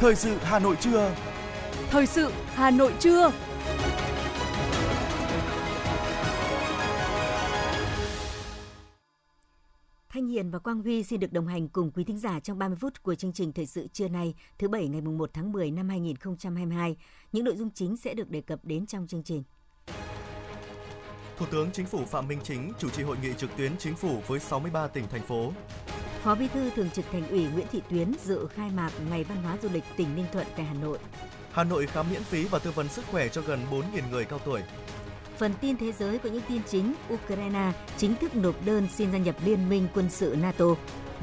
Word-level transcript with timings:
Thời 0.00 0.14
sự 0.14 0.36
Hà 0.42 0.58
Nội 0.58 0.76
trưa. 0.80 1.14
Thời 1.90 2.06
sự 2.06 2.32
Hà 2.54 2.70
Nội 2.70 2.92
trưa. 3.00 3.32
Thanh 10.08 10.28
Hiền 10.28 10.50
và 10.50 10.58
Quang 10.58 10.82
Huy 10.82 11.02
xin 11.02 11.20
được 11.20 11.32
đồng 11.32 11.46
hành 11.46 11.68
cùng 11.68 11.90
quý 11.90 12.04
thính 12.04 12.18
giả 12.18 12.40
trong 12.40 12.58
30 12.58 12.76
phút 12.80 13.02
của 13.02 13.14
chương 13.14 13.32
trình 13.32 13.52
Thời 13.52 13.66
sự 13.66 13.86
trưa 13.92 14.08
nay, 14.08 14.34
thứ 14.58 14.68
Bảy 14.68 14.88
ngày 14.88 15.00
1 15.00 15.30
tháng 15.32 15.52
10 15.52 15.70
năm 15.70 15.88
2022. 15.88 16.96
Những 17.32 17.44
nội 17.44 17.56
dung 17.56 17.70
chính 17.74 17.96
sẽ 17.96 18.14
được 18.14 18.30
đề 18.30 18.40
cập 18.40 18.64
đến 18.64 18.86
trong 18.86 19.06
chương 19.06 19.22
trình. 19.22 19.42
Thủ 21.36 21.46
tướng 21.50 21.70
Chính 21.72 21.86
phủ 21.86 22.04
Phạm 22.04 22.28
Minh 22.28 22.38
Chính 22.42 22.72
chủ 22.78 22.90
trì 22.90 23.02
hội 23.02 23.16
nghị 23.22 23.32
trực 23.38 23.50
tuyến 23.56 23.72
chính 23.78 23.96
phủ 23.96 24.22
với 24.26 24.40
63 24.40 24.86
tỉnh 24.86 25.04
thành 25.10 25.22
phố. 25.22 25.52
Phó 26.24 26.34
Bí 26.34 26.48
thư 26.48 26.70
Thường 26.70 26.90
trực 26.90 27.04
Thành 27.12 27.28
ủy 27.28 27.46
Nguyễn 27.54 27.66
Thị 27.72 27.82
Tuyến 27.90 28.12
dự 28.24 28.46
khai 28.46 28.70
mạc 28.70 28.90
Ngày 29.10 29.24
Văn 29.24 29.42
hóa 29.42 29.56
Du 29.62 29.68
lịch 29.72 29.84
tỉnh 29.96 30.16
Ninh 30.16 30.26
Thuận 30.32 30.46
tại 30.56 30.66
Hà 30.66 30.74
Nội. 30.74 30.98
Hà 31.52 31.64
Nội 31.64 31.86
khám 31.86 32.10
miễn 32.10 32.22
phí 32.22 32.44
và 32.44 32.58
tư 32.58 32.70
vấn 32.70 32.88
sức 32.88 33.04
khỏe 33.10 33.28
cho 33.28 33.42
gần 33.42 33.60
4.000 33.70 33.82
người 34.10 34.24
cao 34.24 34.38
tuổi. 34.38 34.60
Phần 35.36 35.52
tin 35.60 35.76
thế 35.76 35.92
giới 35.92 36.18
có 36.18 36.28
những 36.28 36.42
tin 36.48 36.62
chính, 36.68 36.94
Ukraine 37.14 37.72
chính 37.98 38.16
thức 38.16 38.34
nộp 38.34 38.54
đơn 38.64 38.88
xin 38.96 39.12
gia 39.12 39.18
nhập 39.18 39.34
Liên 39.44 39.68
minh 39.68 39.88
quân 39.94 40.10
sự 40.10 40.36
NATO. 40.42 40.64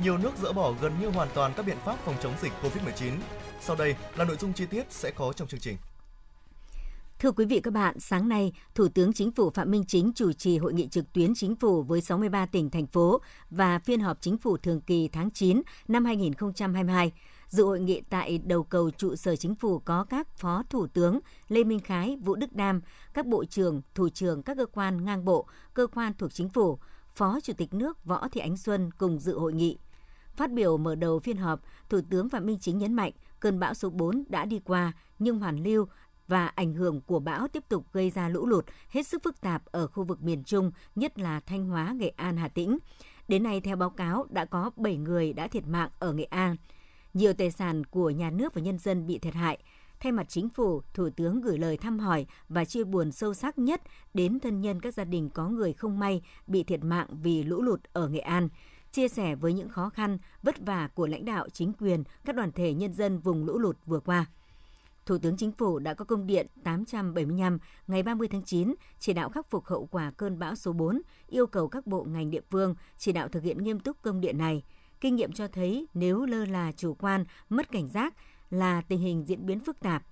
Nhiều 0.03 0.17
nước 0.17 0.31
dỡ 0.41 0.51
bỏ 0.51 0.73
gần 0.81 0.93
như 1.01 1.07
hoàn 1.07 1.27
toàn 1.33 1.53
các 1.57 1.65
biện 1.65 1.77
pháp 1.85 1.95
phòng 2.05 2.15
chống 2.23 2.33
dịch 2.41 2.51
COVID-19. 2.63 3.11
Sau 3.61 3.75
đây 3.75 3.95
là 4.15 4.25
nội 4.25 4.37
dung 4.39 4.53
chi 4.53 4.65
tiết 4.65 4.83
sẽ 4.89 5.11
có 5.11 5.33
trong 5.33 5.47
chương 5.47 5.59
trình. 5.59 5.77
Thưa 7.19 7.31
quý 7.31 7.45
vị 7.45 7.59
các 7.59 7.73
bạn, 7.73 7.99
sáng 7.99 8.29
nay, 8.29 8.53
Thủ 8.75 8.87
tướng 8.87 9.13
Chính 9.13 9.31
phủ 9.31 9.49
Phạm 9.49 9.71
Minh 9.71 9.83
Chính 9.87 10.11
chủ 10.15 10.33
trì 10.33 10.57
hội 10.57 10.73
nghị 10.73 10.87
trực 10.87 11.13
tuyến 11.13 11.35
chính 11.35 11.55
phủ 11.55 11.83
với 11.83 12.01
63 12.01 12.45
tỉnh, 12.45 12.69
thành 12.69 12.87
phố 12.87 13.21
và 13.49 13.79
phiên 13.79 13.99
họp 13.99 14.21
chính 14.21 14.37
phủ 14.37 14.57
thường 14.57 14.81
kỳ 14.81 15.07
tháng 15.07 15.31
9 15.31 15.61
năm 15.87 16.05
2022. 16.05 17.11
Dự 17.47 17.65
hội 17.65 17.79
nghị 17.79 18.01
tại 18.09 18.37
đầu 18.37 18.63
cầu 18.63 18.91
trụ 18.91 19.15
sở 19.15 19.35
chính 19.35 19.55
phủ 19.55 19.79
có 19.79 20.03
các 20.03 20.37
Phó 20.37 20.63
Thủ 20.69 20.87
tướng 20.87 21.19
Lê 21.47 21.63
Minh 21.63 21.79
Khái, 21.79 22.17
Vũ 22.21 22.35
Đức 22.35 22.53
Đam, 22.53 22.81
các 23.13 23.25
Bộ 23.25 23.45
trưởng, 23.45 23.81
Thủ 23.95 24.09
trưởng 24.09 24.43
các 24.43 24.57
cơ 24.57 24.65
quan 24.65 25.05
ngang 25.05 25.25
bộ, 25.25 25.47
cơ 25.73 25.87
quan 25.87 26.13
thuộc 26.17 26.33
chính 26.33 26.49
phủ, 26.49 26.79
Phó 27.15 27.39
Chủ 27.43 27.53
tịch 27.53 27.73
nước 27.73 28.05
Võ 28.05 28.27
Thị 28.27 28.41
Ánh 28.41 28.57
Xuân 28.57 28.91
cùng 28.97 29.19
dự 29.19 29.39
hội 29.39 29.53
nghị. 29.53 29.77
Phát 30.35 30.51
biểu 30.51 30.77
mở 30.77 30.95
đầu 30.95 31.19
phiên 31.19 31.37
họp, 31.37 31.61
Thủ 31.89 31.99
tướng 32.09 32.29
Phạm 32.29 32.45
Minh 32.45 32.57
Chính 32.61 32.77
nhấn 32.77 32.93
mạnh 32.93 33.11
cơn 33.39 33.59
bão 33.59 33.73
số 33.73 33.89
4 33.89 34.23
đã 34.29 34.45
đi 34.45 34.59
qua 34.65 34.93
nhưng 35.19 35.39
hoàn 35.39 35.63
lưu 35.63 35.87
và 36.27 36.47
ảnh 36.47 36.73
hưởng 36.73 37.01
của 37.01 37.19
bão 37.19 37.47
tiếp 37.47 37.63
tục 37.69 37.85
gây 37.93 38.09
ra 38.09 38.29
lũ 38.29 38.45
lụt 38.45 38.65
hết 38.89 39.07
sức 39.07 39.23
phức 39.23 39.41
tạp 39.41 39.65
ở 39.65 39.87
khu 39.87 40.03
vực 40.03 40.23
miền 40.23 40.43
Trung, 40.43 40.71
nhất 40.95 41.19
là 41.19 41.39
Thanh 41.39 41.65
Hóa, 41.65 41.93
Nghệ 41.97 42.09
An, 42.09 42.37
Hà 42.37 42.47
Tĩnh. 42.47 42.77
Đến 43.27 43.43
nay, 43.43 43.61
theo 43.61 43.75
báo 43.75 43.89
cáo, 43.89 44.25
đã 44.29 44.45
có 44.45 44.71
7 44.75 44.97
người 44.97 45.33
đã 45.33 45.47
thiệt 45.47 45.67
mạng 45.67 45.89
ở 45.99 46.13
Nghệ 46.13 46.23
An. 46.23 46.55
Nhiều 47.13 47.33
tài 47.33 47.51
sản 47.51 47.83
của 47.83 48.09
nhà 48.09 48.29
nước 48.29 48.53
và 48.53 48.61
nhân 48.61 48.79
dân 48.79 49.07
bị 49.07 49.19
thiệt 49.19 49.33
hại. 49.33 49.57
Thay 49.99 50.11
mặt 50.11 50.29
chính 50.29 50.49
phủ, 50.49 50.81
Thủ 50.93 51.09
tướng 51.09 51.41
gửi 51.41 51.57
lời 51.57 51.77
thăm 51.77 51.99
hỏi 51.99 52.25
và 52.49 52.65
chia 52.65 52.83
buồn 52.83 53.11
sâu 53.11 53.33
sắc 53.33 53.59
nhất 53.59 53.81
đến 54.13 54.39
thân 54.39 54.61
nhân 54.61 54.79
các 54.79 54.93
gia 54.93 55.03
đình 55.03 55.29
có 55.29 55.49
người 55.49 55.73
không 55.73 55.99
may 55.99 56.21
bị 56.47 56.63
thiệt 56.63 56.83
mạng 56.83 57.07
vì 57.09 57.43
lũ 57.43 57.61
lụt 57.61 57.79
ở 57.93 58.07
Nghệ 58.07 58.19
An 58.19 58.49
chia 58.91 59.07
sẻ 59.07 59.35
với 59.35 59.53
những 59.53 59.69
khó 59.69 59.89
khăn, 59.89 60.17
vất 60.43 60.55
vả 60.59 60.89
của 60.93 61.07
lãnh 61.07 61.25
đạo 61.25 61.47
chính 61.53 61.73
quyền, 61.73 62.03
các 62.25 62.35
đoàn 62.35 62.51
thể 62.51 62.73
nhân 62.73 62.93
dân 62.93 63.19
vùng 63.19 63.45
lũ 63.45 63.59
lụt 63.59 63.77
vừa 63.85 63.99
qua. 63.99 64.25
Thủ 65.07 65.17
tướng 65.17 65.37
Chính 65.37 65.51
phủ 65.51 65.79
đã 65.79 65.93
có 65.93 66.05
công 66.05 66.27
điện 66.27 66.47
875 66.63 67.59
ngày 67.87 68.03
30 68.03 68.27
tháng 68.27 68.43
9 68.43 68.73
chỉ 68.99 69.13
đạo 69.13 69.29
khắc 69.29 69.49
phục 69.49 69.65
hậu 69.65 69.85
quả 69.91 70.11
cơn 70.17 70.39
bão 70.39 70.55
số 70.55 70.73
4, 70.73 71.01
yêu 71.27 71.47
cầu 71.47 71.67
các 71.67 71.87
bộ 71.87 72.03
ngành 72.03 72.29
địa 72.29 72.41
phương 72.51 72.75
chỉ 72.97 73.11
đạo 73.11 73.27
thực 73.27 73.43
hiện 73.43 73.63
nghiêm 73.63 73.79
túc 73.79 74.01
công 74.01 74.21
điện 74.21 74.37
này. 74.37 74.63
Kinh 75.01 75.15
nghiệm 75.15 75.31
cho 75.31 75.47
thấy 75.47 75.87
nếu 75.93 76.25
lơ 76.25 76.45
là 76.45 76.71
chủ 76.71 76.93
quan, 76.93 77.25
mất 77.49 77.71
cảnh 77.71 77.87
giác 77.87 78.13
là 78.49 78.81
tình 78.81 78.99
hình 78.99 79.23
diễn 79.27 79.45
biến 79.45 79.59
phức 79.59 79.79
tạp. 79.79 80.03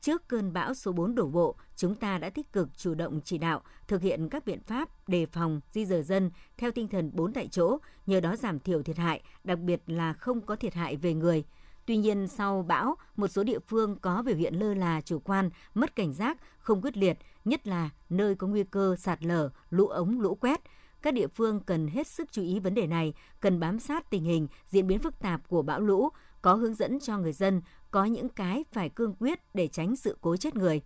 Trước 0.00 0.28
cơn 0.28 0.52
bão 0.52 0.74
số 0.74 0.92
4 0.92 1.14
đổ 1.14 1.26
bộ, 1.26 1.54
chúng 1.76 1.94
ta 1.94 2.18
đã 2.18 2.30
tích 2.30 2.52
cực 2.52 2.68
chủ 2.76 2.94
động 2.94 3.20
chỉ 3.24 3.38
đạo 3.38 3.62
thực 3.88 4.02
hiện 4.02 4.28
các 4.28 4.44
biện 4.44 4.60
pháp 4.60 5.08
đề 5.08 5.26
phòng, 5.26 5.60
di 5.70 5.84
dời 5.84 6.02
dân 6.02 6.30
theo 6.56 6.70
tinh 6.70 6.88
thần 6.88 7.10
4 7.14 7.32
tại 7.32 7.48
chỗ, 7.48 7.78
nhờ 8.06 8.20
đó 8.20 8.36
giảm 8.36 8.60
thiểu 8.60 8.82
thiệt 8.82 8.96
hại, 8.96 9.22
đặc 9.44 9.58
biệt 9.58 9.82
là 9.86 10.12
không 10.12 10.40
có 10.40 10.56
thiệt 10.56 10.74
hại 10.74 10.96
về 10.96 11.14
người– 11.14 11.44
Tuy 11.86 11.96
nhiên, 11.96 12.28
sau 12.28 12.62
bão, 12.62 12.94
một 13.16 13.28
số 13.28 13.44
địa 13.44 13.58
phương 13.58 13.96
có 13.96 14.22
biểu 14.22 14.36
hiện 14.36 14.54
lơ 14.54 14.74
là 14.74 15.00
chủ 15.00 15.18
quan, 15.18 15.50
mất 15.74 15.96
cảnh 15.96 16.12
giác, 16.12 16.38
không 16.58 16.82
quyết 16.82 16.96
liệt, 16.96 17.18
nhất 17.44 17.66
là 17.66 17.90
nơi 18.10 18.34
có 18.34 18.46
nguy 18.46 18.64
cơ 18.64 18.96
sạt 18.98 19.24
lở, 19.24 19.50
lũ 19.70 19.86
ống, 19.86 20.20
lũ 20.20 20.34
quét. 20.34 20.60
Các 21.02 21.14
địa 21.14 21.26
phương 21.26 21.60
cần 21.60 21.88
hết 21.88 22.06
sức 22.06 22.32
chú 22.32 22.42
ý 22.42 22.60
vấn 22.60 22.74
đề 22.74 22.86
này, 22.86 23.14
cần 23.40 23.60
bám 23.60 23.78
sát 23.78 24.10
tình 24.10 24.24
hình, 24.24 24.48
diễn 24.70 24.86
biến 24.86 24.98
phức 24.98 25.18
tạp 25.18 25.48
của 25.48 25.62
bão 25.62 25.80
lũ, 25.80 26.08
có 26.42 26.54
hướng 26.54 26.74
dẫn 26.74 27.00
cho 27.00 27.18
người 27.18 27.32
dân, 27.32 27.62
có 27.90 28.04
những 28.04 28.28
cái 28.28 28.64
phải 28.72 28.88
cương 28.88 29.14
quyết 29.14 29.38
để 29.54 29.68
tránh 29.68 29.96
sự 29.96 30.16
cố 30.20 30.36
chết 30.36 30.56
người. 30.56 30.82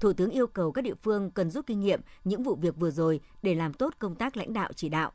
Thủ 0.00 0.12
tướng 0.12 0.30
yêu 0.30 0.46
cầu 0.46 0.72
các 0.72 0.82
địa 0.82 0.94
phương 0.94 1.30
cần 1.30 1.50
rút 1.50 1.66
kinh 1.66 1.80
nghiệm 1.80 2.00
những 2.24 2.42
vụ 2.42 2.54
việc 2.54 2.76
vừa 2.76 2.90
rồi 2.90 3.20
để 3.42 3.54
làm 3.54 3.72
tốt 3.72 3.94
công 3.98 4.14
tác 4.14 4.36
lãnh 4.36 4.52
đạo 4.52 4.72
chỉ 4.76 4.88
đạo. 4.88 5.12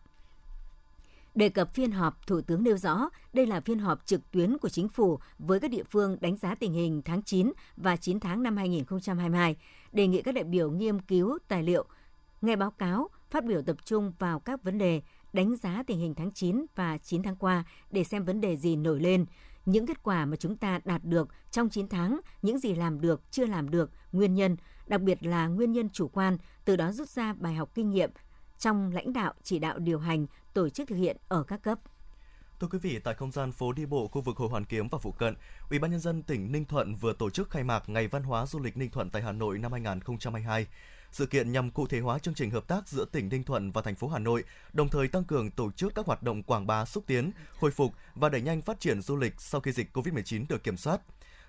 Đề 1.35 1.49
cập 1.49 1.73
phiên 1.73 1.91
họp, 1.91 2.27
Thủ 2.27 2.41
tướng 2.41 2.63
nêu 2.63 2.77
rõ 2.77 3.09
đây 3.33 3.45
là 3.45 3.61
phiên 3.61 3.79
họp 3.79 4.05
trực 4.05 4.31
tuyến 4.31 4.57
của 4.57 4.69
chính 4.69 4.89
phủ 4.89 5.19
với 5.39 5.59
các 5.59 5.71
địa 5.71 5.83
phương 5.83 6.17
đánh 6.21 6.37
giá 6.37 6.55
tình 6.55 6.73
hình 6.73 7.01
tháng 7.05 7.21
9 7.23 7.51
và 7.77 7.95
9 7.95 8.19
tháng 8.19 8.43
năm 8.43 8.57
2022, 8.57 9.55
đề 9.91 10.07
nghị 10.07 10.21
các 10.21 10.35
đại 10.35 10.43
biểu 10.43 10.71
nghiên 10.71 11.01
cứu 11.01 11.37
tài 11.47 11.63
liệu, 11.63 11.85
nghe 12.41 12.55
báo 12.55 12.71
cáo, 12.71 13.09
phát 13.29 13.45
biểu 13.45 13.61
tập 13.61 13.75
trung 13.85 14.13
vào 14.19 14.39
các 14.39 14.63
vấn 14.63 14.77
đề 14.77 15.01
đánh 15.33 15.55
giá 15.55 15.83
tình 15.87 15.99
hình 15.99 16.15
tháng 16.15 16.31
9 16.31 16.65
và 16.75 16.97
9 16.97 17.23
tháng 17.23 17.35
qua 17.35 17.63
để 17.91 18.03
xem 18.03 18.25
vấn 18.25 18.41
đề 18.41 18.57
gì 18.57 18.75
nổi 18.75 18.99
lên, 18.99 19.25
những 19.65 19.85
kết 19.85 20.03
quả 20.03 20.25
mà 20.25 20.35
chúng 20.35 20.55
ta 20.55 20.79
đạt 20.85 21.03
được 21.03 21.29
trong 21.51 21.69
9 21.69 21.87
tháng, 21.87 22.19
những 22.41 22.59
gì 22.59 22.75
làm 22.75 23.01
được, 23.01 23.21
chưa 23.31 23.45
làm 23.45 23.69
được, 23.69 23.91
nguyên 24.11 24.35
nhân, 24.35 24.57
đặc 24.87 25.01
biệt 25.01 25.23
là 25.23 25.47
nguyên 25.47 25.71
nhân 25.71 25.89
chủ 25.89 26.07
quan, 26.07 26.37
từ 26.65 26.75
đó 26.75 26.91
rút 26.91 27.09
ra 27.09 27.33
bài 27.33 27.53
học 27.53 27.69
kinh 27.75 27.89
nghiệm 27.89 28.09
trong 28.59 28.91
lãnh 28.91 29.13
đạo, 29.13 29.33
chỉ 29.43 29.59
đạo 29.59 29.79
điều 29.79 29.99
hành, 29.99 30.25
tổ 30.53 30.69
chức 30.69 30.87
thực 30.87 30.95
hiện 30.95 31.17
ở 31.27 31.43
các 31.43 31.61
cấp. 31.63 31.79
Thưa 32.59 32.67
quý 32.67 32.79
vị, 32.79 32.99
tại 33.03 33.13
không 33.13 33.31
gian 33.31 33.51
phố 33.51 33.71
đi 33.71 33.85
bộ 33.85 34.07
khu 34.07 34.21
vực 34.21 34.37
Hồ 34.37 34.47
Hoàn 34.47 34.65
Kiếm 34.65 34.87
và 34.87 34.97
phụ 34.97 35.11
cận, 35.11 35.35
Ủy 35.69 35.79
ban 35.79 35.91
nhân 35.91 35.99
dân 35.99 36.23
tỉnh 36.23 36.51
Ninh 36.51 36.65
Thuận 36.65 36.95
vừa 36.95 37.13
tổ 37.13 37.29
chức 37.29 37.49
khai 37.49 37.63
mạc 37.63 37.89
Ngày 37.89 38.07
Văn 38.07 38.23
hóa 38.23 38.45
Du 38.45 38.59
lịch 38.59 38.77
Ninh 38.77 38.89
Thuận 38.89 39.09
tại 39.09 39.21
Hà 39.21 39.31
Nội 39.31 39.57
năm 39.57 39.71
2022. 39.71 40.67
Sự 41.11 41.25
kiện 41.25 41.51
nhằm 41.51 41.71
cụ 41.71 41.87
thể 41.87 41.99
hóa 41.99 42.19
chương 42.19 42.33
trình 42.33 42.51
hợp 42.51 42.67
tác 42.67 42.87
giữa 42.87 43.05
tỉnh 43.05 43.29
Ninh 43.29 43.43
Thuận 43.43 43.71
và 43.71 43.81
thành 43.81 43.95
phố 43.95 44.07
Hà 44.07 44.19
Nội, 44.19 44.43
đồng 44.73 44.89
thời 44.89 45.07
tăng 45.07 45.23
cường 45.23 45.51
tổ 45.51 45.71
chức 45.71 45.95
các 45.95 46.05
hoạt 46.05 46.23
động 46.23 46.43
quảng 46.43 46.67
bá 46.67 46.85
xúc 46.85 47.03
tiến, 47.07 47.31
hồi 47.59 47.71
phục 47.71 47.93
và 48.15 48.29
đẩy 48.29 48.41
nhanh 48.41 48.61
phát 48.61 48.79
triển 48.79 49.01
du 49.01 49.15
lịch 49.15 49.33
sau 49.37 49.61
khi 49.61 49.71
dịch 49.71 49.97
COVID-19 49.97 50.45
được 50.49 50.63
kiểm 50.63 50.77
soát. 50.77 51.01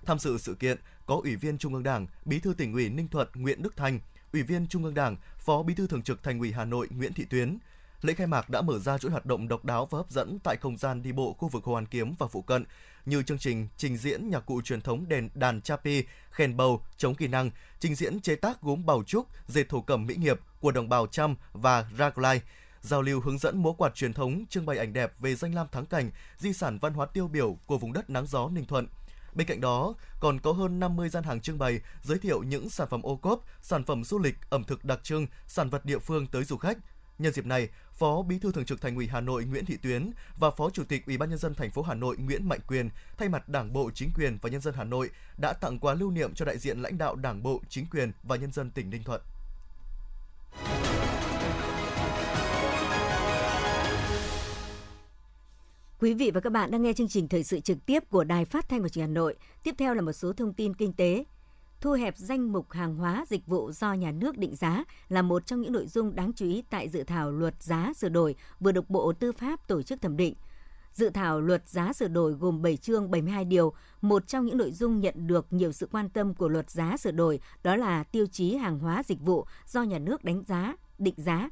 Tham 0.07 0.19
dự 0.19 0.39
sự 0.39 0.55
kiện 0.55 0.79
có 1.07 1.21
Ủy 1.23 1.37
viên 1.37 1.59
Trung 1.59 1.75
ương 1.75 1.83
Đảng, 1.83 2.07
Bí 2.25 2.39
thư 2.41 2.55
tỉnh 2.55 2.73
ủy 2.73 2.89
Ninh 2.89 3.09
Thuận 3.09 3.29
Nguyễn 3.35 3.63
Đức 3.63 3.77
Thành, 3.77 4.01
Ủy 4.33 4.43
viên 4.43 4.67
Trung 4.67 4.85
ương 4.85 4.95
Đảng, 4.95 5.17
Phó 5.39 5.63
Bí 5.63 5.75
thư 5.75 5.87
Thường 5.87 6.03
trực 6.03 6.23
Thành 6.23 6.39
ủy 6.39 6.53
Hà 6.53 6.65
Nội 6.65 6.89
Nguyễn 6.91 7.13
Thị 7.13 7.25
Tuyến. 7.31 7.59
Lễ 8.05 8.15
khai 8.15 8.27
mạc 8.27 8.51
đã 8.51 8.63
mở 8.63 8.79
ra 8.79 8.99
chuỗi 8.99 9.11
hoạt 9.11 9.27
động 9.27 9.49
độc 9.49 9.65
đáo 9.65 9.87
và 9.87 9.99
hấp 9.99 10.11
dẫn 10.11 10.39
tại 10.45 10.57
không 10.57 10.77
gian 10.77 11.03
đi 11.03 11.13
bộ 11.13 11.33
khu 11.33 11.49
vực 11.49 11.65
Hồ 11.65 11.73
Hoàn 11.73 11.87
Kiếm 11.87 12.15
và 12.19 12.27
phụ 12.27 12.43
cận, 12.43 12.65
như 13.07 13.23
chương 13.23 13.39
trình 13.39 13.69
trình 13.77 13.97
diễn 13.97 14.31
nhạc 14.31 14.47
cụ 14.47 14.61
truyền 14.63 14.81
thống 14.81 15.09
đền 15.09 15.29
đàn 15.35 15.61
Chapi, 15.61 16.05
khen 16.31 16.57
bầu, 16.57 16.85
chống 16.97 17.15
kỳ 17.15 17.29
năng, 17.29 17.51
trình 17.81 17.95
diễn 17.95 18.21
chế 18.21 18.37
tác 18.37 18.63
gốm 18.63 18.87
bào 18.87 19.03
trúc, 19.03 19.27
dệt 19.47 19.69
thổ 19.69 19.81
cẩm 19.81 20.07
mỹ 20.07 20.17
nghiệp 20.17 20.41
của 20.61 20.73
đồng 20.73 20.89
bào 20.89 21.07
Chăm 21.07 21.37
và 21.53 21.87
Raglai, 21.99 22.41
giao 22.81 23.03
lưu 23.03 23.21
hướng 23.21 23.39
dẫn 23.39 23.63
múa 23.63 23.73
quạt 23.73 23.95
truyền 23.95 24.13
thống, 24.13 24.45
trưng 24.51 24.67
bày 24.67 24.79
ảnh 24.79 24.93
đẹp 24.93 25.13
về 25.19 25.35
danh 25.35 25.55
lam 25.55 25.67
thắng 25.73 25.87
cảnh, 25.87 26.11
di 26.39 26.53
sản 26.53 26.79
văn 26.79 26.95
hóa 26.95 27.07
tiêu 27.07 27.29
biểu 27.29 27.59
của 27.67 27.79
vùng 27.79 27.93
đất 27.93 28.11
nắng 28.11 28.27
gió 28.27 28.49
Ninh 28.49 28.67
Thuận– 28.67 28.87
Bên 29.35 29.47
cạnh 29.47 29.61
đó, 29.61 29.95
còn 30.21 30.41
có 30.41 30.53
hơn 30.53 30.81
50 30.81 31.09
gian 31.09 31.25
hàng 31.25 31.41
trưng 31.41 31.59
bày 31.59 31.81
giới 32.03 32.19
thiệu 32.19 32.43
những 32.43 32.71
sản 32.71 32.89
phẩm 32.91 33.03
ô 33.03 33.17
cốp, 33.17 33.41
sản 33.63 33.85
phẩm 33.85 34.05
du 34.05 34.19
lịch, 34.19 34.35
ẩm 34.51 34.65
thực 34.65 34.85
đặc 34.85 35.01
trưng, 35.03 35.27
sản 35.47 35.71
vật 35.71 35.85
địa 35.85 35.99
phương 35.99 36.27
tới 36.27 36.45
du 36.45 36.57
khách. 36.57 36.79
Nhân 37.19 37.33
dịp 37.33 37.47
này, 37.47 37.69
Phó 37.93 38.23
Bí 38.23 38.39
thư 38.39 38.53
Thường 38.53 38.65
trực 38.65 38.81
Thành 38.81 38.97
ủy 38.97 39.07
Hà 39.07 39.21
Nội 39.21 39.45
Nguyễn 39.45 39.65
Thị 39.65 39.77
Tuyến 39.77 40.11
và 40.39 40.51
Phó 40.51 40.71
Chủ 40.71 40.85
tịch 40.85 41.07
Ủy 41.07 41.17
ban 41.17 41.31
nhân 41.31 41.39
dân 41.39 41.55
thành 41.55 41.71
phố 41.71 41.83
Hà 41.83 41.95
Nội 41.95 42.17
Nguyễn 42.17 42.49
Mạnh 42.49 42.61
Quyền 42.67 42.89
thay 43.19 43.29
mặt 43.29 43.49
Đảng 43.49 43.73
bộ, 43.73 43.91
chính 43.95 44.11
quyền 44.15 44.39
và 44.43 44.51
nhân 44.51 44.61
dân 44.61 44.75
Hà 44.75 44.85
Nội 44.85 45.11
đã 45.39 45.53
tặng 45.53 45.79
quà 45.79 45.95
lưu 45.95 46.11
niệm 46.11 46.35
cho 46.35 46.45
đại 46.45 46.59
diện 46.59 46.83
lãnh 46.83 46.99
đạo 46.99 47.17
Đảng 47.17 47.43
bộ, 47.43 47.61
chính 47.69 47.87
quyền 47.91 48.13
và 48.23 48.37
nhân 48.37 48.53
dân 48.53 48.71
tỉnh 48.71 48.91
Ninh 48.91 49.03
Thuận. 49.05 49.21
Quý 56.01 56.15
vị 56.15 56.31
và 56.31 56.41
các 56.41 56.51
bạn 56.51 56.71
đang 56.71 56.83
nghe 56.83 56.93
chương 56.93 57.09
trình 57.09 57.29
thời 57.29 57.45
sự 57.45 57.61
trực 57.61 57.87
tiếp 57.87 58.11
của 58.11 58.25
Đài 58.25 58.45
Phát 58.45 58.69
thanh 58.69 58.83
và 58.83 58.89
Truyền 58.89 59.03
hình 59.03 59.11
Hà 59.11 59.15
Nội. 59.15 59.37
Tiếp 59.63 59.75
theo 59.79 59.95
là 59.95 60.01
một 60.01 60.13
số 60.13 60.33
thông 60.33 60.53
tin 60.53 60.75
kinh 60.75 60.93
tế. 60.93 61.25
Thu 61.85 61.93
hẹp 61.93 62.19
danh 62.19 62.53
mục 62.53 62.73
hàng 62.73 62.97
hóa 62.97 63.25
dịch 63.29 63.47
vụ 63.47 63.73
do 63.73 63.93
nhà 63.93 64.11
nước 64.11 64.39
định 64.39 64.57
giá 64.57 64.85
là 65.09 65.23
một 65.23 65.47
trong 65.47 65.61
những 65.61 65.73
nội 65.73 65.87
dung 65.87 66.15
đáng 66.15 66.33
chú 66.33 66.47
ý 66.47 66.63
tại 66.71 66.89
dự 66.89 67.05
thảo 67.05 67.33
luật 67.33 67.63
giá 67.63 67.93
sửa 67.97 68.09
đổi 68.09 68.35
vừa 68.61 68.73
được 68.73 68.91
Bộ 68.91 69.13
Tư 69.13 69.33
pháp 69.33 69.69
tổ 69.69 69.83
chức 69.83 70.03
thẩm 70.03 70.17
định. 70.17 70.35
Dự 70.93 71.11
thảo 71.11 71.41
luật 71.41 71.69
giá 71.69 71.93
sửa 71.93 72.09
đổi 72.09 72.33
gồm 72.33 72.63
7 72.63 72.77
chương 72.77 73.11
72 73.11 73.45
điều. 73.45 73.73
Một 74.01 74.27
trong 74.27 74.47
những 74.47 74.59
nội 74.59 74.73
dung 74.73 75.01
nhận 75.01 75.27
được 75.27 75.47
nhiều 75.51 75.73
sự 75.73 75.89
quan 75.93 76.09
tâm 76.09 76.35
của 76.35 76.49
luật 76.49 76.71
giá 76.71 76.97
sửa 76.97 77.11
đổi 77.13 77.41
đó 77.63 77.77
là 77.77 78.05
tiêu 78.05 78.27
chí 78.27 78.57
hàng 78.57 78.79
hóa 78.79 79.03
dịch 79.07 79.21
vụ 79.21 79.47
do 79.67 79.83
nhà 79.83 79.99
nước 79.99 80.25
đánh 80.25 80.43
giá, 80.47 80.77
định 80.99 81.15
giá 81.17 81.49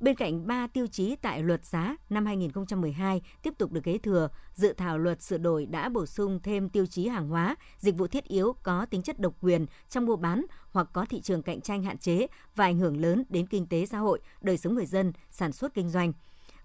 Bên 0.00 0.14
cạnh 0.16 0.46
3 0.46 0.66
tiêu 0.66 0.86
chí 0.86 1.16
tại 1.16 1.42
luật 1.42 1.64
giá 1.64 1.96
năm 2.10 2.26
2012 2.26 3.22
tiếp 3.42 3.54
tục 3.58 3.72
được 3.72 3.80
kế 3.84 3.98
thừa, 3.98 4.28
dự 4.54 4.72
thảo 4.72 4.98
luật 4.98 5.22
sửa 5.22 5.38
đổi 5.38 5.66
đã 5.66 5.88
bổ 5.88 6.06
sung 6.06 6.40
thêm 6.42 6.68
tiêu 6.68 6.86
chí 6.86 7.08
hàng 7.08 7.28
hóa, 7.28 7.56
dịch 7.78 7.96
vụ 7.96 8.06
thiết 8.06 8.24
yếu 8.24 8.52
có 8.62 8.86
tính 8.90 9.02
chất 9.02 9.18
độc 9.18 9.34
quyền 9.40 9.66
trong 9.88 10.06
mua 10.06 10.16
bán 10.16 10.44
hoặc 10.70 10.88
có 10.92 11.06
thị 11.10 11.20
trường 11.20 11.42
cạnh 11.42 11.60
tranh 11.60 11.82
hạn 11.82 11.98
chế 11.98 12.26
và 12.56 12.64
ảnh 12.64 12.78
hưởng 12.78 13.00
lớn 13.00 13.24
đến 13.28 13.46
kinh 13.46 13.66
tế 13.66 13.86
xã 13.86 13.98
hội, 13.98 14.20
đời 14.40 14.58
sống 14.58 14.74
người 14.74 14.86
dân, 14.86 15.12
sản 15.30 15.52
xuất 15.52 15.74
kinh 15.74 15.88
doanh. 15.88 16.12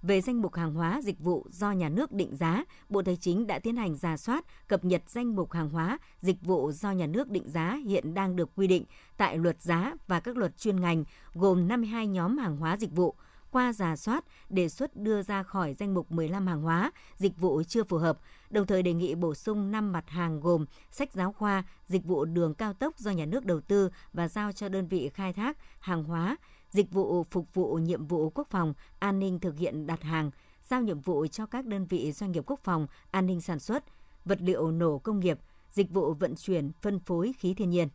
Về 0.01 0.21
danh 0.21 0.42
mục 0.42 0.56
hàng 0.56 0.74
hóa 0.74 1.01
dịch 1.03 1.19
vụ 1.19 1.45
do 1.50 1.71
nhà 1.71 1.89
nước 1.89 2.12
định 2.12 2.36
giá, 2.36 2.63
Bộ 2.89 3.01
Tài 3.01 3.15
chính 3.15 3.48
đã 3.48 3.59
tiến 3.59 3.75
hành 3.75 3.95
giả 3.95 4.18
soát, 4.18 4.45
cập 4.68 4.86
nhật 4.86 5.01
danh 5.07 5.36
mục 5.36 5.51
hàng 5.51 5.69
hóa 5.69 5.98
dịch 6.21 6.42
vụ 6.42 6.71
do 6.71 6.92
nhà 6.92 7.07
nước 7.07 7.30
định 7.30 7.50
giá 7.50 7.80
hiện 7.86 8.13
đang 8.13 8.36
được 8.36 8.50
quy 8.56 8.68
định 8.68 8.83
tại 9.18 9.38
luật 9.38 9.62
giá 9.62 9.94
và 10.07 10.19
các 10.19 10.38
luật 10.38 10.57
chuyên 10.57 10.81
ngành, 10.81 11.03
gồm 11.33 11.68
52 11.68 12.07
nhóm 12.07 12.38
hàng 12.38 12.57
hóa 12.57 12.77
dịch 12.77 12.92
vụ. 12.92 13.15
Qua 13.51 13.74
giả 13.74 13.95
soát, 13.95 14.25
đề 14.50 14.69
xuất 14.69 14.95
đưa 14.95 15.21
ra 15.21 15.44
khỏi 15.44 15.74
danh 15.74 15.94
mục 15.94 16.12
15 16.12 16.48
hàng 16.48 16.62
hóa, 16.62 16.92
dịch 17.18 17.38
vụ 17.38 17.63
chưa 17.68 17.83
phù 17.83 17.98
hợp, 17.98 18.19
đồng 18.51 18.68
thời 18.68 18.83
đề 18.83 18.94
nghị 18.94 19.15
bổ 19.15 19.36
sung 19.36 19.71
5 19.71 19.92
mặt 19.92 20.09
hàng 20.09 20.39
gồm 20.39 20.65
sách 20.92 21.13
giáo 21.13 21.31
khoa, 21.31 21.63
dịch 21.88 22.06
vụ 22.06 22.25
đường 22.25 22.53
cao 22.53 22.74
tốc 22.74 22.98
do 22.98 23.12
nhà 23.12 23.25
nước 23.25 23.45
đầu 23.45 23.62
tư 23.62 23.89
và 24.13 24.27
giao 24.27 24.51
cho 24.51 24.69
đơn 24.69 24.88
vị 24.88 25.09
khai 25.13 25.33
thác, 25.33 25.57
hàng 25.80 26.03
hóa, 26.03 26.38
dịch 26.71 26.92
vụ 26.92 27.24
phục 27.24 27.53
vụ 27.53 27.75
nhiệm 27.75 28.06
vụ 28.06 28.30
quốc 28.30 28.48
phòng, 28.50 28.74
an 29.00 29.19
ninh 29.19 29.39
thực 29.39 29.57
hiện 29.57 29.88
đặt 29.88 30.03
hàng, 30.03 30.31
giao 30.69 30.81
nhiệm 30.81 31.00
vụ 31.01 31.27
cho 31.27 31.45
các 31.45 31.65
đơn 31.65 31.86
vị 31.86 32.12
doanh 32.12 32.31
nghiệp 32.31 32.44
quốc 32.48 32.59
phòng, 32.63 32.88
an 33.12 33.25
ninh 33.25 33.42
sản 33.42 33.59
xuất, 33.59 33.83
vật 34.25 34.42
liệu 34.42 34.71
nổ 34.71 35.00
công 35.00 35.19
nghiệp, 35.19 35.39
dịch 35.71 35.89
vụ 35.89 36.13
vận 36.13 36.36
chuyển, 36.36 36.71
phân 36.81 37.00
phối 37.00 37.33
khí 37.39 37.53
thiên 37.53 37.69
nhiên. 37.69 37.88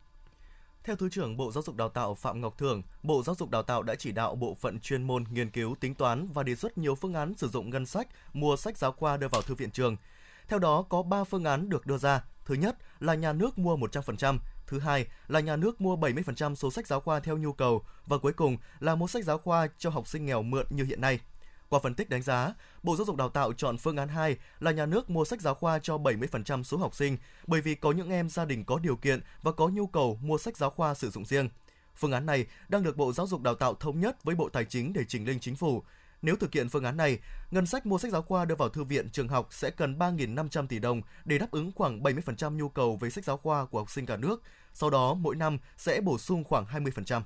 Theo 0.84 0.96
Thứ 0.96 1.08
trưởng 1.08 1.36
Bộ 1.36 1.52
Giáo 1.52 1.62
dục 1.62 1.76
Đào 1.76 1.88
tạo 1.88 2.14
Phạm 2.14 2.40
Ngọc 2.40 2.58
Thường, 2.58 2.82
Bộ 3.02 3.22
Giáo 3.22 3.34
dục 3.34 3.50
Đào 3.50 3.62
tạo 3.62 3.82
đã 3.82 3.94
chỉ 3.94 4.12
đạo 4.12 4.34
bộ 4.34 4.54
phận 4.54 4.80
chuyên 4.80 5.02
môn 5.02 5.24
nghiên 5.30 5.50
cứu 5.50 5.74
tính 5.80 5.94
toán 5.94 6.28
và 6.34 6.42
đề 6.42 6.54
xuất 6.54 6.78
nhiều 6.78 6.94
phương 6.94 7.14
án 7.14 7.34
sử 7.36 7.48
dụng 7.48 7.70
ngân 7.70 7.86
sách 7.86 8.08
mua 8.32 8.56
sách 8.56 8.78
giáo 8.78 8.92
khoa 8.92 9.16
đưa 9.16 9.28
vào 9.28 9.42
thư 9.42 9.54
viện 9.54 9.70
trường. 9.70 9.96
Theo 10.48 10.58
đó 10.58 10.82
có 10.82 11.02
3 11.02 11.25
phương 11.25 11.44
án 11.44 11.69
được 11.69 11.87
đưa 11.87 11.98
ra. 11.98 12.25
Thứ 12.44 12.54
nhất 12.54 12.76
là 13.00 13.14
nhà 13.14 13.32
nước 13.32 13.58
mua 13.58 13.76
100%, 13.76 14.38
Thứ 14.66 14.78
hai 14.78 15.06
là 15.28 15.40
nhà 15.40 15.56
nước 15.56 15.81
mua 15.81 15.96
70% 15.96 16.54
số 16.54 16.70
sách 16.70 16.87
giáo 16.87 17.00
khoa 17.00 17.20
theo 17.20 17.38
nhu 17.38 17.52
cầu 17.52 17.82
và 18.06 18.19
cuối 18.19 18.32
cùng 18.32 18.56
là 18.81 18.94
mua 18.94 19.06
sách 19.06 19.25
giáo 19.25 19.38
khoa 19.38 19.69
cho 19.78 19.90
học 19.90 20.08
sinh 20.08 20.26
nghèo 20.26 20.43
mượn 20.43 20.66
như 20.70 20.84
hiện 20.84 21.00
nay. 21.00 21.20
Qua 21.69 21.81
phân 21.82 21.94
tích 21.94 22.08
đánh 22.08 22.22
giá, 22.22 22.54
Bộ 22.82 22.96
Giáo 22.96 23.04
dục 23.04 23.16
Đào 23.16 23.28
tạo 23.28 23.52
chọn 23.52 23.78
phương 23.78 23.96
án 23.96 24.08
2 24.08 24.37
là 24.60 24.70
nhà 24.70 24.87
nước 24.87 25.10
mua 25.10 25.25
sách 25.25 25.40
giáo 25.40 25.54
khoa 25.54 25.78
cho 25.78 25.96
70% 25.96 26.62
số 26.62 26.76
học 26.76 26.94
sinh 26.94 27.16
bởi 27.46 27.60
vì 27.60 27.75
có 27.75 27.92
những 27.92 28.10
em 28.10 28.31
gia 28.31 28.44
đình 28.44 28.64
có 28.64 28.78
điều 28.78 28.96
kiện 28.96 29.20
và 29.42 29.52
có 29.52 29.69
nhu 29.69 29.87
cầu 29.87 30.19
mua 30.22 30.38
sách 30.38 30.56
giáo 30.56 30.70
khoa 30.70 30.94
sử 30.94 31.10
dụng 31.10 31.25
riêng. 31.25 31.49
Phương 31.96 32.12
án 32.12 32.26
này 32.26 32.46
đang 32.69 32.82
được 32.82 32.96
Bộ 32.96 33.12
Giáo 33.12 33.26
dục 33.26 33.42
Đào 33.42 33.54
tạo 33.54 33.75
thống 33.75 34.00
nhất 34.00 34.25
với 34.25 34.34
Bộ 34.34 34.49
Tài 34.49 34.64
chính 34.64 34.92
để 34.92 35.04
trình 35.08 35.26
lên 35.26 35.40
chính 35.40 35.56
phủ. 35.56 35.82
Nếu 36.22 36.36
thực 36.36 36.52
hiện 36.52 36.68
phương 36.68 36.84
án 36.84 36.96
này, 36.96 37.18
ngân 37.50 37.66
sách 37.66 37.86
mua 37.86 37.98
sách 37.98 38.12
giáo 38.12 38.22
khoa 38.22 38.44
đưa 38.44 38.54
vào 38.54 38.68
thư 38.68 38.84
viện 38.84 39.10
trường 39.10 39.28
học 39.28 39.48
sẽ 39.50 39.70
cần 39.70 39.98
3.500 39.98 40.66
tỷ 40.66 40.78
đồng 40.78 41.02
để 41.24 41.38
đáp 41.38 41.50
ứng 41.50 41.72
khoảng 41.72 42.02
70% 42.02 42.56
nhu 42.56 42.68
cầu 42.68 42.96
về 42.96 43.10
sách 43.10 43.24
giáo 43.24 43.36
khoa 43.36 43.64
của 43.64 43.78
học 43.78 43.90
sinh 43.90 44.06
cả 44.06 44.16
nước. 44.16 44.42
Sau 44.72 44.90
đó, 44.90 45.14
mỗi 45.14 45.36
năm 45.36 45.58
sẽ 45.76 46.00
bổ 46.00 46.18
sung 46.18 46.44
khoảng 46.44 46.64
20%. 46.64 47.22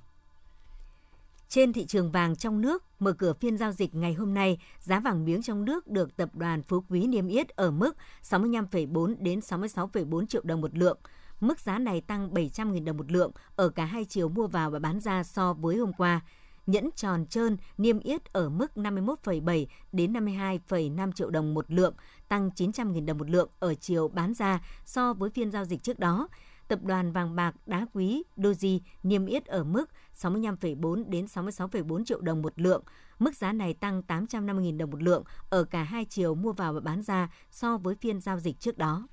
Trên 1.49 1.73
thị 1.73 1.87
trường 1.87 2.13
vàng 2.13 2.37
trong 2.37 2.61
nước, 2.61 2.85
mở 2.99 3.13
cửa 3.13 3.33
phiên 3.33 3.59
giao 3.59 3.73
dịch 3.73 3.95
ngày 3.95 4.15
hôm 4.15 4.35
nay, 4.35 4.59
giá 4.81 5.01
vàng 5.01 5.25
miếng 5.25 5.43
trong 5.43 5.65
nước 5.65 5.87
được 5.87 6.17
tập 6.17 6.29
đoàn 6.35 6.63
Phú 6.63 6.85
Quý 6.89 7.07
niêm 7.07 7.29
yết 7.29 7.49
ở 7.49 7.71
mức 7.71 7.97
65,4 8.23 9.15
đến 9.19 9.39
66,4 9.39 10.27
triệu 10.27 10.43
đồng 10.45 10.61
một 10.61 10.79
lượng. 10.79 10.99
Mức 11.41 11.61
giá 11.61 11.79
này 11.79 12.01
tăng 12.01 12.31
700.000 12.31 12.85
đồng 12.85 12.97
một 12.97 13.13
lượng 13.13 13.33
ở 13.57 13.69
cả 13.69 13.85
hai 13.85 14.05
chiều 14.05 14.29
mua 14.29 14.47
vào 14.47 14.71
và 14.71 14.79
bán 14.79 15.01
ra 15.01 15.23
so 15.23 15.53
với 15.53 15.77
hôm 15.77 15.93
qua. 15.93 16.21
Nhẫn 16.67 16.91
tròn 16.97 17.27
trơn 17.27 17.57
niêm 17.79 18.01
yết 18.01 18.33
ở 18.33 18.49
mức 18.49 18.73
51,7 18.77 19.67
đến 19.93 20.13
52,5 20.13 21.13
triệu 21.13 21.31
đồng 21.31 21.55
một 21.55 21.65
lượng, 21.69 21.95
tăng 22.29 22.51
900.000 22.57 23.07
đồng 23.07 23.19
một 23.19 23.31
lượng 23.31 23.49
ở 23.59 23.75
chiều 23.75 24.09
bán 24.09 24.35
ra 24.35 24.61
so 24.85 25.13
với 25.13 25.31
phiên 25.31 25.51
giao 25.51 25.65
dịch 25.65 25.83
trước 25.83 25.99
đó. 25.99 26.29
Tập 26.69 26.79
đoàn 26.83 27.13
vàng 27.13 27.37
bạc 27.37 27.55
đá 27.67 27.87
quý 27.95 28.23
Doji 28.37 28.81
niêm 29.03 29.27
yết 29.27 29.47
ở 29.47 29.65
mức 29.65 29.91
65,4 30.21 31.05
đến 31.09 31.25
66,4 31.25 32.05
triệu 32.05 32.21
đồng 32.21 32.43
một 32.43 32.53
lượng. 32.57 32.83
Mức 33.19 33.37
giá 33.37 33.53
này 33.53 33.75
tăng 33.75 34.03
850.000 34.09 34.77
đồng 34.77 34.91
một 34.91 35.03
lượng 35.03 35.25
ở 35.51 35.65
cả 35.65 35.83
hai 35.83 36.05
chiều 36.05 36.35
mua 36.35 36.53
vào 36.53 36.73
và 36.73 36.81
bán 36.81 37.03
ra 37.03 37.31
so 37.51 37.77
với 37.77 37.95
phiên 37.95 38.21
giao 38.21 38.41
dịch 38.41 38.61
trước 38.61 38.79
đó. 38.79 39.07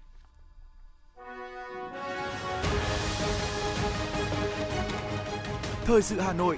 Thời 5.85 6.01
sự 6.01 6.19
Hà 6.19 6.33
Nội, 6.33 6.57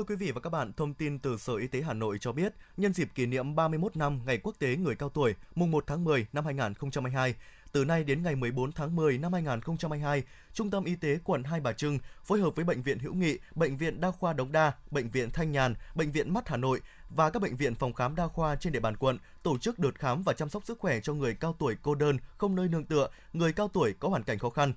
Thưa 0.00 0.04
quý 0.04 0.16
vị 0.16 0.30
và 0.30 0.40
các 0.40 0.50
bạn, 0.50 0.72
thông 0.72 0.94
tin 0.94 1.18
từ 1.18 1.36
Sở 1.36 1.56
Y 1.56 1.66
tế 1.66 1.82
Hà 1.82 1.92
Nội 1.92 2.18
cho 2.20 2.32
biết, 2.32 2.54
nhân 2.76 2.92
dịp 2.92 3.08
kỷ 3.14 3.26
niệm 3.26 3.54
31 3.54 3.96
năm 3.96 4.20
Ngày 4.26 4.38
Quốc 4.42 4.54
tế 4.58 4.76
Người 4.76 4.94
cao 4.94 5.08
tuổi, 5.08 5.34
mùng 5.54 5.70
1 5.70 5.84
tháng 5.86 6.04
10 6.04 6.26
năm 6.32 6.44
2022, 6.44 7.34
từ 7.72 7.84
nay 7.84 8.04
đến 8.04 8.22
ngày 8.22 8.36
14 8.36 8.72
tháng 8.72 8.96
10 8.96 9.18
năm 9.18 9.32
2022, 9.32 10.22
Trung 10.52 10.70
tâm 10.70 10.84
Y 10.84 10.96
tế 10.96 11.18
quận 11.24 11.44
Hai 11.44 11.60
Bà 11.60 11.72
Trưng 11.72 11.98
phối 12.24 12.40
hợp 12.40 12.56
với 12.56 12.64
Bệnh 12.64 12.82
viện 12.82 12.98
Hữu 12.98 13.14
Nghị, 13.14 13.38
Bệnh 13.54 13.76
viện 13.76 14.00
Đa 14.00 14.10
khoa 14.10 14.32
Đống 14.32 14.52
Đa, 14.52 14.72
Bệnh 14.90 15.10
viện 15.10 15.30
Thanh 15.30 15.52
Nhàn, 15.52 15.74
Bệnh 15.94 16.12
viện 16.12 16.34
Mắt 16.34 16.48
Hà 16.48 16.56
Nội 16.56 16.80
và 17.10 17.30
các 17.30 17.42
bệnh 17.42 17.56
viện 17.56 17.74
phòng 17.74 17.92
khám 17.92 18.16
đa 18.16 18.28
khoa 18.28 18.56
trên 18.56 18.72
địa 18.72 18.80
bàn 18.80 18.96
quận 18.96 19.18
tổ 19.42 19.58
chức 19.58 19.78
đợt 19.78 19.94
khám 19.94 20.22
và 20.22 20.32
chăm 20.32 20.48
sóc 20.48 20.64
sức 20.64 20.78
khỏe 20.78 21.00
cho 21.00 21.14
người 21.14 21.34
cao 21.34 21.56
tuổi 21.58 21.76
cô 21.82 21.94
đơn, 21.94 22.18
không 22.36 22.56
nơi 22.56 22.68
nương 22.68 22.84
tựa, 22.84 23.08
người 23.32 23.52
cao 23.52 23.68
tuổi 23.68 23.94
có 24.00 24.08
hoàn 24.08 24.22
cảnh 24.22 24.38
khó 24.38 24.50
khăn. 24.50 24.72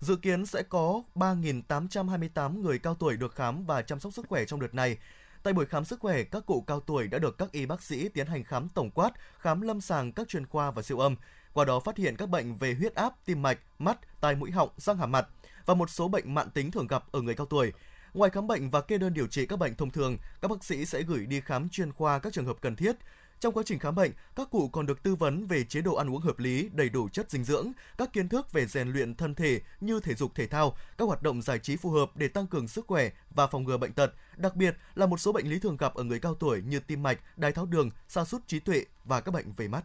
Dự 0.00 0.16
kiến 0.16 0.46
sẽ 0.46 0.62
có 0.62 1.02
3.828 1.14 2.62
người 2.62 2.78
cao 2.78 2.94
tuổi 2.94 3.16
được 3.16 3.34
khám 3.34 3.66
và 3.66 3.82
chăm 3.82 4.00
sóc 4.00 4.12
sức 4.12 4.26
khỏe 4.28 4.44
trong 4.44 4.60
đợt 4.60 4.74
này. 4.74 4.98
Tại 5.42 5.52
buổi 5.52 5.66
khám 5.66 5.84
sức 5.84 6.00
khỏe, 6.00 6.22
các 6.22 6.46
cụ 6.46 6.64
cao 6.66 6.80
tuổi 6.80 7.08
đã 7.08 7.18
được 7.18 7.38
các 7.38 7.52
y 7.52 7.66
bác 7.66 7.82
sĩ 7.82 8.08
tiến 8.08 8.26
hành 8.26 8.44
khám 8.44 8.68
tổng 8.68 8.90
quát, 8.90 9.10
khám 9.38 9.60
lâm 9.60 9.80
sàng 9.80 10.12
các 10.12 10.28
chuyên 10.28 10.46
khoa 10.46 10.70
và 10.70 10.82
siêu 10.82 10.98
âm, 10.98 11.16
qua 11.52 11.64
đó 11.64 11.80
phát 11.80 11.96
hiện 11.96 12.16
các 12.16 12.28
bệnh 12.28 12.58
về 12.58 12.74
huyết 12.74 12.94
áp, 12.94 13.14
tim 13.24 13.42
mạch, 13.42 13.58
mắt, 13.78 14.20
tai 14.20 14.34
mũi 14.34 14.50
họng, 14.50 14.70
răng 14.76 14.96
hàm 14.96 15.12
mặt 15.12 15.26
và 15.66 15.74
một 15.74 15.90
số 15.90 16.08
bệnh 16.08 16.34
mãn 16.34 16.50
tính 16.50 16.70
thường 16.70 16.86
gặp 16.86 17.04
ở 17.12 17.20
người 17.20 17.34
cao 17.34 17.46
tuổi. 17.46 17.72
Ngoài 18.14 18.30
khám 18.30 18.46
bệnh 18.46 18.70
và 18.70 18.80
kê 18.80 18.98
đơn 18.98 19.14
điều 19.14 19.26
trị 19.26 19.46
các 19.46 19.58
bệnh 19.58 19.74
thông 19.74 19.90
thường, 19.90 20.18
các 20.42 20.50
bác 20.50 20.64
sĩ 20.64 20.84
sẽ 20.86 21.02
gửi 21.02 21.26
đi 21.26 21.40
khám 21.40 21.68
chuyên 21.68 21.92
khoa 21.92 22.18
các 22.18 22.32
trường 22.32 22.46
hợp 22.46 22.56
cần 22.60 22.76
thiết, 22.76 22.96
trong 23.40 23.54
quá 23.54 23.62
trình 23.66 23.78
khám 23.78 23.94
bệnh, 23.94 24.12
các 24.36 24.50
cụ 24.50 24.68
còn 24.68 24.86
được 24.86 25.02
tư 25.02 25.14
vấn 25.14 25.46
về 25.46 25.64
chế 25.64 25.80
độ 25.80 25.94
ăn 25.94 26.10
uống 26.10 26.20
hợp 26.20 26.38
lý, 26.38 26.68
đầy 26.72 26.88
đủ 26.88 27.08
chất 27.08 27.30
dinh 27.30 27.44
dưỡng, 27.44 27.72
các 27.98 28.12
kiến 28.12 28.28
thức 28.28 28.52
về 28.52 28.66
rèn 28.66 28.88
luyện 28.88 29.14
thân 29.14 29.34
thể 29.34 29.60
như 29.80 30.00
thể 30.00 30.14
dục 30.14 30.34
thể 30.34 30.46
thao, 30.46 30.76
các 30.98 31.04
hoạt 31.04 31.22
động 31.22 31.42
giải 31.42 31.58
trí 31.58 31.76
phù 31.76 31.90
hợp 31.90 32.10
để 32.14 32.28
tăng 32.28 32.46
cường 32.46 32.68
sức 32.68 32.86
khỏe 32.86 33.10
và 33.30 33.46
phòng 33.46 33.64
ngừa 33.64 33.76
bệnh 33.76 33.92
tật, 33.92 34.12
đặc 34.36 34.56
biệt 34.56 34.76
là 34.94 35.06
một 35.06 35.20
số 35.20 35.32
bệnh 35.32 35.50
lý 35.50 35.58
thường 35.58 35.76
gặp 35.76 35.94
ở 35.94 36.04
người 36.04 36.20
cao 36.20 36.34
tuổi 36.34 36.62
như 36.62 36.80
tim 36.80 37.02
mạch, 37.02 37.20
đái 37.36 37.52
tháo 37.52 37.66
đường, 37.66 37.90
sa 38.08 38.24
sút 38.24 38.46
trí 38.46 38.60
tuệ 38.60 38.84
và 39.04 39.20
các 39.20 39.34
bệnh 39.34 39.52
về 39.52 39.68
mắt. 39.68 39.84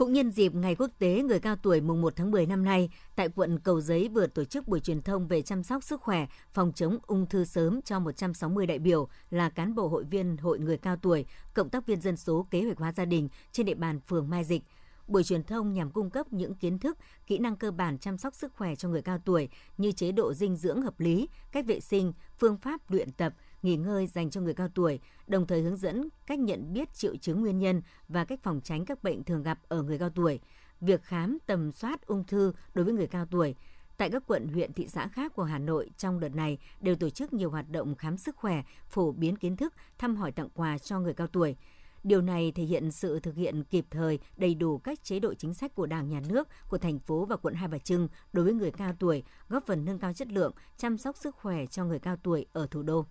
Cũng 0.00 0.12
nhân 0.12 0.30
dịp 0.30 0.54
Ngày 0.54 0.74
Quốc 0.74 0.90
tế 0.98 1.22
Người 1.22 1.40
cao 1.40 1.56
tuổi 1.56 1.80
mùng 1.80 2.00
1 2.00 2.16
tháng 2.16 2.30
10 2.30 2.46
năm 2.46 2.64
nay, 2.64 2.90
tại 3.16 3.28
quận 3.28 3.58
Cầu 3.58 3.80
Giấy 3.80 4.08
vừa 4.08 4.26
tổ 4.26 4.44
chức 4.44 4.68
buổi 4.68 4.80
truyền 4.80 5.02
thông 5.02 5.28
về 5.28 5.42
chăm 5.42 5.62
sóc 5.62 5.84
sức 5.84 6.00
khỏe, 6.00 6.26
phòng 6.52 6.72
chống 6.74 6.98
ung 7.06 7.26
thư 7.26 7.44
sớm 7.44 7.82
cho 7.82 7.98
160 7.98 8.66
đại 8.66 8.78
biểu 8.78 9.08
là 9.30 9.50
cán 9.50 9.74
bộ 9.74 9.88
hội 9.88 10.04
viên 10.04 10.36
Hội 10.36 10.58
Người 10.58 10.76
cao 10.76 10.96
tuổi, 10.96 11.26
cộng 11.54 11.68
tác 11.68 11.86
viên 11.86 12.00
dân 12.00 12.16
số 12.16 12.46
kế 12.50 12.62
hoạch 12.62 12.78
hóa 12.78 12.92
gia 12.92 13.04
đình 13.04 13.28
trên 13.52 13.66
địa 13.66 13.74
bàn 13.74 14.00
phường 14.00 14.30
Mai 14.30 14.44
Dịch. 14.44 14.62
Buổi 15.06 15.24
truyền 15.24 15.44
thông 15.44 15.72
nhằm 15.72 15.90
cung 15.90 16.10
cấp 16.10 16.32
những 16.32 16.54
kiến 16.54 16.78
thức, 16.78 16.98
kỹ 17.26 17.38
năng 17.38 17.56
cơ 17.56 17.70
bản 17.70 17.98
chăm 17.98 18.18
sóc 18.18 18.34
sức 18.34 18.52
khỏe 18.54 18.76
cho 18.76 18.88
người 18.88 19.02
cao 19.02 19.18
tuổi 19.24 19.48
như 19.78 19.92
chế 19.92 20.12
độ 20.12 20.34
dinh 20.34 20.56
dưỡng 20.56 20.82
hợp 20.82 21.00
lý, 21.00 21.28
cách 21.52 21.66
vệ 21.66 21.80
sinh, 21.80 22.12
phương 22.38 22.56
pháp 22.56 22.90
luyện 22.90 23.12
tập, 23.12 23.32
nghỉ 23.62 23.76
ngơi 23.76 24.06
dành 24.06 24.30
cho 24.30 24.40
người 24.40 24.54
cao 24.54 24.68
tuổi, 24.74 25.00
đồng 25.26 25.46
thời 25.46 25.60
hướng 25.62 25.76
dẫn 25.76 26.08
cách 26.26 26.38
nhận 26.38 26.72
biết 26.72 26.94
triệu 26.94 27.16
chứng 27.16 27.40
nguyên 27.40 27.58
nhân 27.58 27.82
và 28.08 28.24
cách 28.24 28.40
phòng 28.42 28.60
tránh 28.64 28.84
các 28.84 29.02
bệnh 29.02 29.24
thường 29.24 29.42
gặp 29.42 29.58
ở 29.68 29.82
người 29.82 29.98
cao 29.98 30.10
tuổi, 30.10 30.40
việc 30.80 31.02
khám 31.02 31.38
tầm 31.46 31.72
soát 31.72 32.06
ung 32.06 32.24
thư 32.24 32.52
đối 32.74 32.84
với 32.84 32.94
người 32.94 33.06
cao 33.06 33.26
tuổi. 33.30 33.54
Tại 33.96 34.10
các 34.10 34.22
quận, 34.26 34.48
huyện, 34.48 34.72
thị 34.72 34.88
xã 34.88 35.08
khác 35.08 35.34
của 35.34 35.44
Hà 35.44 35.58
Nội 35.58 35.90
trong 35.96 36.20
đợt 36.20 36.34
này 36.34 36.58
đều 36.80 36.96
tổ 36.96 37.10
chức 37.10 37.32
nhiều 37.32 37.50
hoạt 37.50 37.70
động 37.70 37.94
khám 37.94 38.16
sức 38.16 38.36
khỏe, 38.36 38.62
phổ 38.88 39.12
biến 39.12 39.36
kiến 39.36 39.56
thức, 39.56 39.74
thăm 39.98 40.16
hỏi 40.16 40.32
tặng 40.32 40.48
quà 40.54 40.78
cho 40.78 41.00
người 41.00 41.14
cao 41.14 41.26
tuổi. 41.26 41.56
Điều 42.04 42.22
này 42.22 42.52
thể 42.52 42.62
hiện 42.62 42.90
sự 42.90 43.20
thực 43.20 43.34
hiện 43.34 43.64
kịp 43.64 43.86
thời, 43.90 44.18
đầy 44.36 44.54
đủ 44.54 44.78
các 44.78 45.04
chế 45.04 45.20
độ 45.20 45.34
chính 45.34 45.54
sách 45.54 45.74
của 45.74 45.86
Đảng, 45.86 46.08
Nhà 46.08 46.20
nước, 46.28 46.48
của 46.68 46.78
thành 46.78 46.98
phố 46.98 47.24
và 47.24 47.36
quận 47.36 47.54
Hai 47.54 47.68
Bà 47.68 47.78
Trưng 47.78 48.08
đối 48.32 48.44
với 48.44 48.54
người 48.54 48.70
cao 48.70 48.92
tuổi, 48.98 49.22
góp 49.48 49.66
phần 49.66 49.84
nâng 49.84 49.98
cao 49.98 50.12
chất 50.12 50.28
lượng, 50.28 50.52
chăm 50.76 50.98
sóc 50.98 51.16
sức 51.16 51.36
khỏe 51.36 51.66
cho 51.66 51.84
người 51.84 51.98
cao 51.98 52.16
tuổi 52.16 52.46
ở 52.52 52.66
thủ 52.70 52.82
đô. 52.82 53.06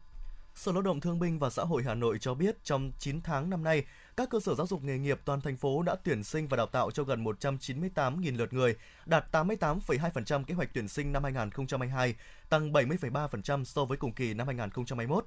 Sở 0.60 0.72
Lao 0.72 0.82
động 0.82 1.00
Thương 1.00 1.20
binh 1.20 1.40
và 1.40 1.50
Xã 1.50 1.64
hội 1.64 1.84
Hà 1.84 1.94
Nội 1.94 2.18
cho 2.22 2.34
biết 2.34 2.64
trong 2.64 2.92
9 3.00 3.22
tháng 3.22 3.50
năm 3.50 3.64
nay, 3.64 3.86
các 4.18 4.30
cơ 4.30 4.40
sở 4.40 4.56
giáo 4.56 4.68
dục 4.68 4.84
nghề 4.84 4.98
nghiệp 4.98 5.20
toàn 5.26 5.42
thành 5.42 5.58
phố 5.58 5.82
đã 5.82 5.96
tuyển 6.04 6.24
sinh 6.24 6.48
và 6.48 6.58
đào 6.58 6.66
tạo 6.66 6.92
cho 6.92 7.04
gần 7.04 7.24
198.000 7.24 8.38
lượt 8.38 8.54
người, 8.54 8.76
đạt 9.06 9.36
88,2% 9.36 10.44
kế 10.44 10.54
hoạch 10.54 10.70
tuyển 10.74 10.88
sinh 10.88 11.12
năm 11.12 11.24
2022, 11.24 12.16
tăng 12.50 12.74
70,3% 12.74 13.64
so 13.64 13.86
với 13.86 13.98
cùng 13.98 14.14
kỳ 14.14 14.34
năm 14.34 14.48
2021. 14.48 15.26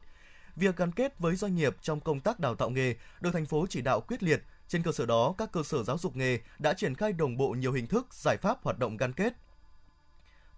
Việc 0.56 0.76
gắn 0.76 0.92
kết 0.92 1.18
với 1.18 1.36
doanh 1.36 1.54
nghiệp 1.54 1.76
trong 1.82 2.00
công 2.00 2.20
tác 2.20 2.40
đào 2.40 2.54
tạo 2.54 2.70
nghề 2.70 2.94
được 3.20 3.30
thành 3.32 3.46
phố 3.46 3.66
chỉ 3.70 3.80
đạo 3.80 4.00
quyết 4.00 4.22
liệt. 4.22 4.42
Trên 4.68 4.82
cơ 4.82 4.92
sở 4.92 5.06
đó, 5.06 5.34
các 5.38 5.52
cơ 5.52 5.62
sở 5.62 5.82
giáo 5.82 5.98
dục 5.98 6.16
nghề 6.16 6.38
đã 6.58 6.74
triển 6.74 6.94
khai 6.94 7.12
đồng 7.12 7.36
bộ 7.36 7.48
nhiều 7.48 7.72
hình 7.72 7.86
thức, 7.86 8.14
giải 8.14 8.36
pháp 8.36 8.62
hoạt 8.62 8.78
động 8.78 8.96
gắn 8.96 9.12
kết. 9.12 9.32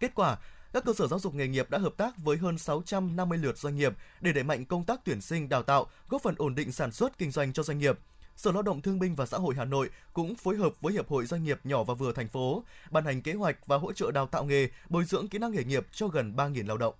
Kết 0.00 0.14
quả, 0.14 0.36
các 0.74 0.84
cơ 0.84 0.92
sở 0.92 1.06
giáo 1.06 1.18
dục 1.18 1.34
nghề 1.34 1.48
nghiệp 1.48 1.70
đã 1.70 1.78
hợp 1.78 1.96
tác 1.96 2.18
với 2.18 2.36
hơn 2.36 2.58
650 2.58 3.38
lượt 3.38 3.58
doanh 3.58 3.76
nghiệp 3.76 3.92
để 4.20 4.32
đẩy 4.32 4.44
mạnh 4.44 4.64
công 4.64 4.84
tác 4.84 5.00
tuyển 5.04 5.20
sinh 5.20 5.48
đào 5.48 5.62
tạo, 5.62 5.86
góp 6.08 6.22
phần 6.22 6.34
ổn 6.38 6.54
định 6.54 6.72
sản 6.72 6.92
xuất 6.92 7.18
kinh 7.18 7.30
doanh 7.30 7.52
cho 7.52 7.62
doanh 7.62 7.78
nghiệp. 7.78 7.98
Sở 8.36 8.52
Lao 8.52 8.62
động 8.62 8.82
Thương 8.82 8.98
binh 8.98 9.14
và 9.14 9.26
Xã 9.26 9.38
hội 9.38 9.54
Hà 9.54 9.64
Nội 9.64 9.90
cũng 10.12 10.34
phối 10.34 10.56
hợp 10.56 10.80
với 10.80 10.92
Hiệp 10.92 11.08
hội 11.08 11.26
Doanh 11.26 11.44
nghiệp 11.44 11.60
nhỏ 11.64 11.84
và 11.84 11.94
vừa 11.94 12.12
thành 12.12 12.28
phố 12.28 12.64
ban 12.90 13.04
hành 13.04 13.22
kế 13.22 13.32
hoạch 13.32 13.66
và 13.66 13.76
hỗ 13.76 13.92
trợ 13.92 14.10
đào 14.10 14.26
tạo 14.26 14.44
nghề, 14.44 14.68
bồi 14.88 15.04
dưỡng 15.04 15.28
kỹ 15.28 15.38
năng 15.38 15.52
nghề 15.52 15.64
nghiệp 15.64 15.86
cho 15.92 16.08
gần 16.08 16.32
3.000 16.36 16.66
lao 16.66 16.76
động. 16.76 16.94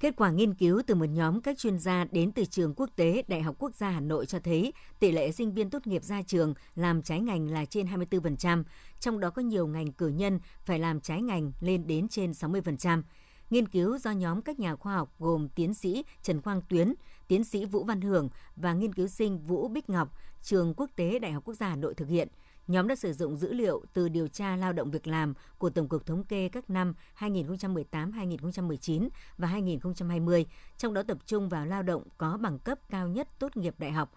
Kết 0.00 0.16
quả 0.16 0.30
nghiên 0.30 0.54
cứu 0.54 0.82
từ 0.86 0.94
một 0.94 1.04
nhóm 1.04 1.40
các 1.40 1.58
chuyên 1.58 1.78
gia 1.78 2.04
đến 2.04 2.32
từ 2.32 2.44
trường 2.44 2.74
quốc 2.74 2.90
tế 2.96 3.22
Đại 3.28 3.42
học 3.42 3.56
Quốc 3.58 3.74
gia 3.74 3.90
Hà 3.90 4.00
Nội 4.00 4.26
cho 4.26 4.38
thấy 4.38 4.72
tỷ 4.98 5.12
lệ 5.12 5.32
sinh 5.32 5.54
viên 5.54 5.70
tốt 5.70 5.86
nghiệp 5.86 6.04
ra 6.04 6.22
trường 6.22 6.54
làm 6.76 7.02
trái 7.02 7.20
ngành 7.20 7.50
là 7.50 7.64
trên 7.64 7.86
24%, 7.86 8.64
trong 9.00 9.20
đó 9.20 9.30
có 9.30 9.42
nhiều 9.42 9.66
ngành 9.66 9.92
cử 9.92 10.08
nhân 10.08 10.40
phải 10.64 10.78
làm 10.78 11.00
trái 11.00 11.22
ngành 11.22 11.52
lên 11.60 11.86
đến 11.86 12.08
trên 12.08 12.30
60%. 12.30 13.02
Nghiên 13.50 13.68
cứu 13.68 13.98
do 13.98 14.10
nhóm 14.10 14.42
các 14.42 14.58
nhà 14.58 14.76
khoa 14.76 14.94
học 14.94 15.14
gồm 15.18 15.48
tiến 15.48 15.74
sĩ 15.74 16.04
Trần 16.22 16.40
Quang 16.40 16.62
Tuyến, 16.68 16.94
tiến 17.28 17.44
sĩ 17.44 17.64
Vũ 17.64 17.84
Văn 17.84 18.00
Hưởng 18.00 18.28
và 18.56 18.74
nghiên 18.74 18.94
cứu 18.94 19.06
sinh 19.06 19.38
Vũ 19.46 19.68
Bích 19.68 19.90
Ngọc, 19.90 20.08
trường 20.42 20.74
quốc 20.76 20.90
tế 20.96 21.18
Đại 21.18 21.32
học 21.32 21.44
Quốc 21.46 21.54
gia 21.54 21.68
Hà 21.68 21.76
Nội 21.76 21.94
thực 21.94 22.08
hiện– 22.08 22.28
Nhóm 22.68 22.88
đã 22.88 22.96
sử 22.96 23.12
dụng 23.12 23.36
dữ 23.36 23.52
liệu 23.52 23.82
từ 23.92 24.08
điều 24.08 24.28
tra 24.28 24.56
lao 24.56 24.72
động 24.72 24.90
việc 24.90 25.06
làm 25.06 25.34
của 25.58 25.70
Tổng 25.70 25.88
cục 25.88 26.06
Thống 26.06 26.24
kê 26.24 26.48
các 26.48 26.70
năm 26.70 26.94
2018, 27.14 28.12
2019 28.12 29.08
và 29.38 29.48
2020, 29.48 30.46
trong 30.76 30.94
đó 30.94 31.02
tập 31.02 31.18
trung 31.26 31.48
vào 31.48 31.66
lao 31.66 31.82
động 31.82 32.02
có 32.18 32.36
bằng 32.36 32.58
cấp 32.58 32.78
cao 32.90 33.08
nhất 33.08 33.28
tốt 33.38 33.56
nghiệp 33.56 33.74
đại 33.78 33.92
học 33.92 34.12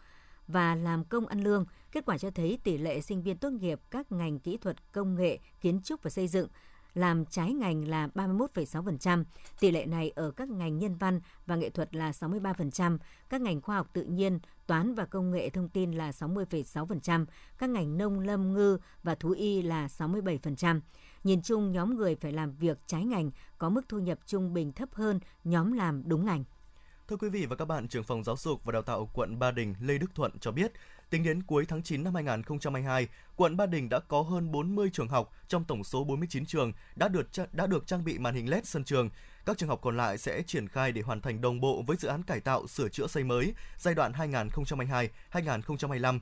và 0.47 0.75
làm 0.75 1.05
công 1.05 1.27
ăn 1.27 1.43
lương. 1.43 1.65
Kết 1.91 2.05
quả 2.05 2.17
cho 2.17 2.31
thấy 2.31 2.59
tỷ 2.63 2.77
lệ 2.77 3.01
sinh 3.01 3.21
viên 3.23 3.37
tốt 3.37 3.49
nghiệp 3.49 3.79
các 3.91 4.11
ngành 4.11 4.39
kỹ 4.39 4.57
thuật, 4.57 4.91
công 4.91 5.15
nghệ, 5.15 5.39
kiến 5.61 5.81
trúc 5.83 6.03
và 6.03 6.09
xây 6.09 6.27
dựng 6.27 6.47
làm 6.93 7.25
trái 7.25 7.53
ngành 7.53 7.87
là 7.87 8.07
31,6%. 8.15 9.23
Tỷ 9.59 9.71
lệ 9.71 9.85
này 9.85 10.11
ở 10.15 10.31
các 10.31 10.49
ngành 10.49 10.77
nhân 10.77 10.95
văn 10.95 11.19
và 11.45 11.55
nghệ 11.55 11.69
thuật 11.69 11.95
là 11.95 12.11
63%, 12.11 12.97
các 13.29 13.41
ngành 13.41 13.61
khoa 13.61 13.75
học 13.75 13.87
tự 13.93 14.03
nhiên, 14.03 14.39
toán 14.67 14.93
và 14.93 15.05
công 15.05 15.31
nghệ 15.31 15.49
thông 15.49 15.69
tin 15.69 15.91
là 15.91 16.11
60,6%, 16.11 17.25
các 17.57 17.69
ngành 17.69 17.97
nông 17.97 18.19
lâm 18.19 18.53
ngư 18.53 18.77
và 19.03 19.15
thú 19.15 19.29
y 19.31 19.61
là 19.61 19.87
67%. 19.87 20.79
Nhìn 21.23 21.41
chung, 21.41 21.71
nhóm 21.71 21.95
người 21.95 22.15
phải 22.15 22.31
làm 22.31 22.55
việc 22.55 22.77
trái 22.87 23.05
ngành 23.05 23.31
có 23.57 23.69
mức 23.69 23.81
thu 23.89 23.99
nhập 23.99 24.19
trung 24.25 24.53
bình 24.53 24.71
thấp 24.71 24.89
hơn 24.93 25.19
nhóm 25.43 25.73
làm 25.73 26.03
đúng 26.05 26.25
ngành. 26.25 26.43
Thưa 27.07 27.17
quý 27.17 27.29
vị 27.29 27.45
và 27.45 27.55
các 27.55 27.65
bạn, 27.65 27.87
trưởng 27.87 28.03
phòng 28.03 28.23
giáo 28.23 28.37
dục 28.37 28.63
và 28.63 28.71
đào 28.71 28.81
tạo 28.81 29.09
quận 29.13 29.39
Ba 29.39 29.51
Đình 29.51 29.75
Lê 29.81 29.97
Đức 29.97 30.15
Thuận 30.15 30.39
cho 30.39 30.51
biết, 30.51 30.71
tính 31.11 31.23
đến 31.23 31.43
cuối 31.43 31.65
tháng 31.65 31.83
9 31.83 32.03
năm 32.03 32.15
2022, 32.15 33.07
quận 33.35 33.57
Ba 33.57 33.65
Đình 33.65 33.89
đã 33.89 33.99
có 33.99 34.21
hơn 34.21 34.51
40 34.51 34.89
trường 34.93 35.07
học 35.07 35.33
trong 35.47 35.63
tổng 35.63 35.83
số 35.83 36.03
49 36.03 36.45
trường 36.45 36.73
đã 36.95 37.07
được 37.07 37.27
đã 37.51 37.67
được 37.67 37.87
trang 37.87 38.03
bị 38.03 38.17
màn 38.17 38.35
hình 38.35 38.49
LED 38.49 38.65
sân 38.65 38.83
trường. 38.83 39.09
Các 39.45 39.57
trường 39.57 39.69
học 39.69 39.79
còn 39.81 39.97
lại 39.97 40.17
sẽ 40.17 40.41
triển 40.47 40.67
khai 40.67 40.91
để 40.91 41.01
hoàn 41.01 41.21
thành 41.21 41.41
đồng 41.41 41.59
bộ 41.59 41.83
với 41.87 41.97
dự 41.97 42.07
án 42.07 42.23
cải 42.23 42.39
tạo, 42.39 42.67
sửa 42.67 42.89
chữa 42.89 43.07
xây 43.07 43.23
mới 43.23 43.53
giai 43.77 43.95
đoạn 43.95 44.11
2022-2025. 45.31 46.19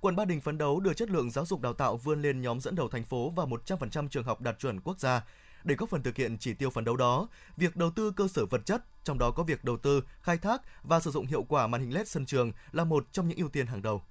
Quận 0.00 0.16
Ba 0.16 0.24
Đình 0.24 0.40
phấn 0.40 0.58
đấu 0.58 0.80
đưa 0.80 0.94
chất 0.94 1.10
lượng 1.10 1.30
giáo 1.30 1.46
dục 1.46 1.60
đào 1.60 1.72
tạo 1.72 1.96
vươn 1.96 2.22
lên 2.22 2.40
nhóm 2.40 2.60
dẫn 2.60 2.74
đầu 2.74 2.88
thành 2.88 3.04
phố 3.04 3.30
và 3.30 3.44
100% 3.44 4.08
trường 4.08 4.24
học 4.24 4.40
đạt 4.40 4.58
chuẩn 4.58 4.80
quốc 4.80 4.98
gia. 4.98 5.24
Để 5.64 5.74
góp 5.74 5.88
phần 5.88 6.02
thực 6.02 6.16
hiện 6.16 6.38
chỉ 6.38 6.54
tiêu 6.54 6.70
phấn 6.70 6.84
đấu 6.84 6.96
đó, 6.96 7.28
việc 7.56 7.76
đầu 7.76 7.90
tư 7.90 8.10
cơ 8.10 8.28
sở 8.28 8.46
vật 8.46 8.60
chất, 8.66 8.84
trong 9.04 9.18
đó 9.18 9.30
có 9.30 9.42
việc 9.42 9.64
đầu 9.64 9.76
tư, 9.76 10.02
khai 10.22 10.38
thác 10.38 10.62
và 10.82 11.00
sử 11.00 11.10
dụng 11.10 11.26
hiệu 11.26 11.42
quả 11.42 11.66
màn 11.66 11.80
hình 11.80 11.94
LED 11.94 12.08
sân 12.08 12.26
trường 12.26 12.52
là 12.72 12.84
một 12.84 13.06
trong 13.12 13.28
những 13.28 13.38
ưu 13.38 13.48
tiên 13.48 13.66
hàng 13.66 13.82
đầu. 13.82 14.02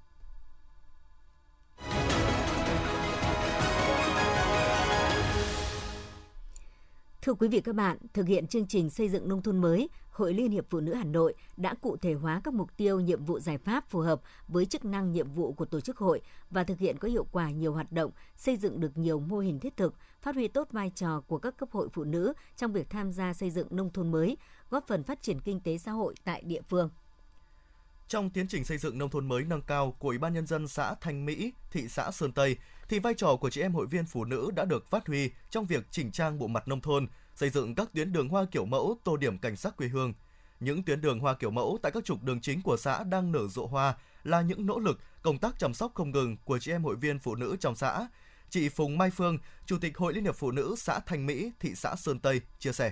Thưa 7.22 7.34
quý 7.34 7.48
vị 7.48 7.62
các 7.62 7.76
bạn, 7.76 7.98
thực 8.14 8.28
hiện 8.28 8.48
chương 8.48 8.68
trình 8.68 8.90
xây 8.90 9.10
dựng 9.10 9.30
nông 9.30 9.42
thôn 9.42 9.58
mới, 9.58 9.90
Hội 10.12 10.34
Liên 10.34 10.52
hiệp 10.52 10.66
Phụ 10.70 10.80
nữ 10.80 10.94
Hà 10.94 11.04
Nội 11.04 11.34
đã 11.58 11.74
cụ 11.74 11.98
thể 11.98 12.14
hóa 12.14 12.42
các 12.44 12.54
mục 12.54 12.78
tiêu, 12.78 13.00
nhiệm 13.00 13.26
vụ 13.26 13.40
giải 13.40 13.58
pháp 13.58 13.90
phù 13.90 14.00
hợp 14.00 14.22
với 14.48 14.66
chức 14.66 14.86
năng 14.86 15.12
nhiệm 15.12 15.32
vụ 15.32 15.54
của 15.54 15.66
tổ 15.66 15.82
chức 15.82 15.98
hội 15.98 16.22
và 16.50 16.64
thực 16.64 16.80
hiện 16.80 16.98
có 16.98 17.08
hiệu 17.08 17.28
quả 17.32 17.52
nhiều 17.52 17.74
hoạt 17.74 17.92
động, 17.92 18.12
xây 18.36 18.58
dựng 18.58 18.80
được 18.80 18.98
nhiều 18.98 19.20
mô 19.20 19.40
hình 19.40 19.60
thiết 19.60 19.78
thực, 19.78 19.96
phát 20.22 20.36
huy 20.36 20.48
tốt 20.48 20.68
vai 20.72 20.92
trò 20.96 21.22
của 21.28 21.38
các 21.38 21.58
cấp 21.58 21.70
hội 21.72 21.90
phụ 21.94 22.04
nữ 22.04 22.34
trong 22.58 22.74
việc 22.74 22.90
tham 22.90 23.12
gia 23.12 23.34
xây 23.34 23.50
dựng 23.50 23.68
nông 23.72 23.90
thôn 23.90 24.12
mới, 24.12 24.38
góp 24.70 24.88
phần 24.88 25.04
phát 25.04 25.22
triển 25.22 25.40
kinh 25.40 25.60
tế 25.60 25.78
xã 25.78 25.92
hội 25.92 26.16
tại 26.24 26.42
địa 26.42 26.62
phương. 26.62 26.90
Trong 28.08 28.30
tiến 28.30 28.48
trình 28.48 28.66
xây 28.66 28.78
dựng 28.78 28.98
nông 28.98 29.10
thôn 29.10 29.28
mới 29.28 29.44
nâng 29.44 29.62
cao 29.62 29.96
của 30.00 30.08
Ủy 30.08 30.18
ban 30.18 30.34
nhân 30.34 30.48
dân 30.48 30.68
xã 30.68 30.96
Thanh 31.02 31.26
Mỹ, 31.26 31.54
thị 31.72 31.88
xã 31.88 32.12
Sơn 32.12 32.32
Tây 32.32 32.58
thì 32.90 33.00
vai 33.00 33.14
trò 33.14 33.36
của 33.36 33.50
chị 33.50 33.62
em 33.62 33.74
hội 33.74 33.88
viên 33.88 34.06
phụ 34.06 34.26
nữ 34.26 34.52
đã 34.56 34.66
được 34.66 34.90
phát 34.90 35.08
huy 35.08 35.32
trong 35.50 35.66
việc 35.66 35.88
chỉnh 35.92 36.12
trang 36.12 36.40
bộ 36.40 36.48
mặt 36.48 36.68
nông 36.68 36.82
thôn, 36.82 37.08
xây 37.36 37.50
dựng 37.50 37.76
các 37.76 37.90
tuyến 37.94 38.14
đường 38.14 38.30
hoa 38.30 38.46
kiểu 38.52 38.66
mẫu 38.66 38.98
tô 39.04 39.18
điểm 39.18 39.38
cảnh 39.38 39.56
sắc 39.56 39.78
quê 39.78 39.88
hương. 39.88 40.14
Những 40.60 40.84
tuyến 40.84 41.02
đường 41.02 41.20
hoa 41.20 41.34
kiểu 41.34 41.52
mẫu 41.52 41.80
tại 41.82 41.92
các 41.92 42.06
trục 42.06 42.24
đường 42.24 42.42
chính 42.42 42.62
của 42.62 42.78
xã 42.78 43.04
đang 43.04 43.32
nở 43.32 43.48
rộ 43.48 43.66
hoa 43.66 43.98
là 44.24 44.42
những 44.42 44.66
nỗ 44.66 44.80
lực 44.80 45.00
công 45.22 45.38
tác 45.38 45.60
chăm 45.60 45.74
sóc 45.74 45.92
không 45.94 46.12
ngừng 46.12 46.38
của 46.46 46.60
chị 46.60 46.72
em 46.72 46.84
hội 46.84 46.96
viên 46.96 47.20
phụ 47.20 47.36
nữ 47.36 47.56
trong 47.60 47.76
xã. 47.76 48.08
Chị 48.50 48.70
Phùng 48.70 48.98
Mai 48.98 49.10
Phương, 49.12 49.38
Chủ 49.66 49.78
tịch 49.82 49.98
Hội 49.98 50.14
Liên 50.14 50.24
hiệp 50.24 50.36
Phụ 50.36 50.52
nữ 50.52 50.76
xã 50.78 51.00
Thanh 51.00 51.26
Mỹ, 51.26 51.52
thị 51.60 51.76
xã 51.76 51.96
Sơn 51.96 52.20
Tây 52.20 52.42
chia 52.60 52.72
sẻ. 52.72 52.92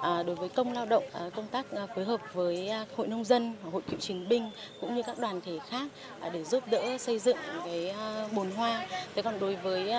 À, 0.00 0.22
đối 0.22 0.36
với 0.36 0.48
công 0.48 0.72
lao 0.72 0.86
động 0.86 1.04
à, 1.12 1.30
công 1.36 1.46
tác 1.46 1.70
à, 1.72 1.86
phối 1.94 2.04
hợp 2.04 2.20
với 2.34 2.68
à, 2.68 2.86
hội 2.96 3.06
nông 3.06 3.24
dân 3.24 3.54
hội 3.72 3.82
cựu 3.90 4.00
chiến 4.00 4.28
binh 4.28 4.50
cũng 4.80 4.94
như 4.94 5.02
các 5.06 5.18
đoàn 5.18 5.40
thể 5.40 5.58
khác 5.68 5.88
à, 6.20 6.28
để 6.28 6.44
giúp 6.44 6.64
đỡ 6.70 6.98
xây 6.98 7.18
dựng 7.18 7.36
cái 7.64 7.88
à, 7.88 8.28
bồn 8.32 8.50
hoa. 8.50 8.86
Thế 9.14 9.22
còn 9.22 9.40
đối 9.40 9.56
với 9.56 9.92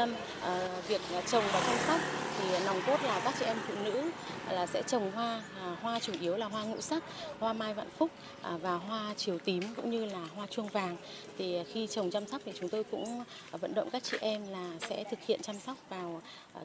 việc 0.87 1.01
trồng 1.31 1.43
và 1.53 1.61
chăm 1.67 1.77
sóc 1.87 1.99
thì 2.41 2.65
nòng 2.65 2.81
cốt 2.87 2.97
là 3.03 3.21
các 3.23 3.35
chị 3.39 3.45
em 3.45 3.57
phụ 3.67 3.73
nữ 3.83 4.11
là 4.49 4.65
sẽ 4.65 4.83
trồng 4.87 5.11
hoa. 5.11 5.43
À, 5.61 5.75
hoa 5.81 5.99
chủ 5.99 6.13
yếu 6.21 6.37
là 6.37 6.45
hoa 6.45 6.63
ngũ 6.63 6.81
sắc 6.81 7.03
hoa 7.39 7.53
mai 7.53 7.73
vạn 7.73 7.87
phúc 7.97 8.11
à, 8.41 8.57
và 8.61 8.73
hoa 8.73 9.13
chiều 9.17 9.37
tím 9.39 9.61
cũng 9.75 9.91
như 9.91 10.05
là 10.05 10.27
hoa 10.35 10.47
chuông 10.47 10.67
vàng. 10.67 10.97
Thì 11.37 11.57
khi 11.73 11.87
trồng 11.87 12.11
chăm 12.11 12.27
sóc 12.27 12.41
thì 12.45 12.51
chúng 12.59 12.69
tôi 12.69 12.83
cũng 12.83 13.23
à, 13.51 13.57
vận 13.57 13.73
động 13.73 13.89
các 13.89 14.03
chị 14.03 14.17
em 14.21 14.47
là 14.51 14.71
sẽ 14.89 15.03
thực 15.03 15.19
hiện 15.27 15.41
chăm 15.41 15.59
sóc 15.59 15.77
vào 15.89 16.21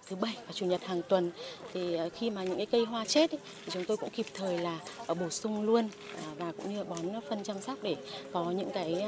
thứ 0.09 0.17
bảy 0.17 0.37
và 0.47 0.53
chủ 0.53 0.67
nhật 0.67 0.85
hàng 0.85 1.03
tuần. 1.09 1.31
Thì 1.73 1.97
khi 2.15 2.31
mà 2.31 2.45
những 2.45 2.57
cái 2.57 2.67
cây 2.67 2.85
hoa 2.85 3.05
chết 3.05 3.31
ấy, 3.31 3.39
thì 3.65 3.71
chúng 3.73 3.85
tôi 3.85 3.97
cũng 3.97 4.11
kịp 4.11 4.27
thời 4.35 4.59
là 4.59 4.79
bổ 5.09 5.31
sung 5.31 5.63
luôn 5.63 5.89
à, 6.17 6.29
và 6.37 6.53
cũng 6.57 6.75
như 6.75 6.85
bón 6.85 7.21
phân 7.29 7.45
chăm 7.45 7.61
sóc 7.61 7.79
để 7.83 7.97
có 8.33 8.51
những 8.51 8.71
cái 8.75 9.07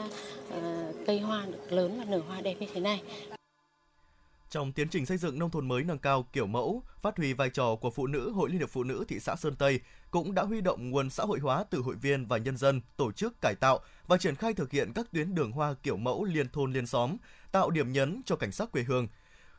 cây 1.06 1.20
hoa 1.20 1.46
được 1.46 1.72
lớn 1.72 1.98
và 1.98 2.04
nở 2.04 2.20
hoa 2.28 2.40
đẹp 2.40 2.54
như 2.60 2.66
thế 2.74 2.80
này. 2.80 3.00
Trong 4.50 4.72
tiến 4.72 4.88
trình 4.88 5.06
xây 5.06 5.16
dựng 5.16 5.38
nông 5.38 5.50
thôn 5.50 5.68
mới 5.68 5.84
nâng 5.84 5.98
cao 5.98 6.26
kiểu 6.32 6.46
mẫu, 6.46 6.82
phát 7.02 7.16
huy 7.16 7.32
vai 7.32 7.50
trò 7.50 7.76
của 7.76 7.90
phụ 7.90 8.06
nữ 8.06 8.32
Hội 8.32 8.50
Liên 8.50 8.58
hiệp 8.58 8.70
Phụ 8.70 8.84
nữ 8.84 9.04
thị 9.08 9.20
xã 9.20 9.36
Sơn 9.36 9.56
Tây 9.56 9.80
cũng 10.10 10.34
đã 10.34 10.42
huy 10.42 10.60
động 10.60 10.90
nguồn 10.90 11.10
xã 11.10 11.24
hội 11.24 11.38
hóa 11.38 11.64
từ 11.70 11.78
hội 11.78 11.94
viên 11.94 12.26
và 12.26 12.38
nhân 12.38 12.56
dân 12.56 12.80
tổ 12.96 13.12
chức 13.12 13.40
cải 13.40 13.54
tạo 13.54 13.80
và 14.06 14.16
triển 14.16 14.34
khai 14.34 14.54
thực 14.54 14.70
hiện 14.70 14.92
các 14.94 15.06
tuyến 15.12 15.34
đường 15.34 15.52
hoa 15.52 15.74
kiểu 15.82 15.96
mẫu 15.96 16.24
liên 16.24 16.48
thôn 16.48 16.72
liên 16.72 16.86
xóm, 16.86 17.16
tạo 17.52 17.70
điểm 17.70 17.92
nhấn 17.92 18.22
cho 18.26 18.36
cảnh 18.36 18.52
sắc 18.52 18.72
quê 18.72 18.82
hương. 18.82 19.08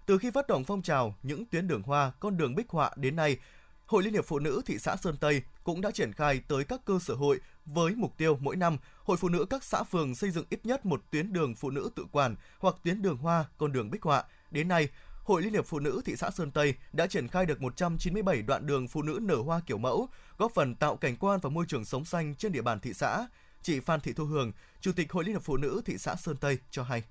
Từ 0.06 0.18
khi 0.18 0.32
phát 0.32 0.48
động 0.48 0.64
phong 0.64 0.82
trào 0.82 1.16
những 1.24 1.46
tuyến 1.46 1.68
đường 1.68 1.82
hoa, 1.82 2.12
con 2.20 2.38
đường 2.38 2.56
bích 2.56 2.70
họa 2.70 2.92
đến 2.96 3.16
nay, 3.16 3.38
Hội 3.86 4.04
Liên 4.04 4.14
hiệp 4.14 4.26
Phụ 4.26 4.40
nữ 4.40 4.62
thị 4.66 4.78
xã 4.80 4.96
Sơn 4.96 5.18
Tây 5.18 5.42
cũng 5.64 5.82
đã 5.82 5.92
triển 5.92 6.14
khai 6.14 6.42
tới 6.48 6.64
các 6.64 6.86
cơ 6.86 7.00
sở 7.02 7.14
hội 7.14 7.40
với 7.66 7.96
mục 7.96 8.18
tiêu 8.18 8.38
mỗi 8.42 8.56
năm 8.56 8.78
Hội 9.04 9.18
Phụ 9.18 9.30
nữ 9.30 9.46
các 9.50 9.64
xã 9.64 9.84
phường 9.84 10.16
xây 10.16 10.32
dựng 10.32 10.46
ít 10.50 10.66
nhất 10.66 10.86
một 10.86 11.02
tuyến 11.12 11.34
đường 11.34 11.56
phụ 11.56 11.70
nữ 11.70 11.90
tự 11.96 12.06
quản 12.12 12.36
hoặc 12.60 12.76
tuyến 12.84 13.02
đường 13.02 13.18
hoa, 13.18 13.46
con 13.58 13.72
đường 13.72 13.92
bích 13.92 14.04
họa. 14.04 14.24
Đến 14.52 14.68
nay, 14.68 14.90
Hội 15.24 15.42
Liên 15.42 15.54
hiệp 15.54 15.66
Phụ 15.66 15.80
nữ 15.80 16.02
thị 16.06 16.16
xã 16.16 16.32
Sơn 16.32 16.52
Tây 16.52 16.74
đã 16.94 17.08
triển 17.08 17.28
khai 17.28 17.46
được 17.46 17.62
197 17.62 18.42
đoạn 18.42 18.66
đường 18.66 18.88
phụ 18.88 19.02
nữ 19.02 19.20
nở 19.22 19.36
hoa 19.36 19.62
kiểu 19.66 19.78
mẫu, 19.78 20.10
góp 20.38 20.52
phần 20.56 20.76
tạo 20.76 20.96
cảnh 20.96 21.16
quan 21.20 21.40
và 21.40 21.50
môi 21.50 21.66
trường 21.68 21.86
sống 21.86 22.06
xanh 22.06 22.36
trên 22.36 22.52
địa 22.52 22.62
bàn 22.62 22.80
thị 22.80 22.94
xã. 22.94 23.28
Chị 23.62 23.80
Phan 23.80 24.00
Thị 24.00 24.14
Thu 24.14 24.26
Hường, 24.26 24.52
Chủ 24.82 24.92
tịch 24.92 25.12
Hội 25.12 25.24
Liên 25.24 25.36
hiệp 25.36 25.44
Phụ 25.44 25.58
nữ 25.58 25.82
thị 25.86 25.98
xã 25.98 26.16
Sơn 26.16 26.38
Tây 26.38 26.58
cho 26.72 26.84
hay. 26.84 27.04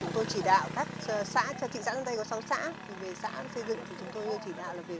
"Chúng 0.00 0.10
Tôi 0.14 0.24
chỉ 0.28 0.42
đạo 0.44 0.68
các 0.74 0.88
ờ, 1.06 1.24
xã, 1.24 1.52
cho 1.60 1.68
thị 1.68 1.80
xã 1.82 1.94
Sơn 1.94 2.04
Tây 2.04 2.16
có 2.16 2.24
6 2.24 2.42
xã, 2.48 2.72
thì 2.88 2.94
về 3.00 3.14
xã 3.22 3.44
xây 3.54 3.64
dựng 3.68 3.78
thì 3.88 3.94
chúng 3.98 4.08
tôi 4.14 4.38
chỉ 4.44 4.50
đạo 4.56 4.74
là 4.74 4.82
về 4.82 4.98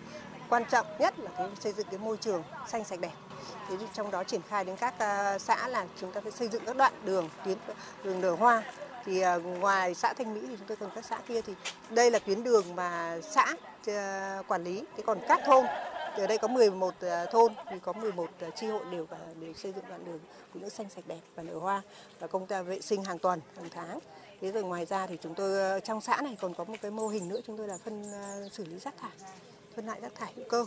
quan 0.49 0.63
trọng 0.71 0.87
nhất 0.99 1.19
là 1.19 1.31
cái 1.39 1.49
xây 1.61 1.73
dựng 1.73 1.87
cái 1.91 1.99
môi 1.99 2.17
trường 2.17 2.43
xanh 2.69 2.85
sạch 2.85 3.01
đẹp 3.01 3.13
thế 3.69 3.77
trong 3.95 4.11
đó 4.11 4.25
triển 4.25 4.41
khai 4.49 4.65
đến 4.65 4.77
các 4.77 4.95
ờ, 4.99 5.39
xã 5.39 5.69
là 5.69 5.87
chúng 6.01 6.13
ta 6.13 6.21
phải 6.21 6.33
xây 6.33 6.49
dựng 6.49 6.63
các 6.67 6.77
đoạn 6.77 6.93
đường 7.05 7.29
tuyến 7.45 7.59
đường 8.05 8.21
nở 8.21 8.35
hoa 8.35 8.63
thì 9.05 9.21
à, 9.21 9.37
ngoài 9.37 9.95
xã 9.95 10.15
Thanh 10.15 10.35
Mỹ 10.35 10.41
thì 10.49 10.57
chúng 10.59 10.67
tôi 10.67 10.77
còn 10.77 10.91
các 10.95 11.05
xã 11.05 11.19
kia 11.29 11.43
thì 11.43 11.55
đây 11.91 12.11
là 12.11 12.19
tuyến 12.19 12.45
đường 12.45 12.77
mà 12.77 13.19
xã 13.23 13.55
à, 13.87 14.43
quản 14.49 14.65
lý. 14.65 14.85
Thế 14.97 15.03
còn 15.07 15.19
các 15.29 15.41
thôn 15.47 15.67
ở 16.17 16.27
đây 16.27 16.39
có 16.39 16.49
11 16.49 16.95
à, 17.01 17.27
thôn 17.33 17.53
thì 17.71 17.77
có 17.83 17.93
11 17.93 18.31
chi 18.57 18.67
hội 18.67 18.85
đều 18.91 19.07
và 19.07 19.19
đều 19.41 19.55
xây 19.55 19.73
dựng 19.73 19.85
đoạn 19.89 20.05
đường 20.05 20.21
phụ 20.53 20.61
nữ 20.61 20.69
xanh 20.69 20.91
sạch 20.91 21.05
đẹp 21.07 21.21
và 21.35 21.43
nở 21.43 21.59
hoa 21.59 21.83
và 22.21 22.27
công 22.27 22.47
tác 22.47 22.63
vệ 22.63 22.81
sinh 22.81 23.05
hàng 23.05 23.19
tuần 23.19 23.41
hàng 23.57 23.71
tháng. 23.71 23.99
Thế 24.41 24.53
rồi 24.53 24.63
ngoài 24.63 24.87
ra 24.87 25.07
thì 25.07 25.19
chúng 25.23 25.35
tôi 25.35 25.81
trong 25.81 26.01
xã 26.01 26.21
này 26.23 26.37
còn 26.41 26.55
có 26.55 26.65
một 26.65 26.77
cái 26.83 26.91
mô 26.91 27.09
hình 27.09 27.29
nữa 27.29 27.41
chúng 27.47 27.57
tôi 27.57 27.69
là 27.69 27.79
phân 27.85 28.05
xử 28.53 28.65
lý 28.65 28.79
rác 28.79 28.95
thải 28.99 29.13
phân 29.77 29.87
loại 29.87 30.01
rác 30.01 30.15
thải 30.15 30.33
hữu 30.37 30.45
cơ. 30.49 30.67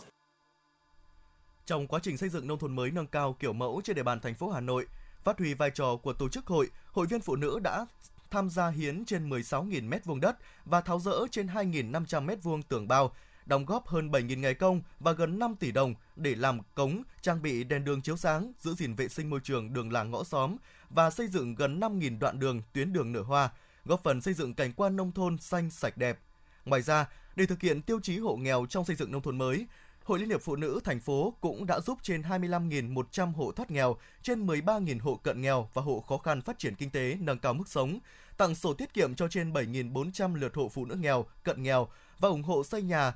Trong 1.66 1.86
quá 1.86 2.00
trình 2.02 2.16
xây 2.16 2.28
dựng 2.28 2.46
nông 2.46 2.58
thôn 2.58 2.76
mới 2.76 2.90
nâng 2.90 3.06
cao 3.06 3.36
kiểu 3.40 3.52
mẫu 3.52 3.80
trên 3.84 3.96
địa 3.96 4.02
bàn 4.02 4.20
thành 4.20 4.34
phố 4.34 4.48
Hà 4.48 4.60
Nội, 4.60 4.86
phát 5.24 5.38
huy 5.38 5.54
vai 5.54 5.70
trò 5.70 5.96
của 6.02 6.12
tổ 6.12 6.28
chức 6.28 6.46
hội, 6.46 6.70
hội 6.92 7.06
viên 7.06 7.20
phụ 7.20 7.36
nữ 7.36 7.58
đã 7.58 7.86
tham 8.30 8.50
gia 8.50 8.68
hiến 8.68 9.04
trên 9.04 9.30
16.000 9.30 9.88
m2 9.88 10.20
đất 10.20 10.36
và 10.64 10.80
tháo 10.80 11.00
rỡ 11.00 11.12
trên 11.30 11.46
2.500 11.46 12.26
m2 12.26 12.62
tường 12.68 12.88
bao, 12.88 13.12
đóng 13.46 13.64
góp 13.64 13.88
hơn 13.88 14.10
7.000 14.10 14.38
ngày 14.38 14.54
công 14.54 14.80
và 15.00 15.12
gần 15.12 15.38
5 15.38 15.54
tỷ 15.56 15.72
đồng 15.72 15.94
để 16.16 16.34
làm 16.34 16.60
cống, 16.74 17.02
trang 17.20 17.42
bị 17.42 17.64
đèn 17.64 17.84
đường 17.84 18.02
chiếu 18.02 18.16
sáng, 18.16 18.52
giữ 18.58 18.74
gìn 18.74 18.94
vệ 18.94 19.08
sinh 19.08 19.30
môi 19.30 19.40
trường 19.44 19.72
đường 19.72 19.92
làng 19.92 20.10
ngõ 20.10 20.24
xóm 20.24 20.56
và 20.90 21.10
xây 21.10 21.28
dựng 21.28 21.54
gần 21.54 21.80
5.000 21.80 22.18
đoạn 22.18 22.38
đường, 22.38 22.62
tuyến 22.72 22.92
đường 22.92 23.12
nở 23.12 23.22
hoa, 23.22 23.50
góp 23.84 24.02
phần 24.02 24.20
xây 24.20 24.34
dựng 24.34 24.54
cảnh 24.54 24.72
quan 24.72 24.96
nông 24.96 25.12
thôn 25.12 25.38
xanh 25.38 25.70
sạch 25.70 25.96
đẹp. 25.96 26.18
Ngoài 26.64 26.82
ra, 26.82 27.06
để 27.36 27.46
thực 27.46 27.60
hiện 27.60 27.82
tiêu 27.82 28.00
chí 28.02 28.18
hộ 28.18 28.36
nghèo 28.36 28.66
trong 28.66 28.84
xây 28.84 28.96
dựng 28.96 29.12
nông 29.12 29.22
thôn 29.22 29.38
mới, 29.38 29.66
Hội 30.06 30.18
Liên 30.18 30.28
hiệp 30.28 30.42
Phụ 30.42 30.56
nữ 30.56 30.80
thành 30.84 31.00
phố 31.00 31.34
cũng 31.40 31.66
đã 31.66 31.80
giúp 31.80 31.98
trên 32.02 32.22
25.100 32.22 33.32
hộ 33.32 33.52
thoát 33.52 33.70
nghèo, 33.70 33.96
trên 34.22 34.46
13.000 34.46 35.00
hộ 35.00 35.14
cận 35.14 35.40
nghèo 35.40 35.68
và 35.74 35.82
hộ 35.82 36.04
khó 36.08 36.18
khăn 36.18 36.42
phát 36.42 36.58
triển 36.58 36.74
kinh 36.74 36.90
tế, 36.90 37.16
nâng 37.20 37.38
cao 37.38 37.54
mức 37.54 37.68
sống, 37.68 37.98
tặng 38.36 38.54
sổ 38.54 38.74
tiết 38.74 38.94
kiệm 38.94 39.14
cho 39.14 39.28
trên 39.28 39.52
7.400 39.52 40.34
lượt 40.34 40.54
hộ 40.54 40.68
phụ 40.68 40.84
nữ 40.84 40.94
nghèo, 40.94 41.26
cận 41.44 41.62
nghèo 41.62 41.88
và 42.18 42.28
ủng 42.28 42.42
hộ 42.42 42.64
xây 42.64 42.82
nhà 42.82 43.14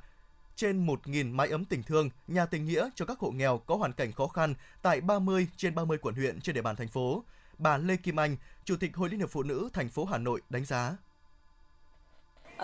trên 0.57 0.87
1.000 0.87 1.35
mái 1.35 1.49
ấm 1.49 1.65
tình 1.65 1.83
thương, 1.83 2.11
nhà 2.27 2.47
tình 2.47 2.67
nghĩa 2.67 2.91
cho 2.95 3.05
các 3.05 3.19
hộ 3.19 3.31
nghèo 3.31 3.59
có 3.59 3.77
hoàn 3.77 3.93
cảnh 3.93 4.13
khó 4.13 4.27
khăn 4.27 4.55
tại 4.83 5.01
30 5.01 5.47
trên 5.57 5.75
30 5.75 5.99
quận 5.99 6.15
huyện 6.15 6.41
trên 6.41 6.55
địa 6.55 6.63
bàn 6.63 6.77
thành 6.77 6.89
phố. 6.89 7.25
Bà 7.59 7.77
Lê 7.77 7.97
Kim 7.97 8.21
Anh, 8.21 8.37
Chủ 8.65 8.77
tịch 8.77 8.97
Hội 8.97 9.09
Liên 9.09 9.21
hiệp 9.21 9.31
Phụ 9.31 9.43
nữ 9.43 9.69
thành 9.73 9.89
phố 9.89 10.05
Hà 10.05 10.19
Nội 10.19 10.41
đánh 10.51 10.65
giá 10.65 10.97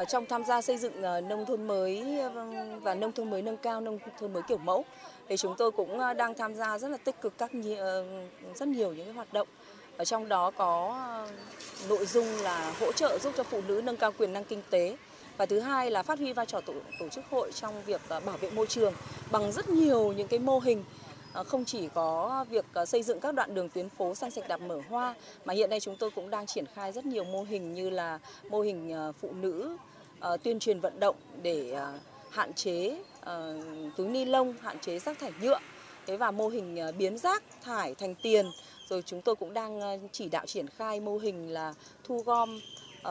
trong 0.04 0.26
tham 0.26 0.44
gia 0.44 0.62
xây 0.62 0.76
dựng 0.76 1.02
ờ, 1.02 1.20
nông 1.20 1.46
thôn 1.46 1.66
mới 1.66 2.18
ờ, 2.20 2.46
và 2.82 2.94
nông 2.94 3.12
thôn 3.12 3.30
mới 3.30 3.42
nâng 3.42 3.56
cao 3.56 3.80
nông 3.80 3.98
thôn 4.20 4.32
mới 4.32 4.42
kiểu 4.42 4.58
mẫu 4.58 4.84
thì 5.28 5.36
chúng 5.36 5.54
tôi 5.58 5.70
cũng 5.70 5.98
ờ, 5.98 6.12
đang 6.12 6.34
tham 6.34 6.54
gia 6.54 6.78
rất 6.78 6.88
là 6.88 6.96
tích 6.96 7.20
cực 7.20 7.38
các 7.38 7.50
rất 8.54 8.68
nhiều 8.68 8.92
những 8.92 9.06
cái 9.06 9.14
hoạt 9.14 9.32
động. 9.32 9.48
Ở 9.96 10.04
trong 10.04 10.28
đó 10.28 10.50
có 10.50 10.98
nội 11.88 12.06
dung 12.06 12.26
là 12.42 12.74
hỗ 12.80 12.92
trợ 12.92 13.18
giúp 13.18 13.32
cho 13.36 13.42
phụ 13.42 13.60
nữ 13.68 13.80
nâng 13.84 13.96
cao 13.96 14.12
quyền 14.18 14.32
năng 14.32 14.44
kinh 14.44 14.62
tế. 14.70 14.96
Và 15.36 15.46
thứ 15.46 15.60
hai 15.60 15.90
là 15.90 16.02
phát 16.02 16.18
huy 16.18 16.32
vai 16.32 16.46
trò 16.46 16.60
tổ, 16.60 16.72
tổ 17.00 17.08
chức 17.08 17.24
hội 17.30 17.52
trong 17.52 17.82
việc 17.86 18.00
bảo 18.08 18.36
vệ 18.40 18.50
môi 18.50 18.66
trường 18.66 18.94
bằng 19.30 19.52
rất 19.52 19.68
nhiều 19.68 20.12
những 20.12 20.28
cái 20.28 20.38
mô 20.38 20.58
hình 20.58 20.84
Ờ, 21.36 21.44
không 21.44 21.64
chỉ 21.64 21.88
có 21.94 22.44
việc 22.50 22.64
ờ, 22.72 22.86
xây 22.86 23.02
dựng 23.02 23.20
các 23.20 23.34
đoạn 23.34 23.54
đường 23.54 23.68
tuyến 23.68 23.88
phố 23.88 24.14
xanh 24.14 24.30
sạch 24.30 24.48
đẹp 24.48 24.60
mở 24.60 24.80
hoa 24.88 25.14
mà 25.44 25.54
hiện 25.54 25.70
nay 25.70 25.80
chúng 25.80 25.96
tôi 25.96 26.10
cũng 26.10 26.30
đang 26.30 26.46
triển 26.46 26.64
khai 26.74 26.92
rất 26.92 27.06
nhiều 27.06 27.24
mô 27.24 27.42
hình 27.42 27.74
như 27.74 27.90
là 27.90 28.18
mô 28.50 28.60
hình 28.60 28.92
ờ, 28.92 29.12
phụ 29.12 29.32
nữ 29.32 29.76
tuyên 30.42 30.58
truyền 30.58 30.80
vận 30.80 31.00
động 31.00 31.16
để 31.42 31.78
hạn 32.30 32.54
chế 32.54 33.02
túi 33.96 34.08
ni 34.08 34.24
lông, 34.24 34.54
hạn 34.60 34.78
chế 34.80 34.98
rác 34.98 35.18
thải 35.18 35.32
nhựa. 35.40 35.58
Thế 36.06 36.16
và 36.16 36.30
mô 36.30 36.48
hình 36.48 36.78
biến 36.98 37.18
rác 37.18 37.42
thải 37.62 37.94
thành 37.94 38.14
tiền. 38.22 38.46
Rồi 38.88 39.02
chúng 39.02 39.22
tôi 39.22 39.36
cũng 39.36 39.54
đang 39.54 39.80
chỉ 40.12 40.28
đạo 40.28 40.46
triển 40.46 40.66
khai 40.68 41.00
mô 41.00 41.18
hình 41.18 41.52
là 41.52 41.74
thu 42.04 42.22
gom 42.26 42.60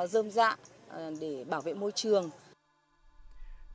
dơm 0.07 0.31
dạ 0.31 0.57
để 1.19 1.45
bảo 1.49 1.61
vệ 1.61 1.73
môi 1.73 1.91
trường. 1.91 2.29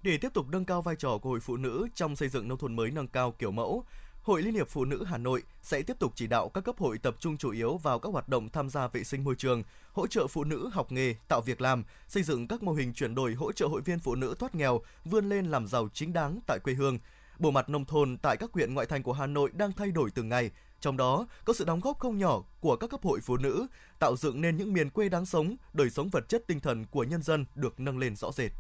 Để 0.03 0.19
tiếp 0.21 0.35
tục 0.35 0.47
nâng 0.53 0.65
cao 0.65 0.83
vai 0.83 0.97
trò 0.99 1.19
của 1.23 1.31
Hội 1.31 1.41
Phụ 1.41 1.57
Nữ 1.57 1.89
trong 1.95 2.17
xây 2.17 2.29
dựng 2.29 2.49
nông 2.49 2.59
thôn 2.59 2.77
mới 2.77 2.91
nâng 2.91 3.09
cao 3.09 3.35
kiểu 3.39 3.51
mẫu, 3.51 3.85
Hội 4.23 4.43
Liên 4.43 4.55
hiệp 4.55 4.69
Phụ 4.69 4.85
nữ 4.85 5.05
Hà 5.05 5.19
Nội 5.19 5.43
sẽ 5.63 5.83
tiếp 5.83 5.99
tục 5.99 6.13
chỉ 6.17 6.27
đạo 6.27 6.49
các 6.49 6.61
cấp 6.61 6.79
hội 6.79 6.99
tập 6.99 7.17
trung 7.21 7.37
chủ 7.37 7.51
yếu 7.51 7.77
vào 7.77 7.99
các 7.99 8.13
hoạt 8.13 8.29
động 8.29 8.49
tham 8.49 8.71
gia 8.71 8.89
vệ 8.89 9.05
sinh 9.05 9.25
môi 9.25 9.35
trường, 9.35 9.63
hỗ 9.93 10.07
trợ 10.07 10.27
phụ 10.27 10.45
nữ 10.45 10.71
học 10.73 10.93
nghề, 10.93 11.15
tạo 11.29 11.41
việc 11.41 11.61
làm, 11.61 11.85
xây 12.09 12.23
dựng 12.23 12.49
các 12.49 12.63
mô 12.63 12.73
hình 12.73 12.93
chuyển 12.93 13.15
đổi 13.15 13.35
hỗ 13.35 13.53
trợ 13.53 13.67
hội 13.67 13.81
viên 13.81 13.99
phụ 13.99 14.15
nữ 14.15 14.35
thoát 14.39 14.55
nghèo, 14.55 14.81
vươn 15.05 15.29
lên 15.29 15.47
làm 15.47 15.67
giàu 15.67 15.89
chính 15.95 16.13
đáng 16.13 16.41
tại 16.47 16.59
quê 16.65 16.75
hương. 16.75 16.99
Bộ 17.39 17.51
mặt 17.51 17.69
nông 17.69 17.85
thôn 17.85 18.17
tại 18.23 18.37
các 18.37 18.51
huyện 18.53 18.75
ngoại 18.75 18.87
thành 18.87 19.03
của 19.03 19.13
Hà 19.13 19.27
Nội 19.27 19.51
đang 19.55 19.73
thay 19.73 19.91
đổi 19.91 20.11
từng 20.11 20.29
ngày, 20.29 20.51
trong 20.81 20.97
đó 20.97 21.27
có 21.45 21.53
sự 21.53 21.65
đóng 21.65 21.81
góp 21.81 21.99
không 21.99 22.19
nhỏ 22.19 22.43
của 22.61 22.77
các 22.77 22.91
cấp 22.91 23.01
hội 23.03 23.21
phụ 23.21 23.37
nữ, 23.37 23.67
tạo 23.99 24.17
dựng 24.17 24.41
nên 24.41 24.57
những 24.57 24.73
miền 24.73 24.91
quê 24.91 25.09
đáng 25.09 25.27
sống, 25.27 25.57
đời 25.73 25.91
sống 25.91 26.09
vật 26.09 26.29
chất 26.29 26.43
tinh 26.47 26.61
thần 26.61 26.87
của 26.87 27.05
nhân 27.05 27.23
dân 27.23 27.45
được 27.55 27.81
nâng 27.81 27.99
lên 27.99 28.17
rõ 28.17 28.33
rệt. 28.33 28.51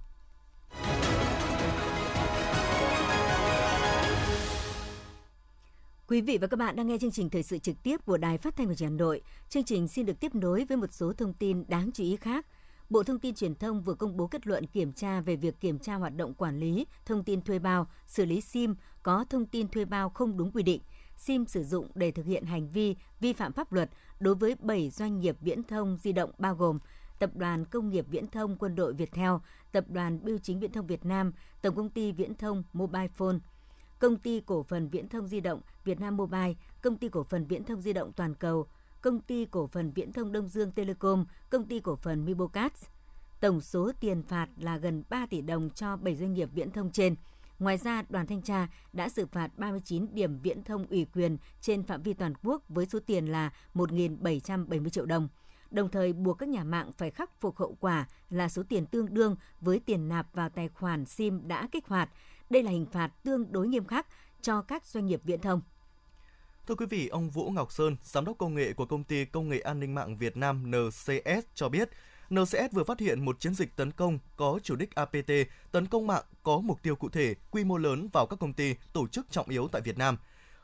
Quý 6.10 6.20
vị 6.20 6.38
và 6.38 6.46
các 6.46 6.56
bạn 6.56 6.76
đang 6.76 6.86
nghe 6.86 6.98
chương 6.98 7.10
trình 7.10 7.30
thời 7.30 7.42
sự 7.42 7.58
trực 7.58 7.82
tiếp 7.82 8.04
của 8.06 8.16
Đài 8.16 8.38
Phát 8.38 8.56
thanh 8.56 8.68
và 8.68 8.74
Truyền 8.74 8.90
hình 8.90 8.98
Hà 8.98 9.04
Nội. 9.04 9.22
Chương 9.48 9.64
trình 9.64 9.88
xin 9.88 10.06
được 10.06 10.20
tiếp 10.20 10.34
nối 10.34 10.64
với 10.64 10.76
một 10.76 10.92
số 10.92 11.12
thông 11.12 11.32
tin 11.32 11.64
đáng 11.68 11.90
chú 11.94 12.04
ý 12.04 12.16
khác. 12.16 12.46
Bộ 12.90 13.02
Thông 13.02 13.18
tin 13.18 13.34
Truyền 13.34 13.54
thông 13.54 13.82
vừa 13.82 13.94
công 13.94 14.16
bố 14.16 14.26
kết 14.26 14.46
luận 14.46 14.66
kiểm 14.66 14.92
tra 14.92 15.20
về 15.20 15.36
việc 15.36 15.60
kiểm 15.60 15.78
tra 15.78 15.94
hoạt 15.94 16.16
động 16.16 16.34
quản 16.34 16.58
lý 16.58 16.86
thông 17.06 17.24
tin 17.24 17.42
thuê 17.42 17.58
bao, 17.58 17.86
xử 18.06 18.24
lý 18.24 18.40
SIM 18.40 18.74
có 19.02 19.24
thông 19.30 19.46
tin 19.46 19.68
thuê 19.68 19.84
bao 19.84 20.10
không 20.10 20.36
đúng 20.36 20.50
quy 20.52 20.62
định, 20.62 20.80
SIM 21.16 21.46
sử 21.46 21.64
dụng 21.64 21.88
để 21.94 22.10
thực 22.10 22.26
hiện 22.26 22.44
hành 22.44 22.70
vi 22.70 22.96
vi 23.20 23.32
phạm 23.32 23.52
pháp 23.52 23.72
luật 23.72 23.90
đối 24.20 24.34
với 24.34 24.54
7 24.60 24.90
doanh 24.90 25.20
nghiệp 25.20 25.36
viễn 25.40 25.62
thông 25.62 25.96
di 25.96 26.12
động 26.12 26.30
bao 26.38 26.54
gồm 26.54 26.78
Tập 27.18 27.36
đoàn 27.36 27.64
Công 27.64 27.90
nghiệp 27.90 28.06
Viễn 28.10 28.26
thông 28.26 28.56
Quân 28.56 28.74
đội 28.74 28.92
Việt 28.92 29.12
Theo, 29.12 29.40
Tập 29.72 29.84
đoàn 29.88 30.24
Bưu 30.24 30.38
chính 30.38 30.60
Viễn 30.60 30.72
thông 30.72 30.86
Việt 30.86 31.04
Nam, 31.04 31.32
Tổng 31.62 31.74
công 31.74 31.90
ty 31.90 32.12
Viễn 32.12 32.34
thông 32.34 32.62
Mobile 32.72 33.08
Phone– 33.08 33.36
Công 34.00 34.16
ty 34.16 34.42
cổ 34.46 34.62
phần 34.62 34.88
Viễn 34.88 35.08
thông 35.08 35.26
di 35.26 35.40
động 35.40 35.60
Việt 35.84 36.00
Nam 36.00 36.16
Mobile, 36.16 36.54
Công 36.82 36.96
ty 36.96 37.08
cổ 37.08 37.24
phần 37.24 37.46
Viễn 37.46 37.64
thông 37.64 37.80
di 37.80 37.92
động 37.92 38.12
Toàn 38.12 38.34
cầu, 38.34 38.66
Công 39.00 39.20
ty 39.20 39.44
cổ 39.50 39.66
phần 39.66 39.92
Viễn 39.92 40.12
thông 40.12 40.32
Đông 40.32 40.48
Dương 40.48 40.72
Telecom, 40.72 41.24
Công 41.50 41.64
ty 41.64 41.80
cổ 41.80 41.96
phần 41.96 42.24
Mibocast. 42.24 42.86
Tổng 43.40 43.60
số 43.60 43.92
tiền 44.00 44.22
phạt 44.22 44.48
là 44.56 44.76
gần 44.76 45.02
3 45.08 45.26
tỷ 45.26 45.40
đồng 45.40 45.70
cho 45.70 45.96
7 45.96 46.16
doanh 46.16 46.32
nghiệp 46.32 46.48
viễn 46.54 46.70
thông 46.70 46.90
trên. 46.90 47.14
Ngoài 47.58 47.76
ra, 47.76 48.02
đoàn 48.08 48.26
thanh 48.26 48.42
tra 48.42 48.68
đã 48.92 49.08
xử 49.08 49.26
phạt 49.26 49.50
39 49.56 50.06
điểm 50.12 50.38
viễn 50.38 50.62
thông 50.62 50.86
ủy 50.86 51.06
quyền 51.14 51.36
trên 51.60 51.82
phạm 51.82 52.02
vi 52.02 52.14
toàn 52.14 52.32
quốc 52.42 52.62
với 52.68 52.86
số 52.86 52.98
tiền 53.06 53.26
là 53.26 53.50
1.770 53.74 54.88
triệu 54.88 55.06
đồng 55.06 55.28
đồng 55.70 55.88
thời 55.88 56.12
buộc 56.12 56.38
các 56.38 56.48
nhà 56.48 56.64
mạng 56.64 56.92
phải 56.98 57.10
khắc 57.10 57.40
phục 57.40 57.58
hậu 57.58 57.76
quả 57.80 58.06
là 58.30 58.48
số 58.48 58.62
tiền 58.68 58.86
tương 58.86 59.14
đương 59.14 59.36
với 59.60 59.80
tiền 59.80 60.08
nạp 60.08 60.34
vào 60.34 60.48
tài 60.48 60.68
khoản 60.68 61.04
SIM 61.04 61.48
đã 61.48 61.68
kích 61.72 61.86
hoạt 61.86 62.10
đây 62.50 62.62
là 62.62 62.70
hình 62.70 62.86
phạt 62.92 63.10
tương 63.22 63.52
đối 63.52 63.68
nghiêm 63.68 63.84
khắc 63.84 64.06
cho 64.42 64.62
các 64.62 64.86
doanh 64.86 65.06
nghiệp 65.06 65.20
viễn 65.24 65.40
thông. 65.40 65.60
Thưa 66.66 66.74
quý 66.74 66.86
vị, 66.86 67.08
ông 67.08 67.30
Vũ 67.30 67.50
Ngọc 67.50 67.72
Sơn, 67.72 67.96
giám 68.02 68.24
đốc 68.24 68.38
công 68.38 68.54
nghệ 68.54 68.72
của 68.72 68.86
công 68.86 69.04
ty 69.04 69.24
công 69.24 69.48
nghệ 69.48 69.60
an 69.60 69.80
ninh 69.80 69.94
mạng 69.94 70.16
Việt 70.16 70.36
Nam 70.36 70.70
NCS 70.70 71.46
cho 71.54 71.68
biết, 71.68 71.90
NCS 72.30 72.72
vừa 72.72 72.84
phát 72.84 73.00
hiện 73.00 73.24
một 73.24 73.40
chiến 73.40 73.54
dịch 73.54 73.76
tấn 73.76 73.92
công 73.92 74.18
có 74.36 74.58
chủ 74.62 74.76
đích 74.76 74.94
APT, 74.94 75.30
tấn 75.72 75.86
công 75.86 76.06
mạng 76.06 76.24
có 76.42 76.58
mục 76.58 76.82
tiêu 76.82 76.96
cụ 76.96 77.08
thể, 77.08 77.34
quy 77.50 77.64
mô 77.64 77.76
lớn 77.76 78.08
vào 78.12 78.26
các 78.26 78.38
công 78.38 78.52
ty, 78.52 78.74
tổ 78.92 79.06
chức 79.06 79.30
trọng 79.30 79.48
yếu 79.48 79.68
tại 79.72 79.82
Việt 79.82 79.98
Nam. 79.98 80.16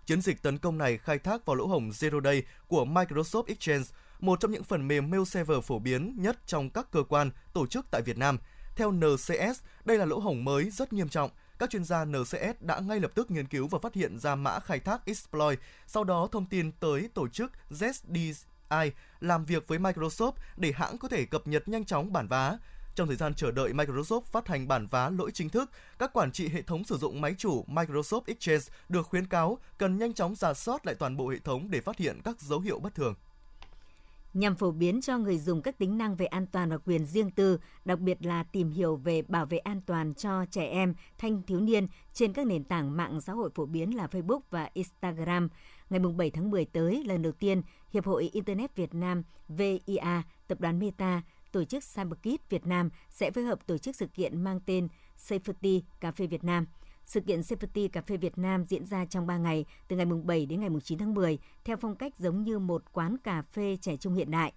Chiến 0.06 0.20
dịch 0.20 0.42
tấn 0.42 0.58
công 0.58 0.78
này 0.78 0.98
khai 0.98 1.18
thác 1.18 1.46
vào 1.46 1.56
lỗ 1.56 1.66
hổng 1.66 1.90
Zero 1.90 2.22
Day 2.24 2.42
của 2.68 2.84
Microsoft 2.84 3.44
Exchange, 3.46 3.84
một 4.20 4.40
trong 4.40 4.50
những 4.50 4.64
phần 4.64 4.88
mềm 4.88 5.10
mail 5.10 5.24
server 5.24 5.64
phổ 5.64 5.78
biến 5.78 6.14
nhất 6.18 6.38
trong 6.46 6.70
các 6.70 6.90
cơ 6.90 7.02
quan, 7.02 7.30
tổ 7.52 7.66
chức 7.66 7.86
tại 7.90 8.02
Việt 8.02 8.18
Nam. 8.18 8.38
Theo 8.76 8.92
NCS, 8.92 9.62
đây 9.84 9.98
là 9.98 10.04
lỗ 10.04 10.18
hổng 10.18 10.44
mới 10.44 10.70
rất 10.70 10.92
nghiêm 10.92 11.08
trọng– 11.08 11.30
các 11.58 11.70
chuyên 11.70 11.84
gia 11.84 12.04
NCS 12.04 12.60
đã 12.60 12.80
ngay 12.80 13.00
lập 13.00 13.10
tức 13.14 13.30
nghiên 13.30 13.46
cứu 13.46 13.68
và 13.68 13.78
phát 13.78 13.94
hiện 13.94 14.18
ra 14.18 14.34
mã 14.34 14.60
khai 14.60 14.80
thác 14.80 15.06
exploit, 15.06 15.58
sau 15.86 16.04
đó 16.04 16.28
thông 16.32 16.46
tin 16.46 16.72
tới 16.72 17.08
tổ 17.14 17.28
chức 17.28 17.52
ZDI 17.70 18.90
làm 19.20 19.44
việc 19.44 19.68
với 19.68 19.78
Microsoft 19.78 20.32
để 20.56 20.72
hãng 20.72 20.98
có 20.98 21.08
thể 21.08 21.24
cập 21.24 21.46
nhật 21.46 21.68
nhanh 21.68 21.84
chóng 21.84 22.12
bản 22.12 22.28
vá. 22.28 22.58
Trong 22.94 23.06
thời 23.06 23.16
gian 23.16 23.34
chờ 23.34 23.50
đợi 23.50 23.72
Microsoft 23.72 24.20
phát 24.20 24.48
hành 24.48 24.68
bản 24.68 24.86
vá 24.86 25.10
lỗi 25.10 25.30
chính 25.34 25.48
thức, 25.48 25.70
các 25.98 26.12
quản 26.12 26.32
trị 26.32 26.48
hệ 26.48 26.62
thống 26.62 26.84
sử 26.84 26.96
dụng 26.96 27.20
máy 27.20 27.34
chủ 27.38 27.64
Microsoft 27.68 28.22
Exchange 28.26 28.64
được 28.88 29.06
khuyến 29.06 29.26
cáo 29.26 29.58
cần 29.78 29.98
nhanh 29.98 30.14
chóng 30.14 30.34
giả 30.34 30.54
soát 30.54 30.86
lại 30.86 30.94
toàn 30.94 31.16
bộ 31.16 31.28
hệ 31.28 31.38
thống 31.38 31.70
để 31.70 31.80
phát 31.80 31.96
hiện 31.96 32.20
các 32.24 32.40
dấu 32.40 32.60
hiệu 32.60 32.78
bất 32.78 32.94
thường 32.94 33.14
nhằm 34.36 34.54
phổ 34.56 34.70
biến 34.70 35.00
cho 35.00 35.18
người 35.18 35.38
dùng 35.38 35.62
các 35.62 35.78
tính 35.78 35.98
năng 35.98 36.16
về 36.16 36.26
an 36.26 36.46
toàn 36.46 36.70
và 36.70 36.78
quyền 36.78 37.06
riêng 37.06 37.30
tư, 37.30 37.58
đặc 37.84 37.98
biệt 37.98 38.26
là 38.26 38.42
tìm 38.42 38.70
hiểu 38.70 38.96
về 38.96 39.22
bảo 39.22 39.46
vệ 39.46 39.58
an 39.58 39.80
toàn 39.86 40.14
cho 40.14 40.44
trẻ 40.50 40.66
em, 40.66 40.94
thanh 41.18 41.42
thiếu 41.42 41.60
niên 41.60 41.86
trên 42.12 42.32
các 42.32 42.46
nền 42.46 42.64
tảng 42.64 42.96
mạng 42.96 43.20
xã 43.20 43.32
hội 43.32 43.50
phổ 43.54 43.66
biến 43.66 43.96
là 43.96 44.06
Facebook 44.06 44.40
và 44.50 44.70
Instagram. 44.72 45.48
Ngày 45.90 46.00
7 46.16 46.30
tháng 46.30 46.50
10 46.50 46.64
tới, 46.64 47.04
lần 47.06 47.22
đầu 47.22 47.32
tiên, 47.32 47.62
Hiệp 47.92 48.06
hội 48.06 48.30
Internet 48.32 48.76
Việt 48.76 48.94
Nam 48.94 49.22
VIA, 49.48 50.22
Tập 50.48 50.60
đoàn 50.60 50.78
Meta, 50.78 51.22
tổ 51.52 51.64
chức 51.64 51.84
CyberKit 51.94 52.50
Việt 52.50 52.66
Nam 52.66 52.90
sẽ 53.10 53.30
phối 53.30 53.44
hợp 53.44 53.66
tổ 53.66 53.78
chức 53.78 53.96
sự 53.96 54.06
kiện 54.06 54.44
mang 54.44 54.60
tên 54.66 54.88
Safety 55.18 55.80
Cà 56.00 56.10
phê 56.10 56.26
Việt 56.26 56.44
Nam– 56.44 56.66
sự 57.06 57.20
kiện 57.20 57.40
Safety 57.40 57.88
Cà 57.88 58.00
phê 58.00 58.16
Việt 58.16 58.38
Nam 58.38 58.64
diễn 58.64 58.86
ra 58.86 59.04
trong 59.04 59.26
3 59.26 59.36
ngày, 59.36 59.64
từ 59.88 59.96
ngày 59.96 60.06
7 60.06 60.46
đến 60.46 60.60
ngày 60.60 60.70
9 60.84 60.98
tháng 60.98 61.14
10, 61.14 61.38
theo 61.64 61.76
phong 61.76 61.96
cách 61.96 62.12
giống 62.18 62.42
như 62.42 62.58
một 62.58 62.82
quán 62.92 63.16
cà 63.18 63.42
phê 63.42 63.76
trẻ 63.80 63.96
trung 63.96 64.14
hiện 64.14 64.30
đại. 64.30 64.52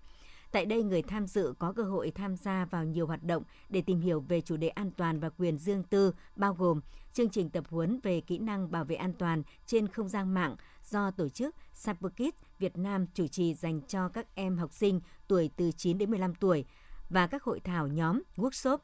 Tại 0.51 0.65
đây, 0.65 0.83
người 0.83 1.01
tham 1.01 1.27
dự 1.27 1.53
có 1.59 1.71
cơ 1.71 1.83
hội 1.83 2.11
tham 2.11 2.35
gia 2.35 2.65
vào 2.65 2.85
nhiều 2.85 3.07
hoạt 3.07 3.23
động 3.23 3.43
để 3.69 3.81
tìm 3.81 3.99
hiểu 3.99 4.19
về 4.19 4.41
chủ 4.41 4.57
đề 4.57 4.67
an 4.69 4.91
toàn 4.91 5.19
và 5.19 5.29
quyền 5.29 5.57
riêng 5.57 5.83
tư, 5.83 6.13
bao 6.35 6.53
gồm 6.53 6.81
chương 7.13 7.29
trình 7.29 7.49
tập 7.49 7.63
huấn 7.69 7.99
về 8.03 8.21
kỹ 8.21 8.37
năng 8.37 8.71
bảo 8.71 8.85
vệ 8.85 8.95
an 8.95 9.13
toàn 9.13 9.43
trên 9.65 9.87
không 9.87 10.09
gian 10.09 10.33
mạng 10.33 10.55
do 10.89 11.11
tổ 11.11 11.29
chức 11.29 11.55
Cyberkit 11.85 12.35
Việt 12.59 12.77
Nam 12.77 13.05
chủ 13.13 13.27
trì 13.27 13.53
dành 13.53 13.81
cho 13.87 14.09
các 14.09 14.35
em 14.35 14.57
học 14.57 14.73
sinh 14.73 15.01
tuổi 15.27 15.49
từ 15.55 15.71
9 15.71 15.97
đến 15.97 16.09
15 16.09 16.35
tuổi 16.35 16.65
và 17.09 17.27
các 17.27 17.43
hội 17.43 17.59
thảo 17.59 17.87
nhóm, 17.87 18.21
workshop 18.35 18.77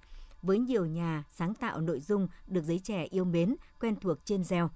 với 0.46 0.60
nhiều 0.60 0.86
nhà 0.86 1.24
sáng 1.30 1.54
tạo 1.54 1.82
nội 1.82 2.00
dung 2.00 2.28
được 2.48 2.64
giới 2.64 2.80
trẻ 2.80 3.08
yêu 3.10 3.26
mến, 3.26 3.56
quen 3.80 3.96
thuộc 3.96 4.26
trên 4.26 4.44
gieo. 4.44 4.70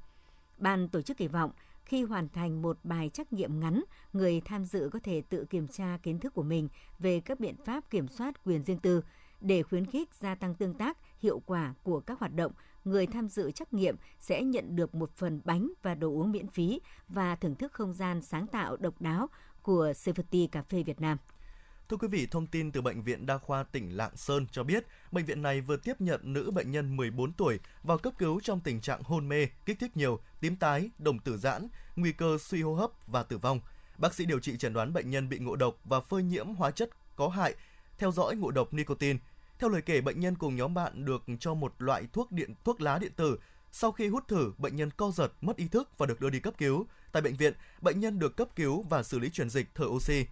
Ban 0.58 0.90
tổ 0.90 1.02
chức 1.02 1.18
kỳ 1.18 1.28
vọng 1.28 1.52
khi 1.86 2.04
hoàn 2.04 2.30
thành 2.30 2.62
một 2.62 2.78
bài 2.84 3.10
trắc 3.14 3.34
nghiệm 3.34 3.60
ngắn, 3.60 3.84
người 4.14 4.42
tham 4.46 4.66
dự 4.66 4.90
có 4.94 5.00
thể 5.04 5.22
tự 5.22 5.46
kiểm 5.46 5.68
tra 5.68 5.98
kiến 6.04 6.20
thức 6.20 6.34
của 6.34 6.44
mình 6.44 6.70
về 7.00 7.20
các 7.20 7.40
biện 7.40 7.56
pháp 7.66 7.90
kiểm 7.90 8.08
soát 8.08 8.44
quyền 8.44 8.64
riêng 8.64 8.80
tư 8.80 9.02
để 9.42 9.64
khuyến 9.64 9.86
khích 9.86 10.10
gia 10.20 10.36
tăng 10.36 10.56
tương 10.56 10.74
tác 10.74 10.98
hiệu 11.20 11.42
quả 11.46 11.74
của 11.84 12.00
các 12.00 12.20
hoạt 12.20 12.36
động 12.36 12.52
người 12.86 13.08
tham 13.08 13.28
dự 13.28 13.52
trắc 13.52 13.74
nghiệm 13.74 13.96
sẽ 14.20 14.44
nhận 14.44 14.76
được 14.76 14.96
một 14.96 15.12
phần 15.16 15.42
bánh 15.46 15.72
và 15.82 15.96
đồ 15.96 16.08
uống 16.08 16.32
miễn 16.32 16.48
phí 16.48 16.82
và 17.08 17.36
thưởng 17.36 17.56
thức 17.56 17.74
không 17.74 17.94
gian 17.94 18.22
sáng 18.22 18.48
tạo 18.48 18.78
độc 18.78 19.02
đáo 19.02 19.28
của 19.62 19.94
Safety 19.96 20.48
Cà 20.48 20.62
phê 20.62 20.84
Việt 20.84 21.02
Nam. 21.02 21.18
Thưa 21.90 21.98
quý 21.98 22.08
vị, 22.08 22.28
thông 22.32 22.48
tin 22.48 22.72
từ 22.72 22.82
Bệnh 22.82 23.02
viện 23.02 23.26
Đa 23.26 23.38
khoa 23.38 23.64
tỉnh 23.64 23.98
Lạng 23.98 24.18
Sơn 24.18 24.48
cho 24.52 24.64
biết, 24.64 24.86
bệnh 25.12 25.26
viện 25.26 25.42
này 25.42 25.62
vừa 25.62 25.78
tiếp 25.78 26.02
nhận 26.02 26.34
nữ 26.34 26.52
bệnh 26.52 26.72
nhân 26.72 26.98
14 26.98 27.34
tuổi 27.34 27.60
vào 27.84 27.98
cấp 27.98 28.14
cứu 28.18 28.40
trong 28.44 28.60
tình 28.60 28.82
trạng 28.82 29.04
hôn 29.04 29.30
mê, 29.30 29.48
kích 29.66 29.80
thích 29.80 29.98
nhiều, 29.98 30.20
tím 30.40 30.56
tái, 30.56 30.90
đồng 30.98 31.20
tử 31.20 31.38
giãn, 31.38 31.68
nguy 31.96 32.12
cơ 32.12 32.38
suy 32.42 32.62
hô 32.62 32.76
hấp 32.76 32.92
và 33.08 33.24
tử 33.24 33.38
vong. 33.38 33.60
Bác 33.98 34.14
sĩ 34.14 34.26
điều 34.26 34.40
trị 34.40 34.58
chẩn 34.58 34.74
đoán 34.74 34.94
bệnh 34.94 35.10
nhân 35.10 35.30
bị 35.30 35.40
ngộ 35.40 35.56
độc 35.56 35.76
và 35.84 36.00
phơi 36.00 36.24
nhiễm 36.24 36.48
hóa 36.48 36.72
chất 36.72 36.90
có 37.16 37.28
hại, 37.28 37.56
theo 37.98 38.12
dõi 38.12 38.36
ngộ 38.36 38.52
độc 38.52 38.74
nicotine. 38.74 39.20
Theo 39.60 39.70
lời 39.70 39.82
kể, 39.82 40.02
bệnh 40.02 40.20
nhân 40.20 40.36
cùng 40.36 40.56
nhóm 40.56 40.74
bạn 40.74 41.06
được 41.06 41.24
cho 41.40 41.54
một 41.54 41.74
loại 41.78 42.08
thuốc 42.14 42.32
điện 42.32 42.54
thuốc 42.64 42.82
lá 42.82 42.98
điện 42.98 43.12
tử. 43.16 43.40
Sau 43.72 43.92
khi 43.92 44.08
hút 44.08 44.28
thử, 44.28 44.52
bệnh 44.58 44.76
nhân 44.76 44.90
co 44.98 45.12
giật, 45.12 45.32
mất 45.42 45.58
ý 45.58 45.68
thức 45.68 45.90
và 45.98 46.06
được 46.06 46.22
đưa 46.22 46.30
đi 46.30 46.40
cấp 46.40 46.54
cứu. 46.58 46.86
Tại 47.12 47.22
bệnh 47.22 47.36
viện, 47.36 47.54
bệnh 47.82 48.00
nhân 48.00 48.20
được 48.20 48.38
cấp 48.38 48.48
cứu 48.56 48.86
và 48.90 49.04
xử 49.04 49.20
lý 49.20 49.30
truyền 49.30 49.50
dịch 49.50 49.68
thở 49.76 49.86
oxy. 49.86 50.26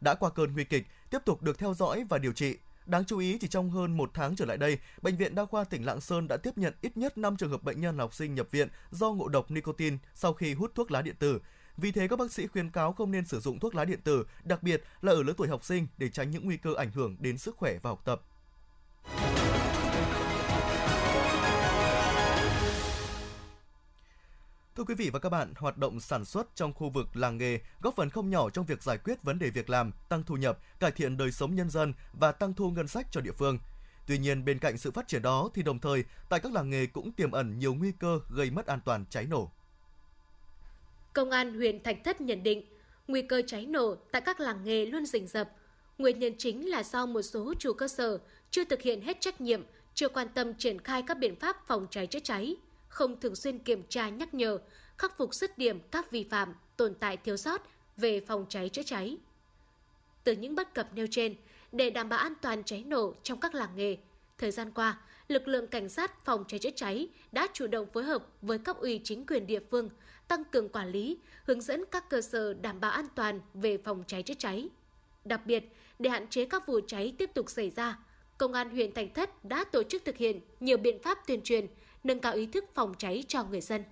Đã 0.00 0.14
qua 0.14 0.30
cơn 0.30 0.52
nguy 0.52 0.64
kịch, 0.64 0.86
tiếp 1.14 1.24
tục 1.24 1.42
được 1.42 1.58
theo 1.58 1.74
dõi 1.74 2.04
và 2.08 2.18
điều 2.18 2.32
trị. 2.32 2.56
Đáng 2.86 3.04
chú 3.04 3.18
ý, 3.18 3.38
chỉ 3.38 3.48
trong 3.48 3.70
hơn 3.70 3.96
một 3.96 4.10
tháng 4.14 4.36
trở 4.36 4.44
lại 4.44 4.56
đây, 4.56 4.78
Bệnh 5.02 5.16
viện 5.16 5.34
Đa 5.34 5.44
khoa 5.44 5.64
tỉnh 5.64 5.86
Lạng 5.86 6.00
Sơn 6.00 6.28
đã 6.28 6.36
tiếp 6.36 6.58
nhận 6.58 6.74
ít 6.80 6.96
nhất 6.96 7.18
5 7.18 7.36
trường 7.36 7.50
hợp 7.50 7.62
bệnh 7.62 7.80
nhân 7.80 7.98
học 7.98 8.14
sinh 8.14 8.34
nhập 8.34 8.50
viện 8.50 8.68
do 8.90 9.12
ngộ 9.12 9.28
độc 9.28 9.50
nicotine 9.50 9.96
sau 10.14 10.32
khi 10.32 10.54
hút 10.54 10.74
thuốc 10.74 10.90
lá 10.90 11.02
điện 11.02 11.14
tử. 11.18 11.40
Vì 11.76 11.92
thế, 11.92 12.08
các 12.08 12.18
bác 12.18 12.32
sĩ 12.32 12.46
khuyên 12.46 12.70
cáo 12.70 12.92
không 12.92 13.10
nên 13.10 13.24
sử 13.24 13.40
dụng 13.40 13.60
thuốc 13.60 13.74
lá 13.74 13.84
điện 13.84 14.00
tử, 14.04 14.26
đặc 14.44 14.62
biệt 14.62 14.82
là 15.02 15.12
ở 15.12 15.22
lứa 15.22 15.34
tuổi 15.36 15.48
học 15.48 15.64
sinh 15.64 15.86
để 15.98 16.08
tránh 16.08 16.30
những 16.30 16.44
nguy 16.44 16.56
cơ 16.56 16.74
ảnh 16.76 16.90
hưởng 16.90 17.16
đến 17.20 17.38
sức 17.38 17.56
khỏe 17.56 17.78
và 17.82 17.90
học 17.90 18.02
tập. 18.04 18.22
Thưa 24.76 24.84
quý 24.84 24.94
vị 24.94 25.10
và 25.10 25.18
các 25.18 25.28
bạn, 25.28 25.52
hoạt 25.56 25.78
động 25.78 26.00
sản 26.00 26.24
xuất 26.24 26.56
trong 26.56 26.72
khu 26.72 26.90
vực 26.90 27.16
làng 27.16 27.38
nghề 27.38 27.58
góp 27.80 27.96
phần 27.96 28.10
không 28.10 28.30
nhỏ 28.30 28.50
trong 28.50 28.66
việc 28.66 28.82
giải 28.82 28.98
quyết 28.98 29.22
vấn 29.22 29.38
đề 29.38 29.50
việc 29.50 29.70
làm, 29.70 29.92
tăng 30.08 30.22
thu 30.22 30.36
nhập, 30.36 30.58
cải 30.80 30.90
thiện 30.90 31.16
đời 31.16 31.32
sống 31.32 31.54
nhân 31.54 31.70
dân 31.70 31.94
và 32.12 32.32
tăng 32.32 32.54
thu 32.54 32.70
ngân 32.70 32.88
sách 32.88 33.06
cho 33.10 33.20
địa 33.20 33.32
phương. 33.38 33.58
Tuy 34.06 34.18
nhiên, 34.18 34.44
bên 34.44 34.58
cạnh 34.58 34.78
sự 34.78 34.90
phát 34.90 35.08
triển 35.08 35.22
đó 35.22 35.50
thì 35.54 35.62
đồng 35.62 35.78
thời, 35.78 36.04
tại 36.28 36.40
các 36.40 36.52
làng 36.52 36.70
nghề 36.70 36.86
cũng 36.86 37.12
tiềm 37.12 37.30
ẩn 37.30 37.58
nhiều 37.58 37.74
nguy 37.74 37.92
cơ 37.98 38.20
gây 38.30 38.50
mất 38.50 38.66
an 38.66 38.80
toàn 38.84 39.04
cháy 39.10 39.26
nổ. 39.30 39.50
Công 41.12 41.30
an 41.30 41.54
huyện 41.54 41.82
Thạch 41.82 42.04
Thất 42.04 42.20
nhận 42.20 42.42
định, 42.42 42.64
nguy 43.08 43.22
cơ 43.22 43.42
cháy 43.46 43.66
nổ 43.66 43.94
tại 44.12 44.22
các 44.22 44.40
làng 44.40 44.64
nghề 44.64 44.86
luôn 44.86 45.06
rình 45.06 45.26
rập. 45.26 45.50
Nguyên 45.98 46.18
nhân 46.18 46.32
chính 46.38 46.70
là 46.70 46.82
do 46.82 47.06
một 47.06 47.22
số 47.22 47.54
chủ 47.58 47.72
cơ 47.72 47.88
sở 47.88 48.18
chưa 48.50 48.64
thực 48.64 48.82
hiện 48.82 49.00
hết 49.00 49.20
trách 49.20 49.40
nhiệm, 49.40 49.62
chưa 49.94 50.08
quan 50.08 50.28
tâm 50.34 50.54
triển 50.54 50.78
khai 50.78 51.02
các 51.02 51.18
biện 51.18 51.36
pháp 51.40 51.56
phòng 51.66 51.86
cháy 51.90 52.06
chữa 52.06 52.20
cháy, 52.20 52.56
không 52.94 53.20
thường 53.20 53.36
xuyên 53.36 53.58
kiểm 53.58 53.82
tra 53.88 54.08
nhắc 54.08 54.34
nhở, 54.34 54.58
khắc 54.98 55.18
phục 55.18 55.34
dứt 55.34 55.58
điểm 55.58 55.80
các 55.90 56.10
vi 56.10 56.24
phạm, 56.30 56.54
tồn 56.76 56.94
tại 56.94 57.16
thiếu 57.16 57.36
sót 57.36 57.62
về 57.96 58.20
phòng 58.20 58.46
cháy 58.48 58.68
chữa 58.68 58.82
cháy. 58.82 59.16
Từ 60.24 60.32
những 60.32 60.54
bất 60.54 60.74
cập 60.74 60.88
nêu 60.94 61.06
trên, 61.10 61.34
để 61.72 61.90
đảm 61.90 62.08
bảo 62.08 62.18
an 62.18 62.32
toàn 62.42 62.64
cháy 62.64 62.84
nổ 62.86 63.14
trong 63.22 63.40
các 63.40 63.54
làng 63.54 63.76
nghề, 63.76 63.96
thời 64.38 64.50
gian 64.50 64.70
qua, 64.70 65.00
lực 65.28 65.48
lượng 65.48 65.66
cảnh 65.66 65.88
sát 65.88 66.24
phòng 66.24 66.44
cháy 66.48 66.58
chữa 66.58 66.70
cháy 66.76 67.08
đã 67.32 67.46
chủ 67.52 67.66
động 67.66 67.86
phối 67.92 68.04
hợp 68.04 68.26
với 68.42 68.58
cấp 68.58 68.76
ủy 68.76 69.00
chính 69.04 69.26
quyền 69.26 69.46
địa 69.46 69.60
phương, 69.70 69.90
tăng 70.28 70.44
cường 70.44 70.68
quản 70.68 70.88
lý, 70.88 71.18
hướng 71.44 71.60
dẫn 71.60 71.84
các 71.90 72.10
cơ 72.10 72.20
sở 72.20 72.54
đảm 72.54 72.80
bảo 72.80 72.90
an 72.90 73.06
toàn 73.14 73.40
về 73.54 73.78
phòng 73.78 74.04
cháy 74.06 74.22
chữa 74.22 74.34
cháy. 74.38 74.68
Đặc 75.24 75.46
biệt, 75.46 75.64
để 75.98 76.10
hạn 76.10 76.28
chế 76.28 76.44
các 76.44 76.66
vụ 76.66 76.80
cháy 76.86 77.14
tiếp 77.18 77.30
tục 77.34 77.50
xảy 77.50 77.70
ra, 77.70 77.98
Công 78.38 78.52
an 78.52 78.70
huyện 78.70 78.92
Thành 78.94 79.14
Thất 79.14 79.44
đã 79.44 79.64
tổ 79.64 79.82
chức 79.82 80.04
thực 80.04 80.16
hiện 80.16 80.40
nhiều 80.60 80.76
biện 80.76 81.02
pháp 81.02 81.18
tuyên 81.26 81.40
truyền, 81.42 81.66
nâng 82.04 82.20
cao 82.20 82.34
ý 82.34 82.46
thức 82.46 82.64
phòng 82.74 82.94
cháy 82.98 83.24
cho 83.28 83.44
người 83.44 83.60
dân. 83.60 83.84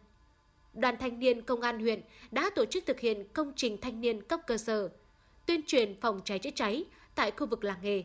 Đoàn 0.74 0.96
thanh 1.00 1.18
niên 1.18 1.42
Công 1.42 1.60
an 1.60 1.80
huyện 1.80 2.00
đã 2.30 2.50
tổ 2.56 2.64
chức 2.64 2.86
thực 2.86 3.00
hiện 3.00 3.24
công 3.32 3.52
trình 3.56 3.78
thanh 3.80 4.00
niên 4.00 4.22
cấp 4.22 4.40
cơ 4.46 4.56
sở, 4.56 4.88
tuyên 5.46 5.60
truyền 5.66 6.00
phòng 6.00 6.20
cháy 6.24 6.38
chữa 6.38 6.50
cháy 6.54 6.84
tại 7.14 7.30
khu 7.30 7.46
vực 7.46 7.64
làng 7.64 7.78
nghề. 7.82 8.02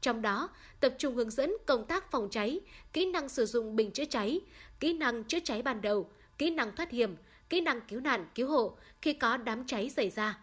Trong 0.00 0.22
đó, 0.22 0.48
tập 0.80 0.94
trung 0.98 1.14
hướng 1.14 1.30
dẫn 1.30 1.52
công 1.66 1.86
tác 1.86 2.10
phòng 2.10 2.28
cháy, 2.30 2.60
kỹ 2.92 3.06
năng 3.06 3.28
sử 3.28 3.46
dụng 3.46 3.76
bình 3.76 3.90
chữa 3.90 4.04
cháy, 4.04 4.40
kỹ 4.80 4.92
năng 4.92 5.24
chữa 5.24 5.38
cháy 5.44 5.62
ban 5.62 5.80
đầu, 5.80 6.10
kỹ 6.38 6.50
năng 6.50 6.76
thoát 6.76 6.90
hiểm, 6.90 7.16
kỹ 7.48 7.60
năng 7.60 7.80
cứu 7.80 8.00
nạn 8.00 8.26
cứu 8.34 8.48
hộ 8.48 8.76
khi 9.02 9.12
có 9.12 9.36
đám 9.36 9.66
cháy 9.66 9.90
xảy 9.90 10.10
ra. 10.10 10.38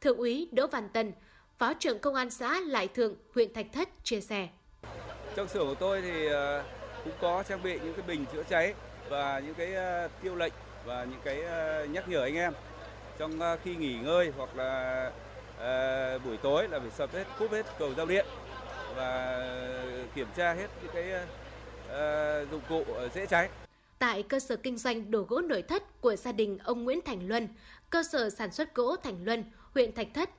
Thượng 0.00 0.16
úy 0.18 0.48
Đỗ 0.52 0.66
Văn 0.66 0.88
Tân, 0.92 1.12
Phó 1.58 1.74
trưởng 1.74 1.98
Công 1.98 2.14
an 2.14 2.30
xã 2.30 2.60
Lại 2.60 2.88
Thượng, 2.88 3.16
huyện 3.34 3.52
Thạch 3.52 3.66
Thất 3.72 3.88
chia 4.04 4.20
sẻ. 4.20 4.48
Trong 5.36 5.48
xưởng 5.48 5.66
của 5.66 5.74
tôi 5.74 6.02
thì 6.02 6.26
ờ, 6.26 6.64
cũng 7.04 7.12
có 7.20 7.42
trang 7.48 7.62
bị 7.62 7.78
những 7.78 7.94
cái 7.94 8.06
bình 8.06 8.24
chữa 8.32 8.42
cháy 8.42 8.74
và 9.08 9.38
những 9.38 9.54
cái 9.54 9.74
ờ, 9.74 10.08
tiêu 10.22 10.34
lệnh 10.34 10.52
và 10.84 11.04
những 11.04 11.20
cái 11.24 11.42
ờ, 11.42 11.84
nhắc 11.84 12.08
nhở 12.08 12.22
anh 12.22 12.34
em 12.34 12.52
trong 13.18 13.40
ờ, 13.40 13.56
khi 13.64 13.76
nghỉ 13.76 13.94
ngơi 13.94 14.32
hoặc 14.36 14.56
là 14.56 15.10
buổi 16.24 16.36
tối 16.36 16.68
là 16.68 16.78
phải 16.78 16.90
sập 16.90 17.12
hết 17.12 17.24
cúp 17.38 17.52
hết 17.52 17.66
cầu 17.78 17.94
giao 17.96 18.06
điện 18.06 18.26
và 18.96 19.40
kiểm 20.14 20.26
tra 20.36 20.52
hết 20.52 20.66
những 20.82 20.92
cái 20.94 21.26
dụng 22.50 22.60
cụ 22.68 22.84
dễ 23.14 23.26
cháy. 23.26 23.48
Tại 23.98 24.22
cơ 24.22 24.40
sở 24.40 24.56
kinh 24.56 24.78
doanh 24.78 25.10
đồ 25.10 25.22
gỗ 25.28 25.40
nội 25.40 25.62
thất 25.62 26.00
của 26.00 26.16
gia 26.16 26.32
đình 26.32 26.58
ông 26.58 26.84
Nguyễn 26.84 27.00
Thành 27.04 27.28
Luân, 27.28 27.48
cơ 27.90 28.02
sở 28.02 28.30
sản 28.30 28.52
xuất 28.52 28.74
gỗ 28.74 28.96
Thành 28.96 29.24
Luân, 29.24 29.44
huyện 29.74 29.92
Thạch 29.92 30.08
Thất, 30.14 30.30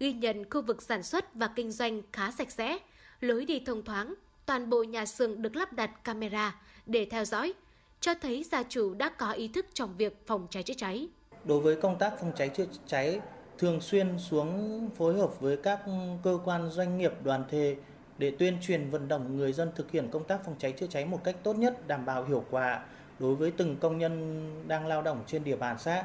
ghi 0.00 0.12
nhận 0.12 0.50
khu 0.50 0.62
vực 0.62 0.82
sản 0.82 1.02
xuất 1.02 1.34
và 1.34 1.48
kinh 1.56 1.72
doanh 1.72 2.02
khá 2.12 2.30
sạch 2.30 2.50
sẽ, 2.50 2.78
lối 3.20 3.44
đi 3.44 3.62
thông 3.66 3.84
thoáng, 3.84 4.14
toàn 4.50 4.70
bộ 4.70 4.82
nhà 4.82 5.06
xưởng 5.06 5.42
được 5.42 5.56
lắp 5.56 5.72
đặt 5.72 6.04
camera 6.04 6.56
để 6.86 7.06
theo 7.10 7.24
dõi, 7.24 7.52
cho 8.00 8.14
thấy 8.22 8.44
gia 8.44 8.62
chủ 8.62 8.94
đã 8.94 9.08
có 9.08 9.32
ý 9.32 9.48
thức 9.48 9.66
trong 9.74 9.96
việc 9.96 10.26
phòng 10.26 10.46
cháy 10.50 10.62
chữa 10.62 10.74
cháy. 10.74 11.08
Đối 11.44 11.60
với 11.60 11.76
công 11.76 11.98
tác 11.98 12.20
phòng 12.20 12.32
cháy 12.36 12.48
chữa 12.48 12.64
cháy, 12.86 13.20
thường 13.58 13.80
xuyên 13.80 14.18
xuống 14.18 14.90
phối 14.96 15.14
hợp 15.14 15.40
với 15.40 15.56
các 15.56 15.80
cơ 16.22 16.38
quan 16.44 16.70
doanh 16.70 16.98
nghiệp 16.98 17.12
đoàn 17.24 17.44
thể 17.50 17.76
để 18.18 18.30
tuyên 18.38 18.58
truyền 18.62 18.90
vận 18.90 19.08
động 19.08 19.36
người 19.36 19.52
dân 19.52 19.70
thực 19.76 19.90
hiện 19.90 20.08
công 20.10 20.24
tác 20.24 20.44
phòng 20.44 20.54
cháy 20.58 20.72
chữa 20.72 20.86
cháy 20.86 21.04
một 21.04 21.24
cách 21.24 21.36
tốt 21.42 21.56
nhất, 21.56 21.88
đảm 21.88 22.06
bảo 22.06 22.24
hiệu 22.24 22.44
quả 22.50 22.84
đối 23.18 23.34
với 23.34 23.50
từng 23.50 23.76
công 23.76 23.98
nhân 23.98 24.44
đang 24.68 24.86
lao 24.86 25.02
động 25.02 25.24
trên 25.26 25.44
địa 25.44 25.56
bàn 25.56 25.76
xã. 25.78 26.04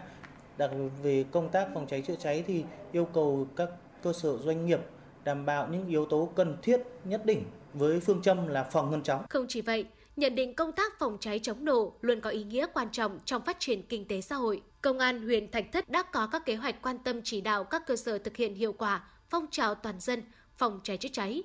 Đặc 0.58 0.71
biệt 0.73 0.89
về 1.03 1.25
công 1.31 1.49
tác 1.49 1.67
phòng 1.73 1.88
cháy 1.88 2.01
chữa 2.01 2.15
cháy 2.15 2.43
thì 2.47 2.63
yêu 2.91 3.05
cầu 3.13 3.47
các 3.55 3.69
cơ 4.03 4.13
sở 4.13 4.38
doanh 4.38 4.65
nghiệp 4.65 4.79
đảm 5.25 5.45
bảo 5.45 5.67
những 5.67 5.88
yếu 5.88 6.05
tố 6.05 6.29
cần 6.35 6.57
thiết 6.61 6.81
nhất 7.03 7.25
định 7.25 7.43
với 7.73 7.99
phương 7.99 8.21
châm 8.21 8.47
là 8.47 8.63
phòng 8.63 8.91
ngăn 8.91 9.03
chóng. 9.03 9.25
Không 9.29 9.45
chỉ 9.49 9.61
vậy, 9.61 9.85
nhận 10.15 10.35
định 10.35 10.55
công 10.55 10.71
tác 10.71 10.99
phòng 10.99 11.17
cháy 11.19 11.39
chống 11.39 11.65
nổ 11.65 11.93
luôn 12.01 12.21
có 12.21 12.29
ý 12.29 12.43
nghĩa 12.43 12.65
quan 12.73 12.88
trọng 12.91 13.19
trong 13.25 13.41
phát 13.45 13.59
triển 13.59 13.83
kinh 13.83 14.05
tế 14.05 14.21
xã 14.21 14.35
hội. 14.35 14.61
Công 14.81 14.99
an 14.99 15.21
huyện 15.21 15.51
Thạch 15.51 15.65
Thất 15.71 15.89
đã 15.89 16.03
có 16.03 16.27
các 16.27 16.45
kế 16.45 16.55
hoạch 16.55 16.81
quan 16.81 16.97
tâm 16.97 17.21
chỉ 17.23 17.41
đạo 17.41 17.63
các 17.63 17.88
cơ 17.88 17.95
sở 17.95 18.17
thực 18.17 18.38
hiện 18.38 18.55
hiệu 18.55 18.73
quả 18.73 19.03
phong 19.29 19.45
trào 19.51 19.75
toàn 19.75 19.99
dân 19.99 20.21
phòng 20.57 20.79
cháy 20.83 20.97
chữa 20.97 21.09
cháy, 21.13 21.43